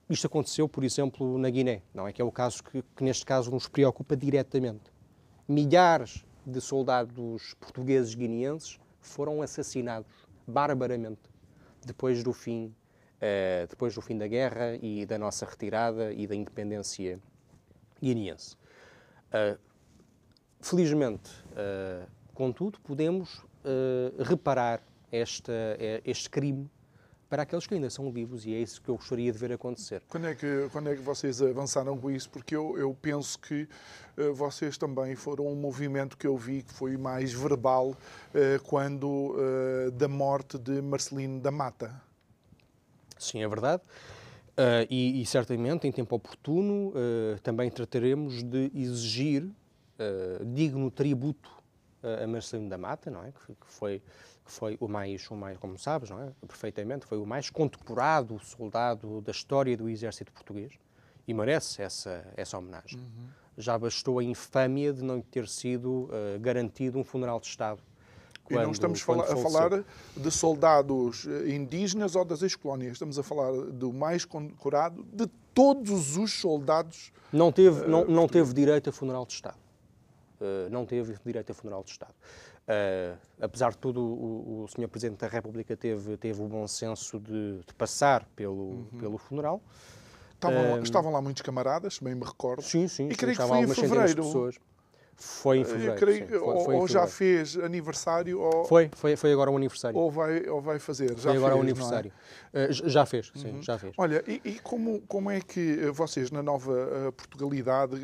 isto 0.08 0.26
aconteceu, 0.26 0.68
por 0.68 0.84
exemplo, 0.84 1.38
na 1.38 1.50
Guiné, 1.50 1.82
não 1.94 2.06
é? 2.06 2.12
Que 2.12 2.22
é 2.22 2.24
o 2.24 2.32
caso 2.32 2.62
que, 2.62 2.82
que 2.82 3.04
neste 3.04 3.24
caso 3.24 3.50
nos 3.50 3.68
preocupa 3.68 4.16
diretamente. 4.16 4.92
Milhares 5.46 6.24
de 6.46 6.60
soldados 6.60 7.54
portugueses 7.60 8.14
guineenses 8.14 8.78
foram 9.00 9.42
assassinados 9.42 10.27
barbaramente 10.50 11.20
depois 11.84 12.22
do 12.22 12.32
fim 12.32 12.74
uh, 13.18 13.66
depois 13.68 13.94
do 13.94 14.00
fim 14.00 14.16
da 14.16 14.26
guerra 14.26 14.76
e 14.80 15.04
da 15.04 15.18
nossa 15.18 15.44
retirada 15.44 16.12
e 16.12 16.26
da 16.26 16.34
independência 16.34 17.20
guineense. 18.00 18.56
Uh, 19.28 19.58
felizmente, 20.60 21.30
uh, 21.52 22.08
contudo, 22.34 22.80
podemos 22.80 23.46
reparar 24.24 24.80
esta, 25.12 25.52
este 26.04 26.30
crime 26.30 26.70
para 27.28 27.42
aqueles 27.42 27.66
que 27.66 27.74
ainda 27.74 27.90
são 27.90 28.10
vivos 28.10 28.46
e 28.46 28.54
é 28.54 28.58
isso 28.58 28.80
que 28.80 28.88
eu 28.88 28.96
gostaria 28.96 29.30
de 29.30 29.38
ver 29.38 29.52
acontecer. 29.52 30.02
Quando 30.08 30.26
é 30.26 30.34
que, 30.34 30.68
quando 30.72 30.88
é 30.88 30.96
que 30.96 31.02
vocês 31.02 31.42
avançaram 31.42 31.96
com 31.98 32.10
isso? 32.10 32.30
Porque 32.30 32.56
eu, 32.56 32.76
eu 32.78 32.96
penso 33.00 33.38
que 33.38 33.68
uh, 34.16 34.32
vocês 34.34 34.78
também 34.78 35.14
foram 35.14 35.46
um 35.46 35.54
movimento 35.54 36.16
que 36.16 36.26
eu 36.26 36.36
vi 36.36 36.62
que 36.62 36.72
foi 36.72 36.96
mais 36.96 37.32
verbal 37.32 37.90
uh, 37.90 38.62
quando 38.64 39.34
uh, 39.36 39.90
da 39.90 40.08
morte 40.08 40.58
de 40.58 40.80
Marcelino 40.80 41.38
da 41.40 41.50
Mata. 41.50 42.00
Sim, 43.18 43.42
é 43.42 43.48
verdade. 43.48 43.82
E, 44.90 45.22
e, 45.22 45.26
certamente, 45.26 45.86
em 45.86 45.92
tempo 45.92 46.16
oportuno, 46.16 46.92
também 47.44 47.70
trataremos 47.70 48.42
de 48.42 48.72
exigir 48.74 49.48
digno 50.46 50.90
tributo 50.90 51.48
a 52.02 52.26
Marcelino 52.26 52.68
da 52.68 52.76
Mata, 52.76 53.08
não 53.08 53.22
é? 53.22 53.30
que 53.30 53.54
foi 53.66 54.02
que 54.48 54.54
foi 54.54 54.78
o 54.80 54.88
mais, 54.88 55.30
o 55.30 55.36
mais, 55.36 55.58
como 55.58 55.78
sabes, 55.78 56.08
não 56.08 56.22
é? 56.22 56.30
perfeitamente, 56.46 57.04
foi 57.04 57.18
o 57.18 57.26
mais 57.26 57.50
condecorado 57.50 58.40
soldado 58.40 59.20
da 59.20 59.30
história 59.30 59.76
do 59.76 59.90
exército 59.90 60.32
português 60.32 60.72
e 61.26 61.34
merece 61.34 61.82
essa, 61.82 62.26
essa 62.34 62.56
homenagem. 62.56 62.98
Uhum. 62.98 63.26
Já 63.58 63.78
bastou 63.78 64.18
a 64.18 64.24
infâmia 64.24 64.90
de 64.90 65.04
não 65.04 65.20
ter 65.20 65.46
sido 65.46 66.04
uh, 66.04 66.40
garantido 66.40 66.98
um 66.98 67.04
funeral 67.04 67.38
de 67.38 67.46
Estado. 67.46 67.82
Quando, 68.42 68.62
e 68.62 68.64
não 68.64 68.72
estamos 68.72 69.02
fala 69.02 69.30
a 69.30 69.36
falar 69.36 69.84
de 70.16 70.30
soldados 70.30 71.26
eh, 71.26 71.50
indígenas 71.50 72.16
ou 72.16 72.24
das 72.24 72.40
ex-colónias, 72.40 72.92
estamos 72.92 73.18
a 73.18 73.22
falar 73.22 73.52
do 73.52 73.92
mais 73.92 74.24
condecorado 74.24 75.02
de 75.12 75.26
todos 75.52 76.16
os 76.16 76.32
soldados. 76.32 77.12
Não 77.30 77.52
teve, 77.52 77.82
uh, 77.82 77.88
não, 77.88 78.06
não 78.06 78.26
teve 78.26 78.54
direito 78.54 78.88
a 78.88 78.92
funeral 78.92 79.26
de 79.26 79.34
Estado. 79.34 79.58
Uh, 80.40 80.70
não 80.70 80.86
teve 80.86 81.14
direito 81.26 81.52
a 81.52 81.54
funeral 81.54 81.84
de 81.84 81.90
Estado. 81.90 82.14
Uh, 82.68 83.16
apesar 83.40 83.70
de 83.70 83.78
tudo, 83.78 84.02
o, 84.02 84.64
o 84.64 84.68
Sr. 84.68 84.88
Presidente 84.88 85.20
da 85.20 85.26
República 85.26 85.74
teve, 85.74 86.18
teve 86.18 86.42
o 86.42 86.46
bom 86.46 86.68
senso 86.68 87.18
de, 87.18 87.60
de 87.66 87.74
passar 87.74 88.28
pelo, 88.36 88.54
uhum. 88.92 88.98
pelo 89.00 89.16
funeral. 89.16 89.62
Estavam, 90.34 90.74
uh, 90.74 90.82
estavam, 90.82 91.10
lá 91.10 91.22
muitos 91.22 91.40
camaradas, 91.40 91.98
bem 91.98 92.14
me 92.14 92.24
recordo. 92.24 92.60
Sim, 92.60 92.86
sim. 92.86 93.06
E 93.06 93.12
sim, 93.12 93.16
creio 93.16 93.36
que 93.38 93.42
foi 93.42 93.58
em 93.60 93.68
fevereiro. 93.68 94.52
Foi 95.16 95.58
em 95.58 95.64
fevereiro. 95.64 95.96
Creio, 95.96 96.18
sim, 96.18 96.26
foi, 96.26 96.38
ou, 96.38 96.60
foi 96.60 96.74
ou 96.74 96.86
já 96.86 97.06
fez 97.06 97.56
aniversário. 97.56 98.38
Ou, 98.38 98.66
foi, 98.66 98.90
foi, 98.94 99.16
foi 99.16 99.32
agora 99.32 99.50
o 99.50 99.54
um 99.54 99.56
aniversário. 99.56 99.98
Ou 99.98 100.10
vai, 100.10 100.46
ou 100.46 100.60
vai 100.60 100.78
fazer. 100.78 101.08
Já 101.16 101.30
foi 101.30 101.36
agora 101.38 101.56
o 101.56 101.58
um 101.58 101.62
aniversário. 101.62 102.12
É? 102.52 102.66
Uh, 102.66 102.72
já 102.72 103.06
fez, 103.06 103.32
sim, 103.34 103.50
uhum. 103.50 103.62
já 103.62 103.78
fez. 103.78 103.94
Olha, 103.96 104.22
e, 104.28 104.42
e, 104.44 104.58
como, 104.58 105.00
como 105.08 105.30
é 105.30 105.40
que 105.40 105.90
vocês, 105.90 106.30
na 106.30 106.42
nova 106.42 107.12
Portugalidade, 107.16 107.96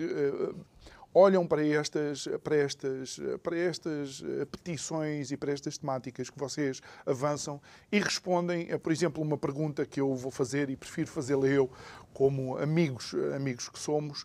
olham 1.15 1.47
para 1.47 1.65
estas, 1.65 2.27
para, 2.43 2.57
estas, 2.57 3.21
para 3.43 3.57
estas 3.57 4.23
petições 4.51 5.31
e 5.31 5.37
para 5.37 5.53
estas 5.53 5.79
temáticas 5.79 6.29
que 6.29 6.39
vocês 6.39 6.83
avançam 7.07 7.61
e 7.91 8.01
respondem 8.01 8.73
a, 8.73 8.79
por 8.79 8.91
exemplo, 8.91 9.23
uma 9.23 9.39
pergunta 9.39 9.87
que 9.87 10.01
eu 10.01 10.15
vou 10.15 10.33
fazer 10.33 10.69
e 10.69 10.77
prefiro 10.77 11.09
fazê-la 11.09 11.47
eu, 11.47 11.71
como 12.13 12.59
amigos, 12.59 13.15
amigos 13.35 13.69
que 13.69 13.79
somos. 13.79 14.25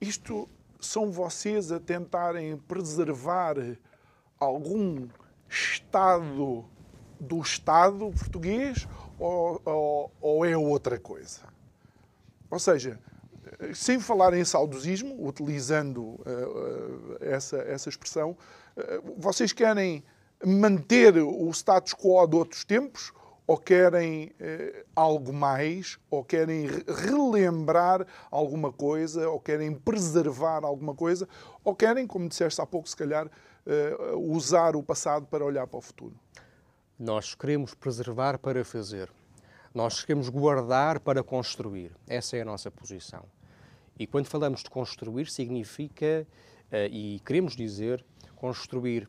Isto 0.00 0.48
são 0.80 1.10
vocês 1.10 1.70
a 1.70 1.78
tentarem 1.78 2.56
preservar 2.56 3.56
algum 4.38 5.08
Estado 5.48 6.64
do 7.18 7.40
Estado 7.40 8.12
português 8.18 8.86
ou, 9.18 9.60
ou, 9.64 10.12
ou 10.20 10.44
é 10.44 10.56
outra 10.56 10.98
coisa? 10.98 11.42
Ou 12.50 12.58
seja, 12.58 13.00
sem 13.74 13.98
falar 13.98 14.34
em 14.34 14.44
saudosismo, 14.44 15.16
utilizando 15.26 16.02
uh, 16.02 16.20
uh, 16.20 17.16
essa, 17.20 17.58
essa 17.58 17.88
expressão, 17.88 18.36
uh, 18.76 19.14
vocês 19.16 19.52
querem 19.52 20.04
manter 20.44 21.16
o 21.16 21.50
status 21.50 21.94
quo 21.94 22.26
de 22.26 22.36
outros 22.36 22.64
tempos 22.64 23.12
ou 23.46 23.56
querem 23.56 24.32
algo 24.94 25.32
mais, 25.32 26.00
ou 26.10 26.24
querem 26.24 26.66
relembrar 27.06 28.04
alguma 28.28 28.72
coisa, 28.72 29.30
ou 29.30 29.38
querem 29.38 29.72
preservar 29.72 30.64
alguma 30.64 30.96
coisa, 30.96 31.28
ou 31.62 31.72
querem, 31.72 32.08
como 32.08 32.28
disseste 32.28 32.60
há 32.60 32.66
pouco, 32.66 32.88
se 32.88 32.96
calhar, 32.96 33.30
usar 34.16 34.74
o 34.74 34.82
passado 34.82 35.26
para 35.26 35.44
olhar 35.44 35.64
para 35.68 35.78
o 35.78 35.80
futuro? 35.80 36.16
Nós 36.98 37.36
queremos 37.36 37.72
preservar 37.72 38.36
para 38.36 38.64
fazer. 38.64 39.08
Nós 39.72 40.02
queremos 40.02 40.28
guardar 40.28 40.98
para 40.98 41.22
construir. 41.22 41.92
Essa 42.08 42.38
é 42.38 42.40
a 42.40 42.44
nossa 42.44 42.68
posição. 42.68 43.24
E 43.98 44.06
quando 44.06 44.26
falamos 44.26 44.62
de 44.62 44.70
construir, 44.70 45.30
significa, 45.30 46.26
uh, 46.70 46.86
e 46.90 47.20
queremos 47.24 47.56
dizer, 47.56 48.04
construir 48.34 49.08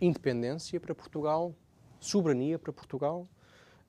independência 0.00 0.78
para 0.78 0.94
Portugal, 0.94 1.54
soberania 1.98 2.58
para 2.58 2.72
Portugal 2.72 3.26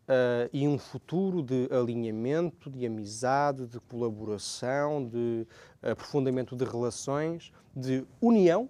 uh, 0.07 0.49
e 0.51 0.67
um 0.67 0.77
futuro 0.77 1.43
de 1.43 1.67
alinhamento, 1.71 2.69
de 2.69 2.85
amizade, 2.85 3.67
de 3.67 3.79
colaboração, 3.81 5.05
de 5.05 5.45
aprofundamento 5.81 6.55
de 6.55 6.65
relações, 6.65 7.51
de 7.75 8.05
união 8.21 8.69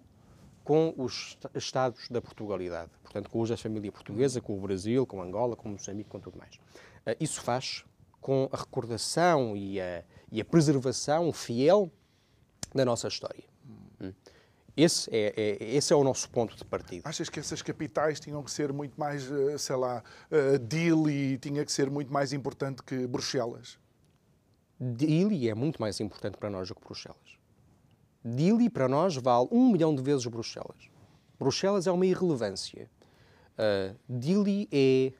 com 0.63 0.93
os 0.97 1.37
Estados 1.55 2.09
da 2.09 2.21
Portugalidade. 2.21 2.91
Portanto, 3.01 3.29
com 3.29 3.41
os 3.41 3.49
da 3.49 3.57
família 3.57 3.91
portuguesa, 3.91 4.41
com 4.41 4.57
o 4.57 4.61
Brasil, 4.61 5.05
com 5.05 5.21
Angola, 5.21 5.55
com 5.55 5.69
Moçambique, 5.69 6.09
com 6.09 6.19
tudo 6.19 6.37
mais. 6.37 6.55
Uh, 6.55 7.15
isso 7.19 7.41
faz 7.41 7.85
com 8.21 8.49
a 8.51 8.57
recordação 8.57 9.55
e 9.55 9.79
a 9.79 10.03
e 10.31 10.39
a 10.39 10.45
preservação 10.45 11.33
fiel 11.33 11.91
da 12.73 12.85
nossa 12.85 13.07
história. 13.07 13.43
Hum. 13.99 14.13
Esse 14.77 15.09
é, 15.11 15.33
é, 15.35 15.75
esse 15.75 15.91
é 15.91 15.95
o 15.95 16.03
nosso 16.03 16.29
ponto 16.29 16.55
de 16.55 16.63
partida. 16.63 17.09
Achas 17.09 17.27
que 17.27 17.39
essas 17.39 17.61
capitais 17.61 18.19
tinham 18.19 18.41
que 18.41 18.49
ser 18.49 18.71
muito 18.71 18.97
mais, 18.97 19.29
eh, 19.29 19.57
sei 19.57 19.75
lá, 19.75 20.01
uh, 20.31 20.57
Dili 20.57 21.37
tinha 21.37 21.65
que 21.65 21.71
ser 21.71 21.89
muito 21.89 22.13
mais 22.13 22.31
importante 22.31 22.81
que 22.81 23.05
Bruxelas? 23.05 23.77
Dili 24.79 25.49
é 25.49 25.55
muito 25.55 25.81
mais 25.81 25.99
importante 25.99 26.37
para 26.37 26.49
nós 26.49 26.69
do 26.69 26.75
que 26.75 26.81
Bruxelas. 26.81 27.37
Dili 28.23 28.69
para 28.69 28.87
nós 28.87 29.17
vale 29.17 29.49
um 29.51 29.69
milhão 29.69 29.93
de 29.93 30.01
vezes 30.01 30.25
Bruxelas. 30.27 30.89
Bruxelas 31.37 31.85
é 31.85 31.91
uma 31.91 32.05
irrelevância. 32.05 32.89
Uh, 33.57 33.97
Dili 34.07 34.69
é 34.71 35.11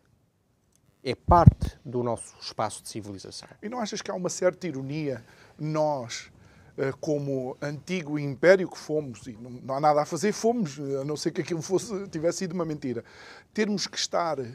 é 1.04 1.16
parte 1.16 1.78
do 1.84 2.04
nosso 2.04 2.36
espaço 2.42 2.84
de 2.84 2.90
civilização. 2.90 3.48
E 3.62 3.70
não 3.70 3.80
achas 3.80 4.02
que 4.02 4.12
há 4.12 4.14
uma 4.14 4.30
certa 4.30 4.68
ironia 4.68 5.24
nós, 5.58 6.30
eh, 6.78 6.94
como 7.00 7.58
antigo 7.62 8.20
império 8.20 8.70
que 8.70 8.78
fomos, 8.78 9.26
e 9.28 9.38
não 9.64 9.76
há 9.76 9.80
nada 9.80 10.02
a 10.02 10.06
fazer, 10.06 10.32
fomos, 10.32 10.78
a 10.80 11.06
não 11.06 11.16
ser 11.16 11.32
que 11.32 11.42
aquilo 11.42 11.62
fosse, 11.62 12.08
tivesse 12.10 12.40
sido 12.40 12.54
uma 12.54 12.66
mentira, 12.66 13.04
termos 13.54 13.88
que 13.88 13.98
estar 13.98 14.40
uh, 14.40 14.46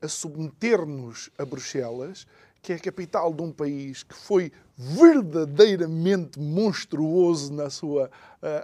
a 0.00 0.08
submeter-nos 0.08 1.30
a 1.38 1.44
Bruxelas, 1.44 2.26
que 2.60 2.72
é 2.72 2.76
a 2.76 2.78
capital 2.78 3.32
de 3.32 3.42
um 3.42 3.52
país 3.52 4.02
que 4.02 4.14
foi 4.14 4.52
verdadeiramente 4.76 6.38
monstruoso 6.38 7.52
na 7.52 7.70
sua 7.70 8.10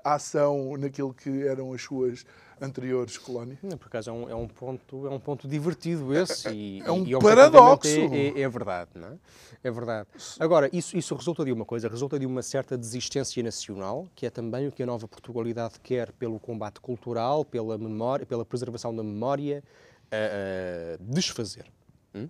ação, 0.03 0.77
naquilo 0.77 1.15
que 1.15 1.47
eram 1.47 1.73
as 1.73 1.83
suas 1.83 2.27
anteriores 2.61 3.19
colónias? 3.19 3.59
Não, 3.63 3.77
por 3.77 3.87
acaso 3.89 4.11
é 4.11 4.13
um, 4.13 4.29
é 4.31 4.35
um, 4.35 4.47
ponto, 4.47 5.07
é 5.07 5.11
um 5.11 5.19
ponto 5.19 5.49
divertido 5.49 6.15
esse. 6.15 6.49
E, 6.51 6.81
é 6.83 6.91
um 6.91 7.05
e, 7.07 7.19
paradoxo. 7.19 7.89
É, 7.89 8.29
é, 8.29 8.41
é, 8.41 8.49
verdade, 8.49 8.91
não 8.95 9.09
é? 9.09 9.19
É 9.63 9.71
verdade. 9.71 10.09
Agora, 10.39 10.69
isso, 10.73 10.97
isso 10.97 11.15
resulta 11.15 11.45
de 11.45 11.53
uma 11.53 11.65
coisa, 11.65 11.89
resulta 11.89 12.19
de 12.19 12.27
uma 12.27 12.43
certa 12.43 12.77
desistência 12.77 13.43
nacional, 13.43 14.07
que 14.15 14.27
é 14.27 14.31
também 14.31 14.69
o 14.69 14.73
que 14.73 14.83
a 14.83 14.87
nova 14.87 15.09
Portugalidade 15.09 15.81
quer 15.81 16.13
pelo 16.13 16.39
combate 16.39 16.81
cultural, 16.81 17.45
pela 17.45 17.77
memória, 17.79 18.27
pela 18.27 18.45
preservação 18.45 18.95
da 18.95 19.03
memória, 19.03 19.63
a, 20.11 20.95
a 20.95 20.97
desfazer. 21.01 21.67
Hum? 22.15 22.29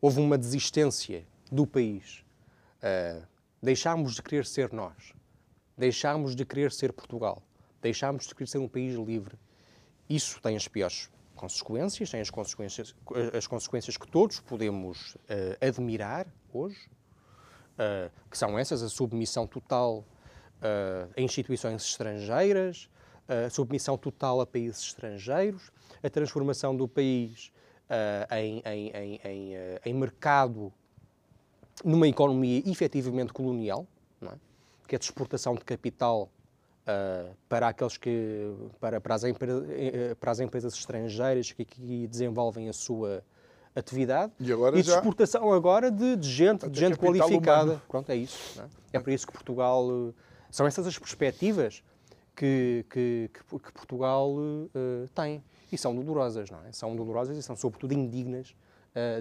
Houve 0.00 0.20
uma 0.20 0.38
desistência 0.38 1.24
do 1.50 1.66
país. 1.66 2.24
Uh, 2.78 3.26
deixámos 3.62 4.14
de 4.14 4.22
querer 4.22 4.46
ser 4.46 4.72
nós. 4.72 5.12
Deixámos 5.76 6.34
de 6.34 6.44
querer 6.44 6.72
ser 6.72 6.92
Portugal 6.92 7.42
deixámos 7.80 8.26
de 8.26 8.34
querer 8.34 8.48
ser 8.48 8.58
um 8.58 8.68
país 8.68 8.94
livre. 8.94 9.36
Isso 10.08 10.40
tem 10.40 10.56
as 10.56 10.66
piores 10.66 11.10
consequências, 11.38 12.10
tem 12.10 12.20
as 12.20 12.30
consequências, 12.30 12.94
as 13.36 13.46
consequências 13.46 13.96
que 13.96 14.06
todos 14.06 14.40
podemos 14.40 15.14
uh, 15.14 15.66
admirar 15.66 16.26
hoje, 16.52 16.90
uh, 17.74 18.10
que 18.28 18.36
são 18.36 18.58
essas, 18.58 18.82
a 18.82 18.88
submissão 18.88 19.46
total 19.46 20.04
uh, 20.60 21.10
a 21.16 21.20
instituições 21.20 21.82
estrangeiras, 21.84 22.90
a 23.28 23.50
submissão 23.50 23.98
total 23.98 24.40
a 24.40 24.46
países 24.46 24.80
estrangeiros, 24.80 25.70
a 26.02 26.08
transformação 26.08 26.74
do 26.74 26.88
país 26.88 27.52
em, 28.30 28.62
em, 28.64 29.20
em, 29.22 29.50
em, 29.84 29.94
mercado 29.94 30.72
numa 31.84 32.08
economia 32.08 32.62
efetivamente 32.64 33.30
colonial, 33.34 33.86
é? 34.22 34.32
que 34.86 34.96
é 34.96 34.98
de 34.98 35.04
exportação 35.04 35.54
de 35.54 35.60
capital 35.62 36.30
Uh, 36.88 37.36
para 37.50 37.68
aqueles 37.68 37.98
que 37.98 38.50
para, 38.80 38.98
para, 38.98 39.14
as 39.14 39.22
eh, 39.22 40.16
para, 40.18 40.30
as 40.30 40.40
empresas 40.40 40.72
estrangeiras 40.72 41.52
que 41.52 41.60
aqui 41.60 42.06
desenvolvem 42.06 42.66
a 42.70 42.72
sua 42.72 43.22
atividade 43.76 44.32
e, 44.40 44.50
agora 44.50 44.78
e 44.78 44.82
de 44.82 44.88
exportação 44.88 45.52
agora 45.52 45.90
de, 45.90 46.16
de 46.16 46.30
gente, 46.30 46.66
de 46.66 46.80
gente 46.80 46.96
qualificada. 46.96 47.72
Humano. 47.72 47.82
Pronto, 47.86 48.08
é 48.08 48.16
isso. 48.16 48.58
É? 48.90 48.96
é? 48.96 49.00
para 49.00 49.12
isso 49.12 49.26
que 49.26 49.34
Portugal 49.34 49.86
uh, 49.86 50.14
são 50.50 50.66
essas 50.66 50.86
as 50.86 50.98
perspectivas 50.98 51.82
que, 52.34 52.86
que, 52.88 53.30
que, 53.34 53.58
que 53.58 53.72
Portugal 53.72 54.32
uh, 54.32 54.70
tem 55.14 55.44
e 55.70 55.76
são 55.76 55.94
dolorosas, 55.94 56.50
não 56.50 56.64
é? 56.64 56.72
São 56.72 56.96
dolorosas 56.96 57.36
e 57.36 57.42
são 57.42 57.54
sobretudo 57.54 57.92
indignas 57.92 58.56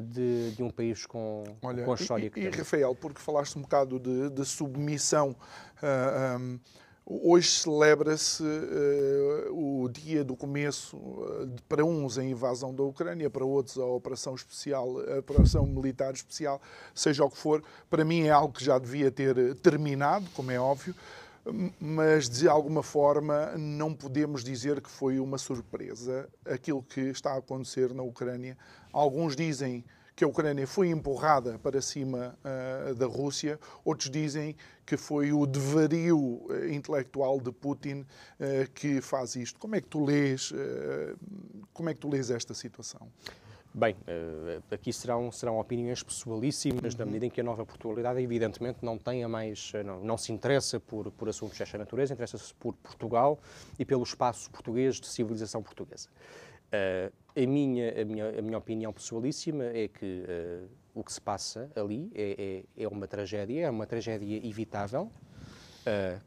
de, 0.10 0.52
de, 0.56 0.64
um 0.64 0.72
país 0.72 1.06
com, 1.06 1.44
Olha, 1.62 1.84
com 1.84 1.92
a 1.92 1.96
história 1.96 2.26
e, 2.26 2.30
que 2.32 2.40
e, 2.40 2.44
tem. 2.44 2.52
E 2.54 2.58
Rafael, 2.58 2.96
porque 2.96 3.22
falaste 3.22 3.58
um 3.60 3.62
bocado 3.62 4.00
de, 4.00 4.30
de 4.32 4.46
submissão. 4.46 5.36
Um, 5.84 6.58
Hoje 7.10 7.48
celebra-se 7.48 8.44
uh, 8.44 9.84
o 9.84 9.88
dia 9.88 10.26
do 10.26 10.36
começo, 10.36 10.98
uh, 10.98 11.50
para 11.70 11.86
uns 11.86 12.18
a 12.18 12.24
invasão 12.24 12.76
da 12.76 12.84
Ucrânia, 12.84 13.30
para 13.30 13.46
outros 13.46 13.78
a 13.78 13.86
operação 13.86 14.36
especial, 14.36 15.00
a 15.00 15.20
operação 15.20 15.66
militar 15.66 16.14
especial, 16.14 16.62
seja 16.94 17.24
o 17.24 17.30
que 17.30 17.38
for. 17.38 17.64
Para 17.90 18.04
mim 18.04 18.24
é 18.24 18.30
algo 18.32 18.54
que 18.54 18.62
já 18.62 18.78
devia 18.78 19.10
ter 19.10 19.56
terminado, 19.56 20.26
como 20.34 20.52
é 20.52 20.60
óbvio, 20.60 20.94
mas 21.80 22.28
de 22.28 22.50
alguma 22.50 22.84
forma 22.84 23.54
não 23.56 23.94
podemos 23.94 24.44
dizer 24.44 24.82
que 24.82 24.90
foi 24.90 25.18
uma 25.18 25.38
surpresa 25.38 26.28
aquilo 26.44 26.84
que 26.84 27.00
está 27.00 27.36
a 27.36 27.38
acontecer 27.38 27.94
na 27.94 28.04
Ucrânia. 28.04 28.58
Alguns 28.92 29.34
dizem 29.34 29.82
que 30.18 30.24
a 30.24 30.28
Ucrânia 30.28 30.66
foi 30.66 30.90
empurrada 30.90 31.60
para 31.60 31.80
cima 31.80 32.36
uh, 32.44 32.96
da 32.96 33.06
Rússia, 33.06 33.60
outros 33.86 34.10
dizem 34.10 34.56
que 34.84 34.98
foi 34.98 35.32
o 35.32 35.46
devario 35.46 36.18
uh, 36.18 36.68
intelectual 36.72 37.40
de 37.40 37.52
Putin 37.52 38.00
uh, 38.00 38.72
que 38.74 39.00
faz 39.00 39.36
isto. 39.36 39.60
Como 39.60 39.76
é 39.76 39.82
que 39.82 39.88
tu 39.88 40.04
lês, 40.04 40.52
como 41.72 41.90
é 41.90 41.94
que 41.94 42.00
tu 42.00 42.10
lês 42.10 42.32
esta 42.32 42.56
situação? 42.56 43.08
Bem, 43.72 43.96
aqui 44.72 44.92
serão, 44.92 45.32
serão 45.32 45.60
opiniões 45.60 46.02
pessoalíssimas, 46.02 46.94
uhum. 46.94 47.00
na 47.00 47.06
medida 47.06 47.28
em 47.28 47.30
que 47.30 47.40
a 47.40 47.44
nova 47.44 47.64
Portugalidade, 47.64 48.20
evidentemente, 48.20 48.80
não 48.82 48.98
tem 48.98 49.24
a 49.24 49.30
mais. 49.30 49.72
Não, 49.86 50.04
não 50.04 50.18
se 50.18 50.32
interessa 50.32 50.80
por, 50.80 51.12
por 51.12 51.30
assuntos 51.30 51.60
desta 51.60 51.78
natureza, 51.78 52.14
interessa-se 52.14 52.56
por 52.56 52.74
Portugal 52.78 53.38
e 53.78 53.86
pelo 53.86 54.02
espaço 54.02 54.50
português 54.50 54.96
de 54.96 55.06
civilização 55.06 55.62
portuguesa. 55.62 56.10
Uh, 56.68 57.14
a, 57.36 57.48
minha, 57.48 58.02
a, 58.02 58.06
minha, 58.06 58.40
a 58.40 58.42
minha 58.42 58.58
opinião 58.58 58.92
pessoalíssima 58.92 59.66
é 59.66 59.88
que 59.88 60.24
uh, 60.28 60.70
o 60.94 61.04
que 61.04 61.14
se 61.14 61.22
passa 61.22 61.72
ali 61.76 62.12
é, 62.14 62.64
é, 62.78 62.84
é, 62.84 62.88
uma 62.88 63.08
tragédia, 63.08 63.68
é 63.68 63.70
uma 63.70 63.86
tragédia 63.86 64.46
evitável, 64.46 65.04
uh, 65.86 66.22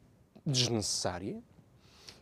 desnecessária, 0.45 1.39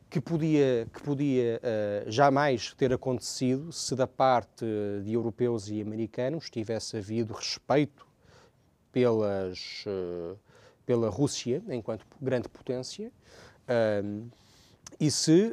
que 0.09 0.19
podia, 0.19 0.87
que 0.91 1.03
podia 1.03 1.61
jamais 2.07 2.73
ter 2.73 2.91
acontecido 2.91 3.71
se 3.71 3.95
da 3.95 4.07
parte 4.07 4.65
de 5.03 5.13
europeus 5.13 5.69
e 5.69 5.79
americanos 5.79 6.49
tivesse 6.49 6.97
havido 6.97 7.31
respeito 7.31 8.07
pelas 8.91 9.85
pela 10.83 11.09
Rússia 11.09 11.61
enquanto 11.69 12.07
grande 12.19 12.49
potência 12.49 13.11
e 14.99 15.09
se 15.11 15.51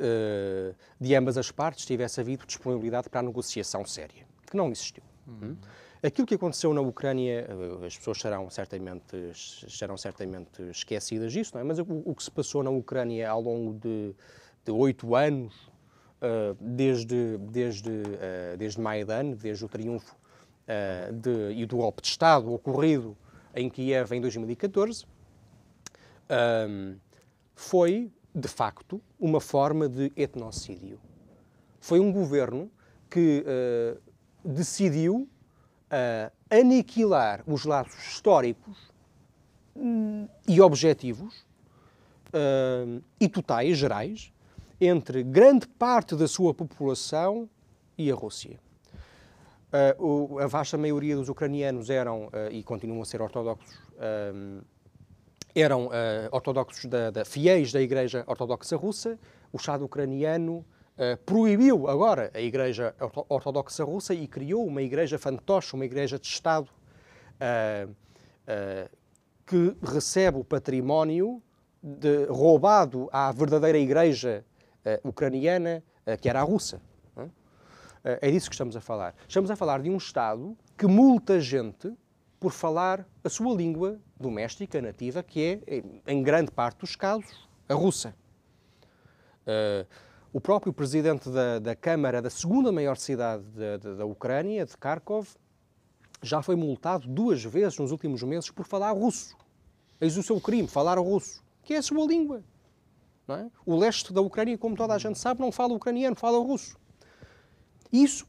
de 1.00 1.14
ambas 1.14 1.36
as 1.36 1.50
partes 1.50 1.84
tivesse 1.84 2.20
havido 2.20 2.46
disponibilidade 2.46 3.08
para 3.08 3.20
a 3.20 3.22
negociação 3.22 3.84
séria, 3.84 4.26
que 4.48 4.56
não 4.56 4.70
existiu. 4.70 5.02
Uhum. 5.26 5.56
Aquilo 6.02 6.26
que 6.26 6.34
aconteceu 6.34 6.72
na 6.72 6.80
Ucrânia, 6.80 7.48
as 7.84 7.96
pessoas 7.96 8.18
serão 8.18 8.48
certamente, 8.50 9.32
serão 9.68 9.96
certamente 9.96 10.62
esquecidas 10.70 11.32
disso, 11.32 11.52
não 11.54 11.60
é? 11.60 11.64
mas 11.64 11.78
o, 11.78 11.86
o 12.04 12.14
que 12.14 12.22
se 12.22 12.30
passou 12.30 12.62
na 12.62 12.70
Ucrânia 12.70 13.28
ao 13.28 13.40
longo 13.40 13.72
de 13.74 14.14
oito 14.70 15.14
anos, 15.14 15.54
uh, 16.16 16.56
desde, 16.60 17.38
desde, 17.38 17.90
uh, 17.90 18.56
desde 18.58 18.80
Maidan, 18.80 19.32
desde 19.32 19.64
o 19.64 19.68
triunfo 19.68 20.14
uh, 20.14 21.12
de, 21.12 21.52
e 21.52 21.66
do 21.66 21.76
golpe 21.76 22.02
de 22.02 22.08
Estado 22.08 22.52
ocorrido 22.52 23.16
em 23.54 23.70
Kiev 23.70 24.12
em 24.12 24.20
2014, 24.20 25.06
foi, 27.54 28.10
de 28.38 28.48
facto, 28.48 29.00
uma 29.18 29.40
forma 29.40 29.88
de 29.88 30.12
etnocídio. 30.14 31.00
Foi 31.80 31.98
um 31.98 32.12
governo 32.12 32.70
que 33.08 33.42
decidiu 34.44 35.26
uh, 35.86 36.32
aniquilar 36.50 37.42
os 37.46 37.64
laços 37.64 37.98
históricos 38.06 38.76
uh, 39.74 40.28
e 40.46 40.60
objetivos 40.60 41.46
uh, 42.28 43.02
e 43.18 43.28
totais, 43.28 43.78
gerais, 43.78 44.32
entre 44.78 45.22
grande 45.22 45.66
parte 45.66 46.14
da 46.14 46.28
sua 46.28 46.52
população 46.52 47.48
e 47.96 48.10
a 48.10 48.14
Rússia. 48.14 48.60
O, 49.98 50.38
a 50.38 50.46
vasta 50.46 50.78
maioria 50.78 51.16
dos 51.16 51.28
ucranianos 51.28 51.90
eram, 51.90 52.30
e 52.50 52.62
continuam 52.62 53.02
a 53.02 53.04
ser 53.04 53.20
ortodoxos, 53.20 53.78
eram 55.60 55.88
ortodoxos 56.30 56.84
da, 56.84 57.10
da, 57.10 57.24
fiéis 57.24 57.72
da 57.72 57.80
Igreja 57.80 58.24
Ortodoxa 58.26 58.76
Russa. 58.76 59.18
O 59.52 59.56
Estado 59.56 59.84
ucraniano 59.84 60.64
Uh, 60.96 61.14
proibiu 61.26 61.88
agora 61.90 62.30
a 62.32 62.40
Igreja 62.40 62.94
Ortodoxa 63.28 63.84
Russa 63.84 64.14
e 64.14 64.26
criou 64.26 64.66
uma 64.66 64.80
igreja 64.80 65.18
fantoche, 65.18 65.74
uma 65.74 65.84
igreja 65.84 66.18
de 66.18 66.26
Estado, 66.26 66.70
uh, 66.70 67.90
uh, 67.90 68.96
que 69.44 69.76
recebe 69.82 70.38
o 70.38 70.44
património 70.44 71.42
de, 71.82 72.24
roubado 72.30 73.10
à 73.12 73.30
verdadeira 73.30 73.76
igreja 73.76 74.42
ucraniana, 75.04 75.82
que 76.20 76.28
era 76.28 76.40
a 76.40 76.42
russa. 76.42 76.80
É 78.02 78.30
disso 78.30 78.48
que 78.48 78.54
estamos 78.54 78.76
a 78.76 78.80
falar. 78.80 79.14
Estamos 79.28 79.50
a 79.50 79.56
falar 79.56 79.82
de 79.82 79.90
um 79.90 79.96
Estado 79.96 80.56
que 80.78 80.86
multa 80.86 81.40
gente 81.40 81.92
por 82.40 82.52
falar 82.52 83.06
a 83.22 83.28
sua 83.28 83.54
língua 83.54 84.00
doméstica, 84.18 84.80
nativa, 84.80 85.22
que 85.22 85.60
é, 85.66 85.82
em 86.12 86.22
grande 86.22 86.50
parte 86.50 86.78
dos 86.78 86.96
casos, 86.96 87.48
a 87.68 87.74
russa. 87.74 88.14
Uh, 89.46 89.86
o 90.32 90.40
próprio 90.40 90.72
presidente 90.72 91.30
da, 91.30 91.58
da 91.58 91.74
Câmara 91.74 92.20
da 92.20 92.28
segunda 92.28 92.70
maior 92.70 92.96
cidade 92.96 93.44
da, 93.44 93.76
da, 93.76 93.94
da 93.94 94.04
Ucrânia, 94.04 94.66
de 94.66 94.76
Kharkov, 94.76 95.28
já 96.22 96.42
foi 96.42 96.56
multado 96.56 97.08
duas 97.08 97.42
vezes 97.44 97.78
nos 97.78 97.92
últimos 97.92 98.22
meses 98.22 98.50
por 98.50 98.66
falar 98.66 98.90
russo. 98.92 99.36
Eis 100.00 100.16
o 100.16 100.22
seu 100.22 100.40
crime, 100.40 100.68
falar 100.68 100.98
russo, 100.98 101.42
que 101.62 101.74
é 101.74 101.78
a 101.78 101.82
sua 101.82 102.06
língua. 102.06 102.42
É? 103.28 103.46
O 103.64 103.76
leste 103.76 104.12
da 104.12 104.20
Ucrânia, 104.20 104.56
como 104.56 104.76
toda 104.76 104.94
a 104.94 104.98
gente 104.98 105.18
sabe, 105.18 105.40
não 105.40 105.50
fala 105.50 105.74
ucraniano, 105.74 106.14
fala 106.14 106.38
russo. 106.38 106.76
Isso, 107.92 108.26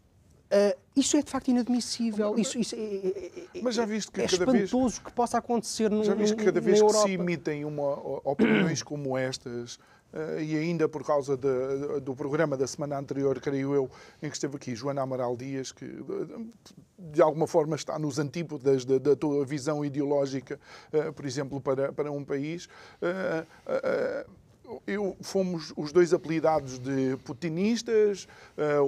uh, 0.51 0.79
isso 0.95 1.17
é 1.17 1.21
de 1.21 1.29
facto 1.29 1.49
inadmissível. 1.49 2.31
Mas, 2.31 2.47
isso, 2.47 2.59
isso 2.59 2.75
é, 2.75 2.79
é, 2.79 3.31
é, 3.55 3.61
mas 3.61 3.75
já 3.75 3.85
viste 3.85 4.11
que 4.11 4.21
é 4.21 4.27
cada 4.27 4.43
espantoso 4.43 4.95
vez, 4.95 4.99
que 4.99 5.11
possa 5.11 5.37
acontecer 5.37 5.89
no, 5.89 6.03
Já 6.03 6.13
viste 6.13 6.35
que 6.35 6.45
cada 6.45 6.61
vez 6.61 6.81
que 6.81 6.93
se 6.93 7.11
emitem 7.11 7.65
uma, 7.65 7.93
opiniões 8.23 8.81
como 8.83 9.17
estas 9.17 9.79
Uh, 10.13 10.39
e 10.39 10.55
ainda 10.55 10.87
por 10.87 11.03
causa 11.03 11.35
de, 11.35 11.99
do 11.99 12.15
programa 12.15 12.55
da 12.55 12.65
semana 12.65 12.97
anterior, 12.97 13.39
creio 13.41 13.75
eu, 13.75 13.91
em 14.23 14.29
que 14.29 14.35
esteve 14.37 14.55
aqui 14.55 14.73
Joana 14.73 15.01
Amaral 15.01 15.35
Dias, 15.35 15.73
que 15.73 15.85
de, 15.85 16.49
de 16.97 17.21
alguma 17.21 17.45
forma 17.45 17.75
está 17.75 17.99
nos 17.99 18.17
antípodas 18.17 18.85
da, 18.85 18.97
da 18.97 19.15
tua 19.17 19.45
visão 19.45 19.83
ideológica, 19.83 20.59
uh, 20.93 21.11
por 21.11 21.25
exemplo, 21.25 21.59
para, 21.59 21.91
para 21.91 22.09
um 22.09 22.23
país. 22.23 22.67
Uh, 23.01 24.46
eu, 24.85 25.15
fomos 25.21 25.73
os 25.75 25.91
dois 25.91 26.13
apelidados 26.13 26.79
de 26.79 27.17
putinistas. 27.23 28.27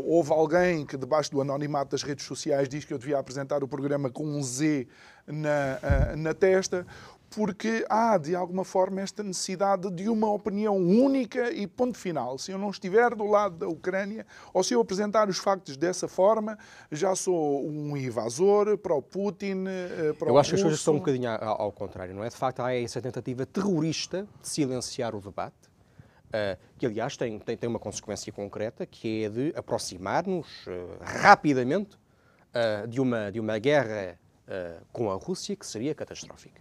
houve 0.06 0.32
alguém 0.32 0.86
que, 0.86 0.98
debaixo 0.98 1.32
do 1.32 1.42
anonimato 1.42 1.92
das 1.92 2.04
redes 2.04 2.26
sociais, 2.26 2.68
diz 2.68 2.86
que 2.86 2.94
eu 2.94 2.98
devia 2.98 3.18
apresentar 3.18 3.64
o 3.64 3.68
programa 3.68 4.10
com 4.10 4.26
um 4.26 4.42
Z 4.44 4.88
na, 5.28 6.16
na 6.16 6.34
testa 6.34 6.86
porque 7.30 7.86
há, 7.90 8.18
de 8.18 8.36
alguma 8.36 8.66
forma, 8.66 9.02
esta 9.02 9.22
necessidade 9.22 9.90
de 9.92 10.10
uma 10.10 10.32
opinião 10.32 10.76
única 10.76 11.52
e 11.52 11.68
ponto 11.68 11.98
final. 11.98 12.38
Se 12.38 12.52
eu 12.52 12.58
não 12.58 12.70
estiver 12.70 13.14
do 13.16 13.26
lado 13.26 13.58
da 13.58 13.68
Ucrânia, 13.68 14.26
ou 14.54 14.64
se 14.64 14.74
eu 14.74 14.82
apresentar 14.82 15.30
os 15.30 15.38
factos 15.38 15.78
dessa 15.78 16.08
forma, 16.08 16.58
já 16.92 17.16
sou 17.16 17.66
um 17.68 17.96
invasor 17.96 18.78
para 18.78 18.96
o 18.96 19.02
Putin, 19.02 19.66
eh, 19.68 20.14
para 20.18 20.30
eu 20.30 20.38
acho 20.38 20.50
que 20.50 20.56
as 20.56 20.62
coisas 20.62 20.80
estão 20.80 20.96
um 20.96 21.00
bocadinho 21.00 21.30
ao, 21.30 21.72
contrário, 21.72 22.16
não 22.16 22.24
é? 22.24 22.30
De 22.30 22.36
facto, 22.36 22.62
há 22.62 22.74
essa 22.74 23.02
tentativa 23.02 23.46
terrorista 23.46 24.28
de 24.42 24.50
silenciar 24.50 25.16
o 25.16 25.22
debate, 25.22 25.69
uh, 26.30 26.60
que, 26.78 26.86
aliás, 26.86 27.18
tem, 27.18 27.40
tem, 27.40 27.58
tem, 27.58 27.70
uma 27.70 27.80
consequência 27.80 28.32
concreta, 28.32 28.86
que 28.86 29.24
é 29.24 29.30
de 29.30 29.54
aproximar-nos 29.56 30.48
uh, 30.68 30.98
rapidamente 31.02 31.96
uh, 31.96 32.88
de, 32.88 33.02
uma, 33.02 33.32
de 33.32 33.40
uma 33.40 33.58
guerra 33.58 34.18
com 34.92 35.12
a 35.12 35.14
Rússia 35.14 35.56
que 35.56 35.64
seria 35.64 35.94
catastrófica. 35.94 36.60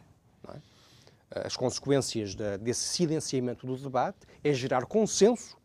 É? 1.32 1.46
As 1.46 1.56
consequências 1.56 2.34
desse 2.60 2.82
silenciamento 2.82 3.66
do 3.66 3.78
debate 3.78 4.18
é 4.44 4.52
gerar 4.52 4.84
consenso 4.84 5.56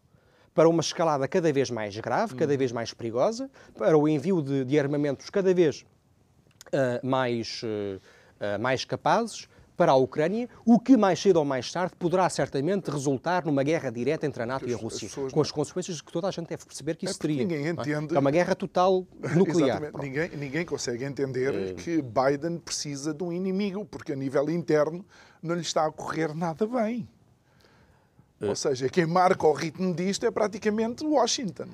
para 0.53 0.69
uma 0.69 0.79
escalada 0.79 1.27
cada 1.27 1.51
vez 1.51 1.69
mais 1.69 1.97
grave, 1.97 2.33
cada 2.35 2.55
vez 2.55 2.71
mais 2.71 2.93
perigosa, 2.93 3.51
para 3.77 3.97
o 3.97 4.07
envio 4.07 4.41
de, 4.41 4.63
de 4.63 4.79
armamentos 4.79 5.29
cada 5.29 5.53
vez 5.53 5.85
mais, 7.03 7.61
mais 8.57 8.85
capazes 8.85 9.49
para 9.75 9.91
a 9.91 9.95
Ucrânia, 9.95 10.47
o 10.65 10.79
que 10.79 10.95
mais 10.95 11.19
cedo 11.19 11.37
ou 11.37 11.45
mais 11.45 11.71
tarde 11.71 11.95
poderá 11.97 12.29
certamente 12.29 12.89
resultar 12.89 13.45
numa 13.45 13.63
guerra 13.63 13.89
direta 13.89 14.25
entre 14.25 14.43
a 14.43 14.45
NATO 14.45 14.65
as, 14.65 14.71
e 14.71 14.73
a 14.73 14.77
Rússia, 14.77 15.09
com 15.31 15.41
as 15.41 15.51
consequências 15.51 16.01
que 16.01 16.11
toda 16.11 16.27
a 16.27 16.31
gente 16.31 16.47
deve 16.47 16.65
perceber 16.65 16.95
que 16.95 17.05
isso 17.05 17.15
é 17.15 17.21
teria. 17.21 17.37
Ninguém 17.37 17.67
é? 17.67 17.69
entende. 17.69 18.15
É 18.15 18.19
uma 18.19 18.31
guerra 18.31 18.55
total 18.55 19.05
nuclear. 19.35 19.91
Ninguém, 19.99 20.29
ninguém 20.37 20.65
consegue 20.65 21.03
entender 21.03 21.53
é... 21.53 21.73
que 21.73 22.01
Biden 22.01 22.59
precisa 22.59 23.13
de 23.13 23.23
um 23.23 23.31
inimigo, 23.31 23.85
porque 23.85 24.13
a 24.13 24.15
nível 24.15 24.49
interno 24.49 25.05
não 25.41 25.55
lhe 25.55 25.61
está 25.61 25.85
a 25.85 25.91
correr 25.91 26.35
nada 26.35 26.67
bem. 26.67 27.07
É... 28.39 28.47
Ou 28.47 28.55
seja, 28.55 28.89
quem 28.89 29.05
marca 29.05 29.47
o 29.47 29.53
ritmo 29.53 29.93
disto 29.93 30.25
é 30.25 30.31
praticamente 30.31 31.05
Washington. 31.05 31.67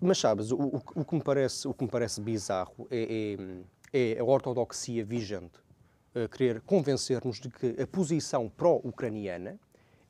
Mas 0.00 0.18
sabes, 0.18 0.50
o, 0.50 0.56
o, 0.56 0.82
o 0.96 1.04
que, 1.04 1.14
me 1.14 1.22
parece, 1.22 1.66
o 1.66 1.74
que 1.74 1.84
me 1.84 1.90
parece 1.90 2.20
bizarro 2.20 2.86
é, 2.90 3.36
é, 3.92 4.12
é 4.12 4.20
a 4.20 4.24
ortodoxia 4.24 5.04
vigente 5.04 5.63
querer 6.30 6.60
convencer-nos 6.60 7.40
de 7.40 7.48
que 7.48 7.80
a 7.80 7.86
posição 7.86 8.48
pró-ucraniana 8.48 9.58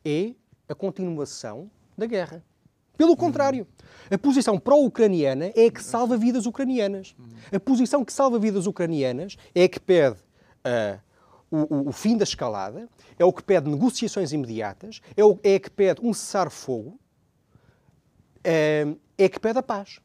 é 0.04 0.34
a 0.68 0.74
continuação 0.74 1.70
da 1.96 2.06
guerra. 2.06 2.44
Pelo 2.96 3.16
contrário, 3.16 3.66
a 4.10 4.16
posição 4.16 4.58
pró-ucraniana 4.58 5.46
é 5.56 5.66
a 5.66 5.70
que 5.70 5.82
salva 5.82 6.16
vidas 6.16 6.46
ucranianas. 6.46 7.16
A 7.52 7.58
posição 7.58 8.04
que 8.04 8.12
salva 8.12 8.38
vidas 8.38 8.66
ucranianas 8.66 9.36
é 9.54 9.64
a 9.64 9.68
que 9.68 9.80
pede 9.80 10.16
uh, 10.16 11.00
o, 11.50 11.88
o, 11.88 11.92
fim 11.92 12.16
da 12.16 12.24
escalada, 12.24 12.88
é 13.18 13.24
o 13.24 13.32
que 13.32 13.42
pede 13.42 13.68
negociações 13.68 14.32
imediatas, 14.32 15.00
é, 15.16 15.24
o, 15.24 15.38
é 15.42 15.56
a 15.56 15.60
que 15.60 15.70
pede 15.70 16.00
um 16.02 16.12
cessar-fogo, 16.12 16.98
uh, 18.40 18.98
é 19.18 19.24
a 19.24 19.28
que 19.28 19.40
pede 19.40 19.58
a 19.58 19.62
paz. 19.62 19.98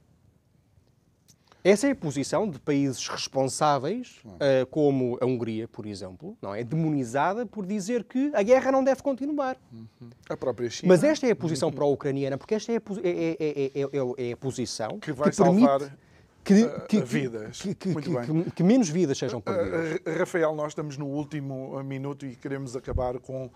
Essa 1.63 1.87
é 1.87 1.91
a 1.91 1.95
posição 1.95 2.49
de 2.49 2.57
países 2.59 3.07
responsáveis, 3.07 4.17
uh, 4.25 4.65
como 4.67 5.17
a 5.21 5.25
Hungria, 5.25 5.67
por 5.67 5.85
exemplo, 5.85 6.37
não 6.41 6.55
é? 6.55 6.63
Demonizada 6.63 7.45
por 7.45 7.65
dizer 7.65 8.03
que 8.05 8.31
a 8.33 8.41
guerra 8.41 8.71
não 8.71 8.83
deve 8.83 9.01
continuar. 9.01 9.57
Uhum. 9.71 10.09
A 10.29 10.37
própria 10.37 10.69
China. 10.69 10.93
Mas 10.93 11.03
esta 11.03 11.27
é 11.27 11.31
a 11.31 11.35
posição 11.35 11.69
uhum. 11.69 11.75
pró-ucraniana, 11.75 12.37
porque 12.37 12.55
esta 12.55 12.71
é 12.71 12.77
a, 12.77 12.81
é, 13.03 13.37
é, 13.39 13.81
é, 13.81 14.29
é 14.29 14.31
a 14.31 14.37
posição 14.37 14.99
que 14.99 15.11
vai 15.11 15.29
que 15.29 15.35
salvar 15.35 15.79
permite 15.79 16.08
que, 16.53 16.99
que, 16.99 17.01
vidas. 17.01 17.61
Que, 17.61 18.51
que, 18.55 18.63
menos 18.63 18.89
vidas 18.89 19.17
sejam 19.17 19.39
perdidas. 19.39 19.99
Rafael, 20.17 20.55
nós 20.55 20.71
estamos 20.71 20.97
no 20.97 21.05
último 21.05 21.81
minuto 21.83 22.25
e 22.25 22.35
queremos 22.35 22.75
acabar 22.75 23.19
com, 23.19 23.45
uh, 23.45 23.51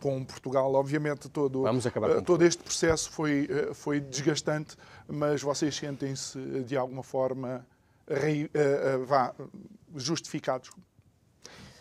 com 0.00 0.24
Portugal. 0.24 0.72
Obviamente, 0.74 1.28
todo, 1.28 1.64
uh, 1.64 2.22
todo 2.22 2.44
este 2.44 2.62
processo 2.62 3.10
foi, 3.10 3.48
foi 3.74 4.00
desgastante, 4.00 4.76
mas 5.08 5.42
vocês 5.42 5.74
sentem-se 5.74 6.38
de 6.64 6.76
alguma 6.76 7.02
forma 7.02 7.66
rei, 8.08 8.50
vá, 9.06 9.34
justificados 9.96 10.70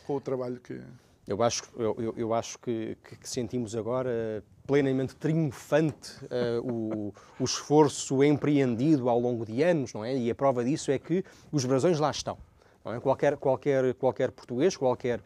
com 0.05 0.15
o 0.15 0.21
trabalho 0.21 0.59
que. 0.59 0.79
Eu 1.28 1.41
acho, 1.43 1.63
eu, 1.78 2.13
eu 2.17 2.34
acho 2.34 2.57
que, 2.59 2.97
que, 3.03 3.30
sentimos 3.30 3.76
agora 3.76 4.43
plenamente 4.65 5.15
triunfante 5.15 6.17
uh, 6.26 6.61
o, 6.61 7.13
o, 7.39 7.43
esforço 7.43 8.24
empreendido 8.24 9.07
ao 9.07 9.19
longo 9.19 9.45
de 9.45 9.61
anos, 9.61 9.93
não 9.93 10.03
é? 10.03 10.17
E 10.17 10.32
a 10.32 10.36
prova 10.36 10.63
disso 10.63 10.91
é 10.91 10.97
que 10.97 11.24
os 11.51 11.63
brasões 11.63 11.99
lá 11.99 12.09
estão. 12.09 12.38
É? 12.86 12.99
Qualquer, 12.99 13.38
qualquer, 13.38 13.93
qualquer 13.93 14.32
português, 14.32 14.76
qualquer, 14.76 15.22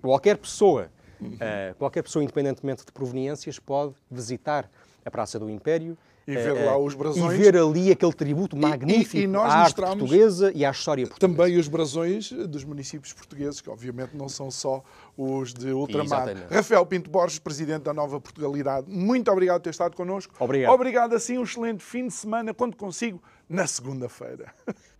qualquer 0.00 0.36
pessoa 0.36 0.90
Uh, 1.20 1.74
qualquer 1.76 2.02
pessoa, 2.02 2.22
independentemente 2.22 2.84
de 2.84 2.92
proveniências, 2.92 3.58
pode 3.58 3.94
visitar 4.10 4.70
a 5.04 5.10
Praça 5.10 5.38
do 5.38 5.50
Império 5.50 5.98
e 6.28 6.34
ver 6.34 6.52
uh, 6.52 6.66
lá 6.66 6.78
os 6.78 6.94
brasões. 6.94 7.34
E 7.34 7.36
ver 7.38 7.56
ali 7.56 7.90
aquele 7.90 8.12
tributo 8.12 8.54
magnífico 8.54 9.16
e, 9.16 9.20
e, 9.20 9.26
e 9.26 9.36
à 9.36 9.40
arte 9.40 9.74
portuguesa 9.76 10.52
e 10.54 10.62
à 10.64 10.70
história 10.70 11.06
portuguesa. 11.06 11.36
Também 11.36 11.56
os 11.56 11.68
brasões 11.68 12.30
dos 12.30 12.64
municípios 12.64 13.14
portugueses, 13.14 13.62
que 13.62 13.70
obviamente 13.70 14.14
não 14.14 14.28
são 14.28 14.50
só 14.50 14.84
os 15.16 15.54
de 15.54 15.72
ultramar. 15.72 16.28
Exatamente. 16.28 16.54
Rafael 16.54 16.84
Pinto 16.84 17.10
Borges, 17.10 17.38
Presidente 17.38 17.84
da 17.84 17.94
Nova 17.94 18.20
Portugalidade, 18.20 18.90
muito 18.90 19.30
obrigado 19.30 19.60
por 19.60 19.64
ter 19.64 19.70
estado 19.70 19.96
connosco. 19.96 20.34
Obrigado. 20.38 20.72
Obrigado, 20.74 21.14
assim, 21.14 21.38
um 21.38 21.44
excelente 21.44 21.82
fim 21.82 22.06
de 22.06 22.12
semana, 22.12 22.52
quando 22.52 22.76
consigo, 22.76 23.22
na 23.48 23.66
segunda-feira. 23.66 24.52